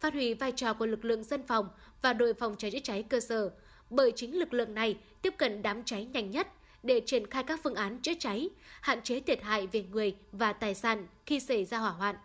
phát 0.00 0.12
huy 0.12 0.34
vai 0.34 0.52
trò 0.52 0.74
của 0.74 0.86
lực 0.86 1.04
lượng 1.04 1.24
dân 1.24 1.46
phòng 1.46 1.68
và 2.02 2.12
đội 2.12 2.34
phòng 2.34 2.54
cháy 2.58 2.70
chữa 2.70 2.78
cháy 2.82 3.02
cơ 3.02 3.20
sở, 3.20 3.50
bởi 3.90 4.12
chính 4.16 4.38
lực 4.38 4.54
lượng 4.54 4.74
này 4.74 4.98
tiếp 5.22 5.34
cận 5.38 5.62
đám 5.62 5.84
cháy 5.84 6.04
nhanh 6.04 6.30
nhất 6.30 6.48
để 6.82 7.00
triển 7.06 7.30
khai 7.30 7.42
các 7.42 7.60
phương 7.62 7.74
án 7.74 7.98
chữa 8.02 8.14
cháy, 8.18 8.48
hạn 8.80 9.02
chế 9.02 9.20
thiệt 9.20 9.42
hại 9.42 9.66
về 9.66 9.84
người 9.90 10.16
và 10.32 10.52
tài 10.52 10.74
sản 10.74 11.06
khi 11.26 11.40
xảy 11.40 11.64
ra 11.64 11.78
hỏa 11.78 11.90
hoạn. 11.90 12.16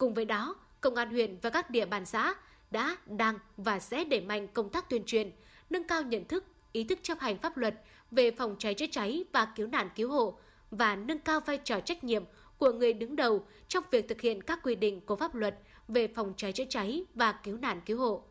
Cùng 0.00 0.14
với 0.14 0.24
đó, 0.24 0.56
Công 0.80 0.94
an 0.94 1.10
huyện 1.10 1.36
và 1.42 1.50
các 1.50 1.70
địa 1.70 1.86
bàn 1.86 2.06
xã 2.06 2.34
đã, 2.70 2.96
đang 3.06 3.38
và 3.56 3.78
sẽ 3.78 4.04
đẩy 4.04 4.20
mạnh 4.20 4.48
công 4.48 4.68
tác 4.68 4.90
tuyên 4.90 5.02
truyền, 5.06 5.30
nâng 5.70 5.84
cao 5.84 6.02
nhận 6.02 6.24
thức, 6.24 6.44
ý 6.72 6.84
thức 6.84 6.98
chấp 7.02 7.18
hành 7.18 7.38
pháp 7.38 7.56
luật 7.56 7.74
về 8.10 8.30
phòng 8.30 8.56
cháy 8.58 8.74
chữa 8.74 8.86
cháy 8.90 9.24
và 9.32 9.52
cứu 9.56 9.66
nạn 9.66 9.88
cứu 9.96 10.10
hộ 10.10 10.38
và 10.70 10.96
nâng 10.96 11.18
cao 11.18 11.40
vai 11.40 11.58
trò 11.58 11.80
trách 11.80 12.04
nhiệm 12.04 12.24
của 12.58 12.72
người 12.72 12.92
đứng 12.92 13.16
đầu 13.16 13.46
trong 13.68 13.84
việc 13.90 14.08
thực 14.08 14.20
hiện 14.20 14.42
các 14.42 14.60
quy 14.62 14.74
định 14.74 15.00
của 15.00 15.16
pháp 15.16 15.34
luật 15.34 15.58
về 15.88 16.08
phòng 16.08 16.34
cháy 16.36 16.52
chữa 16.52 16.64
cháy 16.68 17.04
và 17.14 17.32
cứu 17.32 17.56
nạn 17.56 17.80
cứu 17.86 17.98
hộ. 17.98 18.22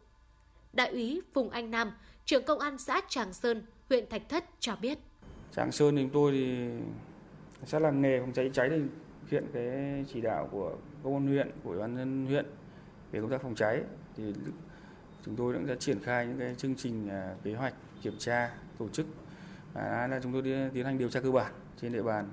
Đại 0.73 0.89
úy 0.89 1.21
Phùng 1.34 1.49
Anh 1.49 1.71
Nam, 1.71 1.91
trưởng 2.25 2.43
công 2.43 2.60
an 2.60 2.77
xã 2.77 3.01
Tràng 3.08 3.34
Sơn, 3.34 3.63
huyện 3.89 4.10
Thạch 4.10 4.29
Thất 4.29 4.45
cho 4.60 4.75
biết. 4.75 4.97
Tràng 5.55 5.71
Sơn 5.71 5.95
thì 5.95 6.01
chúng 6.01 6.12
tôi 6.13 6.32
thì 6.32 6.67
sẽ 7.65 7.79
là 7.79 7.91
nghề 7.91 8.19
phòng 8.19 8.34
cháy 8.34 8.49
cháy 8.53 8.69
thì 8.69 8.77
thực 9.30 9.42
hiện 9.42 9.50
cái 9.54 10.06
chỉ 10.13 10.22
đạo 10.22 10.50
của 10.52 10.76
công 11.04 11.13
an 11.13 11.28
huyện, 11.28 11.50
của 11.63 11.70
ủy 11.70 11.80
ban 11.80 11.96
nhân 11.96 12.26
huyện 12.26 12.46
về 13.12 13.22
công 13.22 13.30
tác 13.30 13.42
phòng 13.42 13.56
cháy 13.56 13.82
thì 14.18 14.34
chúng 15.26 15.36
tôi 15.36 15.54
cũng 15.54 15.68
đã 15.68 15.76
triển 15.80 16.00
khai 16.00 16.28
những 16.28 16.39
cái 16.39 16.56
chương 16.56 16.76
trình 16.76 17.10
à, 17.10 17.36
kế 17.44 17.54
hoạch 17.54 17.74
kiểm 18.02 18.13
tra 18.18 18.52
tổ 18.78 18.89
chức 18.89 19.06
à, 19.74 20.08
là 20.08 20.20
chúng 20.24 20.34
tôi 20.34 20.42
đi, 20.42 20.54
tiến 20.74 20.86
hành 20.86 20.98
điều 20.98 21.10
tra 21.10 21.20
cơ 21.20 21.32
bản 21.32 21.52
trên 21.82 21.94
địa 21.94 22.04
bàn 22.04 22.30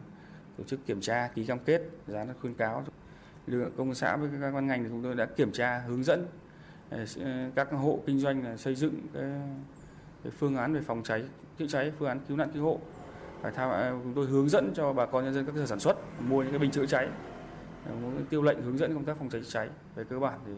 tổ 0.58 0.64
chức 0.64 0.86
kiểm 0.86 1.00
tra 1.00 1.28
ký 1.34 1.46
cam 1.46 1.58
kết 1.58 1.82
dán 2.06 2.28
khuyến 2.40 2.54
cáo. 2.54 2.84
Lực 3.46 3.58
lượng 3.58 3.72
công 3.76 3.88
an 3.88 3.94
xã 3.94 4.16
với 4.16 4.30
các 4.40 4.54
ban 4.54 4.66
ngành 4.66 4.84
thì 4.84 4.90
chúng 4.90 5.02
tôi 5.02 5.14
đã 5.14 5.26
kiểm 5.26 5.52
tra 5.52 5.78
hướng 5.78 6.04
dẫn 6.04 6.26
à, 6.90 7.04
à, 7.24 7.50
các 7.54 7.68
hộ 7.70 8.00
kinh 8.06 8.18
doanh 8.18 8.58
xây 8.58 8.74
dựng 8.74 9.00
cái, 9.14 9.30
cái 10.24 10.32
phương 10.38 10.56
án 10.56 10.74
về 10.74 10.80
phòng 10.80 11.02
cháy 11.02 11.24
chữa 11.58 11.66
cháy 11.66 11.92
phương 11.98 12.08
án 12.08 12.20
cứu 12.28 12.36
nạn 12.36 12.50
cứu 12.54 12.64
hộ 12.64 12.80
phải 13.42 13.52
tham 13.52 13.70
à, 13.70 13.90
chúng 14.02 14.14
tôi 14.14 14.26
hướng 14.26 14.48
dẫn 14.48 14.72
cho 14.74 14.92
bà 14.92 15.06
con 15.06 15.24
nhân 15.24 15.34
dân 15.34 15.46
các 15.46 15.52
cơ 15.52 15.60
sở 15.60 15.66
sản 15.66 15.80
xuất 15.80 15.96
mua 16.20 16.42
những 16.42 16.50
cái 16.50 16.58
bình 16.58 16.70
chữa 16.70 16.86
cháy 16.86 17.08
ờ, 17.86 17.92
tiêu 18.30 18.42
lệnh 18.42 18.62
hướng 18.62 18.78
dẫn 18.78 18.94
công 18.94 19.04
tác 19.04 19.16
phòng 19.18 19.30
cháy 19.30 19.40
chữa 19.40 19.50
cháy 19.50 19.68
về 19.94 20.04
cơ 20.04 20.18
bản 20.18 20.40
thì 20.46 20.52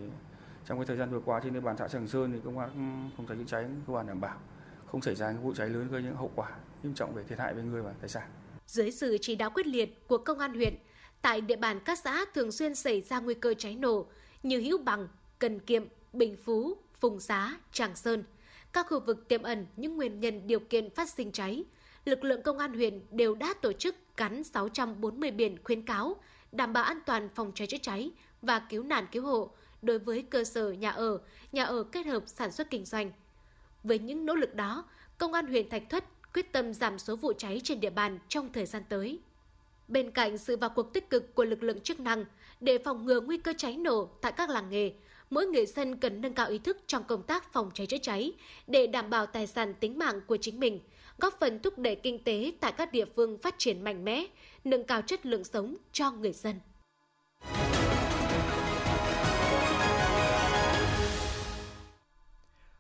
trong 0.67 0.79
cái 0.79 0.87
thời 0.87 0.97
gian 0.97 1.11
vừa 1.11 1.21
qua 1.21 1.41
trên 1.45 1.55
địa 1.55 1.61
bàn 1.61 1.77
xã 1.79 1.89
Trường 1.89 2.09
Sơn 2.09 2.33
thì 2.33 2.39
công 2.45 2.57
tác 2.57 2.69
phòng 3.17 3.27
cháy 3.29 3.37
chữa 3.39 3.45
cháy 3.47 3.65
cơ 3.87 3.93
bản 3.93 4.07
đảm 4.07 4.21
bảo 4.21 4.37
không 4.87 5.03
xảy 5.03 5.15
ra 5.15 5.33
những 5.33 5.43
vụ 5.43 5.55
cháy 5.55 5.69
lớn 5.69 5.89
gây 5.91 6.03
những 6.03 6.17
hậu 6.17 6.31
quả 6.35 6.49
nghiêm 6.83 6.95
trọng 6.95 7.15
về 7.15 7.23
thiệt 7.29 7.39
hại 7.39 7.55
về 7.55 7.63
người 7.63 7.83
và 7.83 7.93
tài 8.01 8.09
sản. 8.09 8.29
Dưới 8.67 8.91
sự 8.91 9.19
chỉ 9.21 9.37
đạo 9.37 9.51
quyết 9.51 9.67
liệt 9.67 10.09
của 10.09 10.19
công 10.19 10.39
an 10.39 10.55
huyện, 10.55 10.75
tại 11.23 11.41
địa 11.41 11.57
bàn 11.57 11.81
các 11.85 11.99
xã 11.99 12.25
thường 12.35 12.53
xuyên 12.53 12.75
xảy 12.75 13.01
ra 13.01 13.21
nguy 13.21 13.35
cơ 13.35 13.55
cháy 13.55 13.77
nổ 13.77 14.07
như 14.43 14.61
Hữu 14.61 14.79
Bằng, 14.79 15.09
Cần 15.39 15.61
Kiệm, 15.61 15.85
Bình 16.13 16.37
Phú, 16.45 16.77
Phùng 17.01 17.21
Xá, 17.21 17.57
Tràng 17.73 17.97
Sơn. 17.97 18.25
Các 18.73 18.87
khu 18.91 19.01
vực 19.01 19.29
tiềm 19.29 19.43
ẩn 19.43 19.67
những 19.77 19.97
nguyên 19.97 20.21
nhân 20.21 20.47
điều 20.47 20.61
kiện 20.61 20.91
phát 20.91 21.09
sinh 21.09 21.33
cháy, 21.33 21.65
lực 22.05 22.25
lượng 22.25 22.43
công 22.43 22.59
an 22.59 22.75
huyện 22.75 23.01
đều 23.11 23.35
đã 23.35 23.55
tổ 23.63 23.73
chức 23.73 23.95
gắn 24.17 24.45
640 24.45 25.31
biển 25.31 25.57
khuyến 25.65 25.83
cáo 25.83 26.17
đảm 26.53 26.73
bảo 26.73 26.85
an 26.85 26.99
toàn 27.07 27.29
phòng 27.35 27.53
cháy 27.55 27.67
chữa 27.67 27.79
cháy 27.83 28.11
và 28.43 28.59
cứu 28.59 28.83
nạn 28.83 29.07
cứu 29.13 29.23
hộ 29.23 29.51
đối 29.83 29.99
với 29.99 30.23
cơ 30.23 30.45
sở 30.45 30.73
nhà 30.73 30.91
ở, 30.91 31.19
nhà 31.53 31.65
ở 31.65 31.83
kết 31.83 32.07
hợp 32.07 32.23
sản 32.27 32.53
xuất 32.53 32.71
kinh 32.71 32.85
doanh. 32.85 33.13
Với 33.85 33.99
những 33.99 34.27
nỗ 34.27 34.35
lực 34.35 34.55
đó, 34.55 34.85
Công 35.19 35.33
an 35.33 35.47
huyện 35.47 35.69
Thạch 35.69 35.83
Thất 35.91 36.05
quyết 36.35 36.53
tâm 36.53 36.75
giảm 36.75 36.99
số 36.99 37.17
vụ 37.17 37.33
cháy 37.33 37.61
trên 37.65 37.81
địa 37.81 37.91
bàn 37.91 38.19
trong 38.29 38.53
thời 38.53 38.67
gian 38.67 38.83
tới. 38.89 39.19
Bên 39.89 40.11
cạnh 40.11 40.39
sự 40.39 40.57
vào 40.57 40.71
cuộc 40.71 40.93
tích 40.93 41.11
cực 41.11 41.35
của 41.35 41.45
lực 41.45 41.63
lượng 41.63 41.81
chức 41.81 42.01
năng 42.01 42.25
để 42.61 42.79
phòng 42.79 43.05
ngừa 43.05 43.21
nguy 43.21 43.39
cơ 43.39 43.53
cháy 43.57 43.77
nổ 43.77 44.09
tại 44.21 44.33
các 44.33 44.51
làng 44.51 44.71
nghề, 44.71 44.93
mỗi 45.31 45.47
người 45.47 45.67
dân 45.67 45.97
cần 45.97 46.21
nâng 46.21 46.35
cao 46.35 46.49
ý 46.49 46.59
thức 46.59 46.79
trong 46.87 47.05
công 47.05 47.23
tác 47.23 47.53
phòng 47.53 47.71
cháy 47.75 47.87
chữa 47.87 47.99
cháy 48.03 48.33
để 48.67 48.87
đảm 48.87 49.11
bảo 49.11 49.27
tài 49.27 49.47
sản 49.47 49.75
tính 49.75 49.99
mạng 49.99 50.21
của 50.27 50.37
chính 50.37 50.61
mình, 50.61 50.81
góp 51.19 51.35
phần 51.41 51.59
thúc 51.63 51.79
đẩy 51.79 51.97
kinh 51.97 52.25
tế 52.25 52.53
tại 52.61 52.73
các 52.73 52.93
địa 52.93 53.05
phương 53.17 53.39
phát 53.43 53.55
triển 53.59 53.85
mạnh 53.85 54.05
mẽ, 54.05 54.27
nâng 54.65 54.85
cao 54.85 55.03
chất 55.03 55.27
lượng 55.27 55.45
sống 55.45 55.77
cho 55.93 56.11
người 56.11 56.33
dân. 56.33 56.61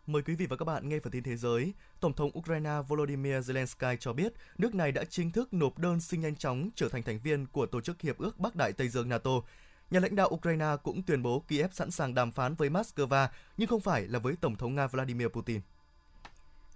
Mời 0.06 0.22
quý 0.22 0.34
vị 0.34 0.46
và 0.46 0.56
các 0.56 0.64
bạn 0.64 0.88
nghe 0.88 0.98
phần 1.00 1.12
tin 1.12 1.22
thế 1.22 1.36
giới. 1.36 1.72
Tổng 2.00 2.12
thống 2.12 2.30
Ukraine 2.38 2.70
Volodymyr 2.88 3.50
Zelensky 3.50 3.96
cho 4.00 4.12
biết 4.12 4.32
nước 4.58 4.74
này 4.74 4.92
đã 4.92 5.04
chính 5.04 5.30
thức 5.30 5.54
nộp 5.54 5.78
đơn 5.78 6.00
xin 6.00 6.20
nhanh 6.20 6.36
chóng 6.36 6.70
trở 6.74 6.88
thành 6.88 7.02
thành 7.02 7.20
viên 7.24 7.46
của 7.46 7.66
Tổ 7.66 7.80
chức 7.80 8.00
Hiệp 8.00 8.18
ước 8.18 8.38
Bắc 8.38 8.56
Đại 8.56 8.72
Tây 8.72 8.88
Dương 8.88 9.08
NATO. 9.08 9.30
Nhà 9.90 10.00
lãnh 10.00 10.16
đạo 10.16 10.28
Ukraine 10.28 10.76
cũng 10.82 11.02
tuyên 11.02 11.22
bố 11.22 11.44
Kiev 11.48 11.72
sẵn 11.72 11.90
sàng 11.90 12.14
đàm 12.14 12.32
phán 12.32 12.54
với 12.54 12.70
Moscow 12.70 13.28
nhưng 13.56 13.68
không 13.68 13.80
phải 13.80 14.08
là 14.08 14.18
với 14.18 14.34
Tổng 14.40 14.56
thống 14.56 14.74
Nga 14.74 14.86
Vladimir 14.86 15.28
Putin. 15.28 15.60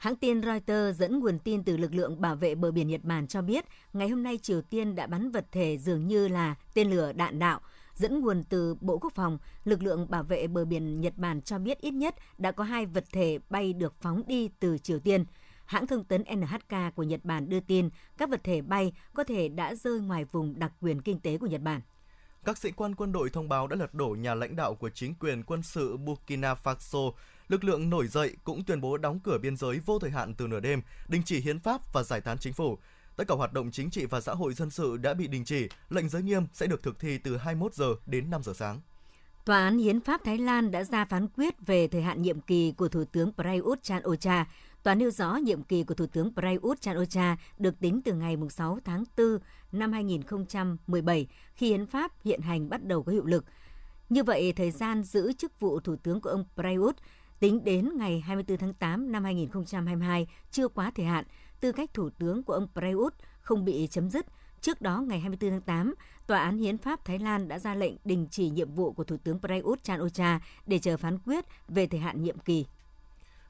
Hãng 0.02 0.16
tin 0.16 0.42
Reuters 0.42 0.98
dẫn 0.98 1.20
nguồn 1.20 1.38
tin 1.38 1.64
từ 1.64 1.76
lực 1.76 1.94
lượng 1.94 2.20
bảo 2.20 2.36
vệ 2.36 2.54
bờ 2.54 2.70
biển 2.70 2.88
Nhật 2.88 3.04
Bản 3.04 3.26
cho 3.26 3.42
biết, 3.42 3.64
ngày 3.92 4.08
hôm 4.08 4.22
nay 4.22 4.38
Triều 4.42 4.62
Tiên 4.62 4.94
đã 4.94 5.06
bắn 5.06 5.30
vật 5.30 5.46
thể 5.52 5.78
dường 5.78 6.06
như 6.06 6.28
là 6.28 6.54
tên 6.74 6.90
lửa 6.90 7.12
đạn 7.12 7.38
đạo 7.38 7.60
Dẫn 7.94 8.20
nguồn 8.20 8.44
từ 8.44 8.74
Bộ 8.80 8.98
Quốc 8.98 9.12
phòng, 9.14 9.38
lực 9.64 9.82
lượng 9.82 10.10
bảo 10.10 10.22
vệ 10.22 10.46
bờ 10.46 10.64
biển 10.64 11.00
Nhật 11.00 11.12
Bản 11.16 11.42
cho 11.42 11.58
biết 11.58 11.80
ít 11.80 11.90
nhất 11.90 12.14
đã 12.38 12.52
có 12.52 12.64
hai 12.64 12.86
vật 12.86 13.04
thể 13.12 13.38
bay 13.50 13.72
được 13.72 13.94
phóng 14.00 14.22
đi 14.26 14.50
từ 14.60 14.78
Triều 14.78 14.98
Tiên. 14.98 15.24
Hãng 15.64 15.86
thông 15.86 16.04
tấn 16.04 16.24
NHK 16.36 16.94
của 16.94 17.02
Nhật 17.02 17.20
Bản 17.24 17.48
đưa 17.48 17.60
tin 17.60 17.88
các 18.18 18.30
vật 18.30 18.40
thể 18.44 18.62
bay 18.62 18.92
có 19.14 19.24
thể 19.24 19.48
đã 19.48 19.74
rơi 19.74 20.00
ngoài 20.00 20.24
vùng 20.24 20.58
đặc 20.58 20.72
quyền 20.80 21.02
kinh 21.02 21.20
tế 21.20 21.38
của 21.38 21.46
Nhật 21.46 21.60
Bản. 21.62 21.80
Các 22.44 22.58
sĩ 22.58 22.70
quan 22.70 22.94
quân 22.94 23.12
đội 23.12 23.30
thông 23.30 23.48
báo 23.48 23.66
đã 23.66 23.76
lật 23.76 23.94
đổ 23.94 24.16
nhà 24.18 24.34
lãnh 24.34 24.56
đạo 24.56 24.74
của 24.74 24.90
chính 24.90 25.14
quyền 25.14 25.42
quân 25.42 25.62
sự 25.62 25.96
Burkina 25.96 26.54
Faso. 26.54 27.12
Lực 27.48 27.64
lượng 27.64 27.90
nổi 27.90 28.06
dậy 28.06 28.36
cũng 28.44 28.64
tuyên 28.64 28.80
bố 28.80 28.96
đóng 28.96 29.20
cửa 29.20 29.38
biên 29.38 29.56
giới 29.56 29.80
vô 29.86 29.98
thời 29.98 30.10
hạn 30.10 30.34
từ 30.34 30.46
nửa 30.46 30.60
đêm, 30.60 30.82
đình 31.08 31.22
chỉ 31.24 31.40
hiến 31.40 31.58
pháp 31.58 31.92
và 31.92 32.02
giải 32.02 32.20
tán 32.20 32.38
chính 32.38 32.52
phủ. 32.52 32.78
Tất 33.16 33.24
cả 33.28 33.34
hoạt 33.34 33.52
động 33.52 33.70
chính 33.70 33.90
trị 33.90 34.06
và 34.06 34.20
xã 34.20 34.34
hội 34.34 34.54
dân 34.54 34.70
sự 34.70 34.96
đã 34.96 35.14
bị 35.14 35.26
đình 35.26 35.44
chỉ, 35.44 35.68
lệnh 35.90 36.08
giới 36.08 36.22
nghiêm 36.22 36.46
sẽ 36.52 36.66
được 36.66 36.82
thực 36.82 36.98
thi 36.98 37.18
từ 37.18 37.36
21 37.36 37.74
giờ 37.74 37.94
đến 38.06 38.30
5 38.30 38.42
giờ 38.42 38.52
sáng. 38.56 38.80
Tòa 39.44 39.64
án 39.64 39.78
Hiến 39.78 40.00
pháp 40.00 40.24
Thái 40.24 40.38
Lan 40.38 40.70
đã 40.70 40.84
ra 40.84 41.04
phán 41.04 41.28
quyết 41.28 41.54
về 41.66 41.88
thời 41.88 42.02
hạn 42.02 42.22
nhiệm 42.22 42.40
kỳ 42.40 42.72
của 42.72 42.88
Thủ 42.88 43.04
tướng 43.04 43.32
Prayut 43.36 43.82
Chan-o-cha. 43.82 44.46
Tòa 44.82 44.94
nêu 44.94 45.10
rõ 45.10 45.36
nhiệm 45.36 45.62
kỳ 45.62 45.84
của 45.84 45.94
Thủ 45.94 46.06
tướng 46.06 46.34
Prayut 46.34 46.80
Chan-o-cha 46.80 47.36
được 47.58 47.80
tính 47.80 48.00
từ 48.04 48.12
ngày 48.12 48.36
6 48.50 48.78
tháng 48.84 49.04
4 49.16 49.38
năm 49.72 49.92
2017 49.92 51.26
khi 51.54 51.68
Hiến 51.68 51.86
pháp 51.86 52.12
hiện 52.24 52.40
hành 52.40 52.68
bắt 52.68 52.84
đầu 52.84 53.02
có 53.02 53.12
hiệu 53.12 53.24
lực. 53.24 53.44
Như 54.08 54.24
vậy, 54.24 54.52
thời 54.52 54.70
gian 54.70 55.02
giữ 55.02 55.32
chức 55.32 55.60
vụ 55.60 55.80
Thủ 55.80 55.96
tướng 55.96 56.20
của 56.20 56.30
ông 56.30 56.44
Prayut 56.54 56.96
tính 57.42 57.64
đến 57.64 57.90
ngày 57.96 58.20
24 58.20 58.58
tháng 58.58 58.74
8 58.74 59.12
năm 59.12 59.24
2022 59.24 60.26
chưa 60.50 60.68
quá 60.68 60.92
thời 60.94 61.06
hạn, 61.06 61.24
tư 61.60 61.72
cách 61.72 61.94
thủ 61.94 62.10
tướng 62.10 62.42
của 62.42 62.52
ông 62.52 62.68
Prayut 62.74 63.14
không 63.40 63.64
bị 63.64 63.88
chấm 63.90 64.10
dứt. 64.10 64.26
Trước 64.60 64.80
đó, 64.80 65.00
ngày 65.00 65.20
24 65.20 65.50
tháng 65.50 65.60
8, 65.60 65.94
Tòa 66.26 66.38
án 66.38 66.58
Hiến 66.58 66.78
pháp 66.78 67.04
Thái 67.04 67.18
Lan 67.18 67.48
đã 67.48 67.58
ra 67.58 67.74
lệnh 67.74 67.94
đình 68.04 68.26
chỉ 68.30 68.50
nhiệm 68.50 68.74
vụ 68.74 68.92
của 68.92 69.04
Thủ 69.04 69.16
tướng 69.24 69.40
Prayut 69.40 69.82
Chan-o-cha 69.82 70.40
để 70.66 70.78
chờ 70.78 70.96
phán 70.96 71.18
quyết 71.18 71.44
về 71.68 71.86
thời 71.86 72.00
hạn 72.00 72.22
nhiệm 72.22 72.38
kỳ. 72.38 72.66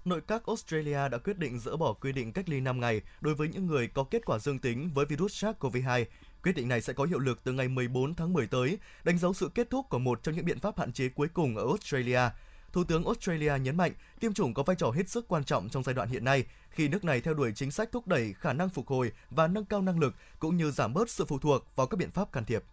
Nội 0.04 0.20
các 0.20 0.46
Australia 0.46 1.08
đã 1.08 1.18
quyết 1.18 1.38
định 1.38 1.58
dỡ 1.58 1.76
bỏ 1.76 1.92
quy 1.92 2.12
định 2.12 2.32
cách 2.32 2.48
ly 2.48 2.60
5 2.60 2.80
ngày 2.80 3.00
đối 3.20 3.34
với 3.34 3.48
những 3.48 3.66
người 3.66 3.88
có 3.88 4.04
kết 4.04 4.24
quả 4.26 4.38
dương 4.38 4.58
tính 4.58 4.90
với 4.94 5.06
virus 5.06 5.44
SARS-CoV-2. 5.44 6.04
Quyết 6.42 6.52
định 6.52 6.68
này 6.68 6.80
sẽ 6.80 6.92
có 6.92 7.04
hiệu 7.04 7.18
lực 7.18 7.44
từ 7.44 7.52
ngày 7.52 7.68
14 7.68 8.14
tháng 8.14 8.32
10 8.32 8.46
tới, 8.46 8.78
đánh 9.04 9.18
dấu 9.18 9.34
sự 9.34 9.50
kết 9.54 9.70
thúc 9.70 9.86
của 9.88 9.98
một 9.98 10.22
trong 10.22 10.34
những 10.34 10.44
biện 10.44 10.60
pháp 10.60 10.78
hạn 10.78 10.92
chế 10.92 11.08
cuối 11.08 11.28
cùng 11.28 11.56
ở 11.56 11.66
Australia– 11.66 12.20
Thủ 12.72 12.84
tướng 12.84 13.04
Australia 13.04 13.52
nhấn 13.62 13.76
mạnh 13.76 13.92
tiêm 14.20 14.32
chủng 14.32 14.54
có 14.54 14.62
vai 14.62 14.76
trò 14.76 14.90
hết 14.90 15.08
sức 15.08 15.28
quan 15.28 15.44
trọng 15.44 15.68
trong 15.68 15.82
giai 15.82 15.94
đoạn 15.94 16.08
hiện 16.08 16.24
nay 16.24 16.44
khi 16.70 16.88
nước 16.88 17.04
này 17.04 17.20
theo 17.20 17.34
đuổi 17.34 17.52
chính 17.54 17.70
sách 17.70 17.92
thúc 17.92 18.06
đẩy 18.06 18.32
khả 18.32 18.52
năng 18.52 18.68
phục 18.68 18.88
hồi 18.88 19.12
và 19.30 19.46
nâng 19.46 19.64
cao 19.64 19.82
năng 19.82 19.98
lực 19.98 20.14
cũng 20.38 20.56
như 20.56 20.70
giảm 20.70 20.94
bớt 20.94 21.10
sự 21.10 21.24
phụ 21.24 21.38
thuộc 21.38 21.76
vào 21.76 21.86
các 21.86 21.96
biện 21.96 22.10
pháp 22.10 22.32
can 22.32 22.44
thiệp. 22.44 22.64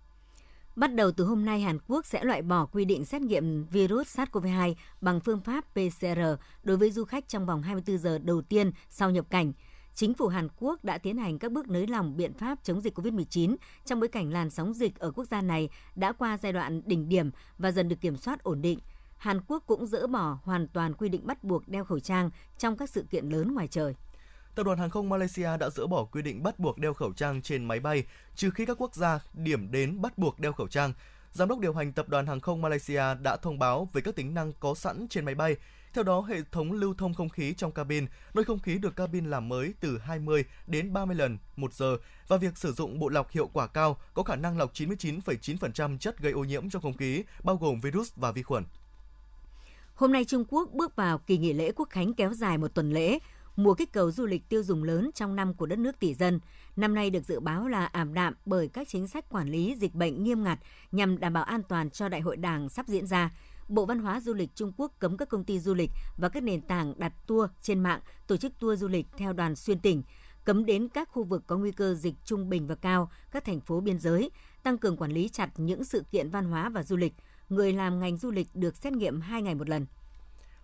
Bắt 0.75 0.95
đầu 0.95 1.11
từ 1.11 1.25
hôm 1.25 1.45
nay, 1.45 1.61
Hàn 1.61 1.77
Quốc 1.87 2.05
sẽ 2.05 2.23
loại 2.23 2.41
bỏ 2.41 2.65
quy 2.65 2.85
định 2.85 3.05
xét 3.05 3.21
nghiệm 3.21 3.65
virus 3.65 4.19
SARS-CoV-2 4.19 4.73
bằng 5.01 5.19
phương 5.19 5.41
pháp 5.41 5.65
PCR 5.73 6.19
đối 6.63 6.77
với 6.77 6.91
du 6.91 7.05
khách 7.05 7.27
trong 7.27 7.45
vòng 7.45 7.61
24 7.61 7.97
giờ 7.97 8.17
đầu 8.17 8.41
tiên 8.41 8.71
sau 8.89 9.11
nhập 9.11 9.25
cảnh. 9.29 9.53
Chính 9.95 10.13
phủ 10.13 10.27
Hàn 10.27 10.47
Quốc 10.59 10.83
đã 10.83 10.97
tiến 10.97 11.17
hành 11.17 11.39
các 11.39 11.51
bước 11.51 11.69
nới 11.69 11.87
lỏng 11.87 12.17
biện 12.17 12.33
pháp 12.33 12.59
chống 12.63 12.81
dịch 12.81 12.99
COVID-19 12.99 13.55
trong 13.85 13.99
bối 13.99 14.07
cảnh 14.07 14.31
làn 14.33 14.49
sóng 14.49 14.73
dịch 14.73 14.99
ở 14.99 15.11
quốc 15.11 15.25
gia 15.25 15.41
này 15.41 15.69
đã 15.95 16.11
qua 16.11 16.37
giai 16.37 16.53
đoạn 16.53 16.81
đỉnh 16.85 17.09
điểm 17.09 17.31
và 17.57 17.71
dần 17.71 17.89
được 17.89 18.01
kiểm 18.01 18.17
soát 18.17 18.43
ổn 18.43 18.61
định. 18.61 18.79
Hàn 19.19 19.41
Quốc 19.47 19.63
cũng 19.65 19.85
dỡ 19.85 20.07
bỏ 20.07 20.39
hoàn 20.43 20.67
toàn 20.67 20.93
quy 20.93 21.09
định 21.09 21.27
bắt 21.27 21.43
buộc 21.43 21.67
đeo 21.67 21.83
khẩu 21.83 21.99
trang 21.99 22.29
trong 22.57 22.77
các 22.77 22.89
sự 22.89 23.05
kiện 23.09 23.29
lớn 23.29 23.53
ngoài 23.53 23.67
trời. 23.67 23.95
Tập 24.55 24.63
đoàn 24.63 24.77
hàng 24.77 24.89
không 24.89 25.09
Malaysia 25.09 25.57
đã 25.59 25.69
dỡ 25.69 25.87
bỏ 25.87 26.03
quy 26.03 26.21
định 26.21 26.43
bắt 26.43 26.59
buộc 26.59 26.77
đeo 26.77 26.93
khẩu 26.93 27.13
trang 27.13 27.41
trên 27.41 27.65
máy 27.65 27.79
bay, 27.79 28.03
trừ 28.35 28.49
khi 28.49 28.65
các 28.65 28.81
quốc 28.81 28.95
gia 28.95 29.19
điểm 29.33 29.71
đến 29.71 30.01
bắt 30.01 30.17
buộc 30.17 30.39
đeo 30.39 30.53
khẩu 30.53 30.67
trang. 30.67 30.93
Giám 31.31 31.47
đốc 31.47 31.59
điều 31.59 31.73
hành 31.73 31.93
tập 31.93 32.09
đoàn 32.09 32.27
hàng 32.27 32.39
không 32.39 32.61
Malaysia 32.61 33.03
đã 33.21 33.37
thông 33.41 33.59
báo 33.59 33.89
về 33.93 34.01
các 34.01 34.15
tính 34.15 34.33
năng 34.33 34.53
có 34.59 34.75
sẵn 34.75 35.07
trên 35.09 35.25
máy 35.25 35.35
bay. 35.35 35.55
Theo 35.93 36.03
đó, 36.03 36.21
hệ 36.21 36.41
thống 36.51 36.71
lưu 36.71 36.93
thông 36.97 37.13
không 37.13 37.29
khí 37.29 37.53
trong 37.53 37.71
cabin, 37.71 38.05
nơi 38.33 38.45
không 38.45 38.59
khí 38.59 38.77
được 38.77 38.95
cabin 38.95 39.25
làm 39.25 39.49
mới 39.49 39.73
từ 39.79 39.97
20 39.97 40.45
đến 40.67 40.93
30 40.93 41.15
lần 41.15 41.37
một 41.55 41.73
giờ 41.73 41.97
và 42.27 42.37
việc 42.37 42.57
sử 42.57 42.71
dụng 42.71 42.99
bộ 42.99 43.09
lọc 43.09 43.31
hiệu 43.31 43.49
quả 43.53 43.67
cao 43.67 43.97
có 44.13 44.23
khả 44.23 44.35
năng 44.35 44.57
lọc 44.57 44.73
99,9% 44.73 45.97
chất 45.97 46.19
gây 46.19 46.31
ô 46.31 46.43
nhiễm 46.43 46.69
trong 46.69 46.81
không 46.81 46.97
khí, 46.97 47.23
bao 47.43 47.55
gồm 47.55 47.81
virus 47.81 48.11
và 48.15 48.31
vi 48.31 48.43
khuẩn. 48.43 48.63
Hôm 49.99 50.11
nay 50.11 50.25
Trung 50.25 50.43
Quốc 50.49 50.69
bước 50.73 50.95
vào 50.95 51.17
kỳ 51.17 51.37
nghỉ 51.37 51.53
lễ 51.53 51.71
quốc 51.75 51.89
khánh 51.89 52.13
kéo 52.13 52.33
dài 52.33 52.57
một 52.57 52.67
tuần 52.73 52.91
lễ, 52.91 53.19
mùa 53.55 53.73
kích 53.73 53.91
cầu 53.91 54.11
du 54.11 54.25
lịch 54.25 54.49
tiêu 54.49 54.63
dùng 54.63 54.83
lớn 54.83 55.11
trong 55.15 55.35
năm 55.35 55.53
của 55.53 55.65
đất 55.65 55.79
nước 55.79 55.99
tỷ 55.99 56.13
dân. 56.13 56.39
Năm 56.75 56.95
nay 56.95 57.09
được 57.09 57.25
dự 57.25 57.39
báo 57.39 57.67
là 57.67 57.85
ảm 57.85 58.13
đạm 58.13 58.33
bởi 58.45 58.67
các 58.67 58.87
chính 58.87 59.07
sách 59.07 59.29
quản 59.29 59.49
lý 59.49 59.75
dịch 59.79 59.95
bệnh 59.95 60.23
nghiêm 60.23 60.43
ngặt 60.43 60.59
nhằm 60.91 61.19
đảm 61.19 61.33
bảo 61.33 61.43
an 61.43 61.63
toàn 61.63 61.89
cho 61.89 62.09
đại 62.09 62.21
hội 62.21 62.37
đảng 62.37 62.69
sắp 62.69 62.87
diễn 62.87 63.07
ra. 63.07 63.31
Bộ 63.67 63.85
Văn 63.85 63.99
hóa 63.99 64.19
Du 64.19 64.33
lịch 64.33 64.49
Trung 64.55 64.71
Quốc 64.77 64.91
cấm 64.99 65.17
các 65.17 65.29
công 65.29 65.43
ty 65.43 65.59
du 65.59 65.73
lịch 65.73 65.91
và 66.17 66.29
các 66.29 66.43
nền 66.43 66.61
tảng 66.61 66.93
đặt 66.97 67.13
tour 67.27 67.49
trên 67.61 67.79
mạng 67.79 67.99
tổ 68.27 68.37
chức 68.37 68.59
tour 68.59 68.81
du 68.81 68.87
lịch 68.87 69.05
theo 69.17 69.33
đoàn 69.33 69.55
xuyên 69.55 69.79
tỉnh, 69.79 70.03
cấm 70.45 70.65
đến 70.65 70.87
các 70.87 71.09
khu 71.09 71.23
vực 71.23 71.43
có 71.47 71.57
nguy 71.57 71.71
cơ 71.71 71.93
dịch 71.93 72.15
trung 72.25 72.49
bình 72.49 72.67
và 72.67 72.75
cao, 72.75 73.11
các 73.31 73.45
thành 73.45 73.59
phố 73.59 73.79
biên 73.79 73.99
giới, 73.99 74.31
tăng 74.63 74.77
cường 74.77 74.97
quản 74.97 75.11
lý 75.11 75.29
chặt 75.29 75.49
những 75.57 75.83
sự 75.83 76.03
kiện 76.11 76.29
văn 76.29 76.45
hóa 76.45 76.69
và 76.69 76.83
du 76.83 76.95
lịch– 76.95 77.13
người 77.49 77.73
làm 77.73 77.99
ngành 77.99 78.17
du 78.17 78.31
lịch 78.31 78.47
được 78.53 78.75
xét 78.75 78.93
nghiệm 78.93 79.21
2 79.21 79.41
ngày 79.41 79.55
một 79.55 79.69
lần. 79.69 79.85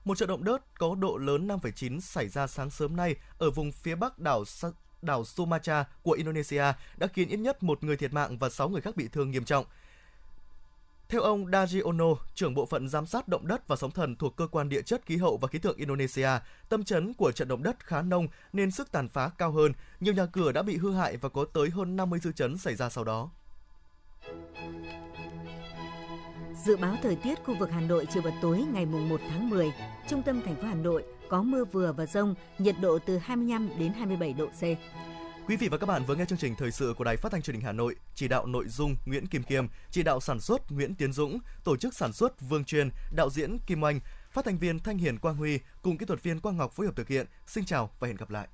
Một 0.05 0.17
trận 0.17 0.29
động 0.29 0.43
đất 0.43 0.79
có 0.79 0.95
độ 0.95 1.17
lớn 1.17 1.47
5,9 1.47 1.99
xảy 1.99 2.27
ra 2.27 2.47
sáng 2.47 2.69
sớm 2.69 2.95
nay 2.95 3.15
ở 3.37 3.51
vùng 3.51 3.71
phía 3.71 3.95
bắc 3.95 4.19
đảo 4.19 4.43
đảo 5.01 5.25
Sumatra 5.25 5.85
của 6.03 6.11
Indonesia 6.11 6.63
đã 6.97 7.07
khiến 7.07 7.29
ít 7.29 7.37
nhất 7.37 7.63
một 7.63 7.83
người 7.83 7.97
thiệt 7.97 8.13
mạng 8.13 8.37
và 8.37 8.49
6 8.49 8.69
người 8.69 8.81
khác 8.81 8.95
bị 8.95 9.07
thương 9.07 9.31
nghiêm 9.31 9.45
trọng. 9.45 9.65
Theo 11.09 11.21
ông 11.21 11.45
Daji 11.45 11.85
Ono, 11.85 12.15
trưởng 12.35 12.53
bộ 12.53 12.65
phận 12.65 12.89
giám 12.89 13.05
sát 13.05 13.27
động 13.27 13.47
đất 13.47 13.67
và 13.67 13.75
sóng 13.75 13.91
thần 13.91 14.15
thuộc 14.15 14.35
cơ 14.35 14.47
quan 14.47 14.69
địa 14.69 14.81
chất 14.81 15.05
khí 15.05 15.17
hậu 15.17 15.37
và 15.37 15.47
khí 15.47 15.59
tượng 15.59 15.77
Indonesia, 15.77 16.29
tâm 16.69 16.83
chấn 16.83 17.13
của 17.13 17.31
trận 17.31 17.47
động 17.47 17.63
đất 17.63 17.85
khá 17.85 18.01
nông 18.01 18.27
nên 18.53 18.71
sức 18.71 18.91
tàn 18.91 19.09
phá 19.09 19.29
cao 19.37 19.51
hơn, 19.51 19.73
nhiều 19.99 20.13
nhà 20.13 20.25
cửa 20.25 20.51
đã 20.51 20.61
bị 20.61 20.77
hư 20.77 20.93
hại 20.93 21.17
và 21.17 21.29
có 21.29 21.45
tới 21.53 21.69
hơn 21.69 21.95
50 21.95 22.19
dư 22.19 22.31
chấn 22.31 22.57
xảy 22.57 22.75
ra 22.75 22.89
sau 22.89 23.03
đó. 23.03 23.29
Dự 26.65 26.77
báo 26.77 26.95
thời 27.03 27.15
tiết 27.15 27.43
khu 27.43 27.55
vực 27.59 27.71
Hà 27.71 27.81
Nội 27.81 28.07
chiều 28.13 28.23
và 28.23 28.31
tối 28.41 28.63
ngày 28.73 28.85
mùng 28.85 29.09
1 29.09 29.21
tháng 29.29 29.49
10, 29.49 29.71
trung 30.09 30.23
tâm 30.23 30.41
thành 30.45 30.55
phố 30.55 30.61
Hà 30.63 30.75
Nội 30.75 31.03
có 31.29 31.43
mưa 31.43 31.65
vừa 31.65 31.93
và 31.93 32.05
rông, 32.05 32.35
nhiệt 32.57 32.75
độ 32.81 32.99
từ 33.05 33.17
25 33.17 33.69
đến 33.79 33.93
27 33.93 34.33
độ 34.33 34.47
C. 34.47 34.61
Quý 35.47 35.57
vị 35.57 35.67
và 35.67 35.77
các 35.77 35.85
bạn 35.85 36.03
vừa 36.05 36.15
nghe 36.15 36.25
chương 36.25 36.37
trình 36.37 36.55
thời 36.57 36.71
sự 36.71 36.93
của 36.97 37.03
Đài 37.03 37.17
Phát 37.17 37.31
thanh 37.31 37.41
Truyền 37.41 37.55
hình 37.55 37.65
Hà 37.65 37.71
Nội, 37.71 37.95
chỉ 38.15 38.27
đạo 38.27 38.45
nội 38.45 38.67
dung 38.67 38.95
Nguyễn 39.05 39.27
Kim 39.27 39.43
Kiêm, 39.43 39.65
chỉ 39.91 40.03
đạo 40.03 40.19
sản 40.19 40.39
xuất 40.39 40.71
Nguyễn 40.71 40.95
Tiến 40.95 41.13
Dũng, 41.13 41.39
tổ 41.63 41.77
chức 41.77 41.93
sản 41.93 42.13
xuất 42.13 42.41
Vương 42.41 42.65
Truyền, 42.65 42.89
đạo 43.15 43.29
diễn 43.29 43.57
Kim 43.67 43.83
Oanh, 43.83 43.99
phát 44.31 44.45
thanh 44.45 44.57
viên 44.57 44.79
Thanh 44.79 44.97
Hiền 44.97 45.17
Quang 45.17 45.35
Huy 45.35 45.59
cùng 45.81 45.97
kỹ 45.97 46.05
thuật 46.05 46.23
viên 46.23 46.39
Quang 46.39 46.57
Ngọc 46.57 46.71
phối 46.71 46.85
hợp 46.85 46.95
thực 46.95 47.07
hiện. 47.07 47.25
Xin 47.47 47.65
chào 47.65 47.89
và 47.99 48.07
hẹn 48.07 48.17
gặp 48.17 48.29
lại. 48.29 48.47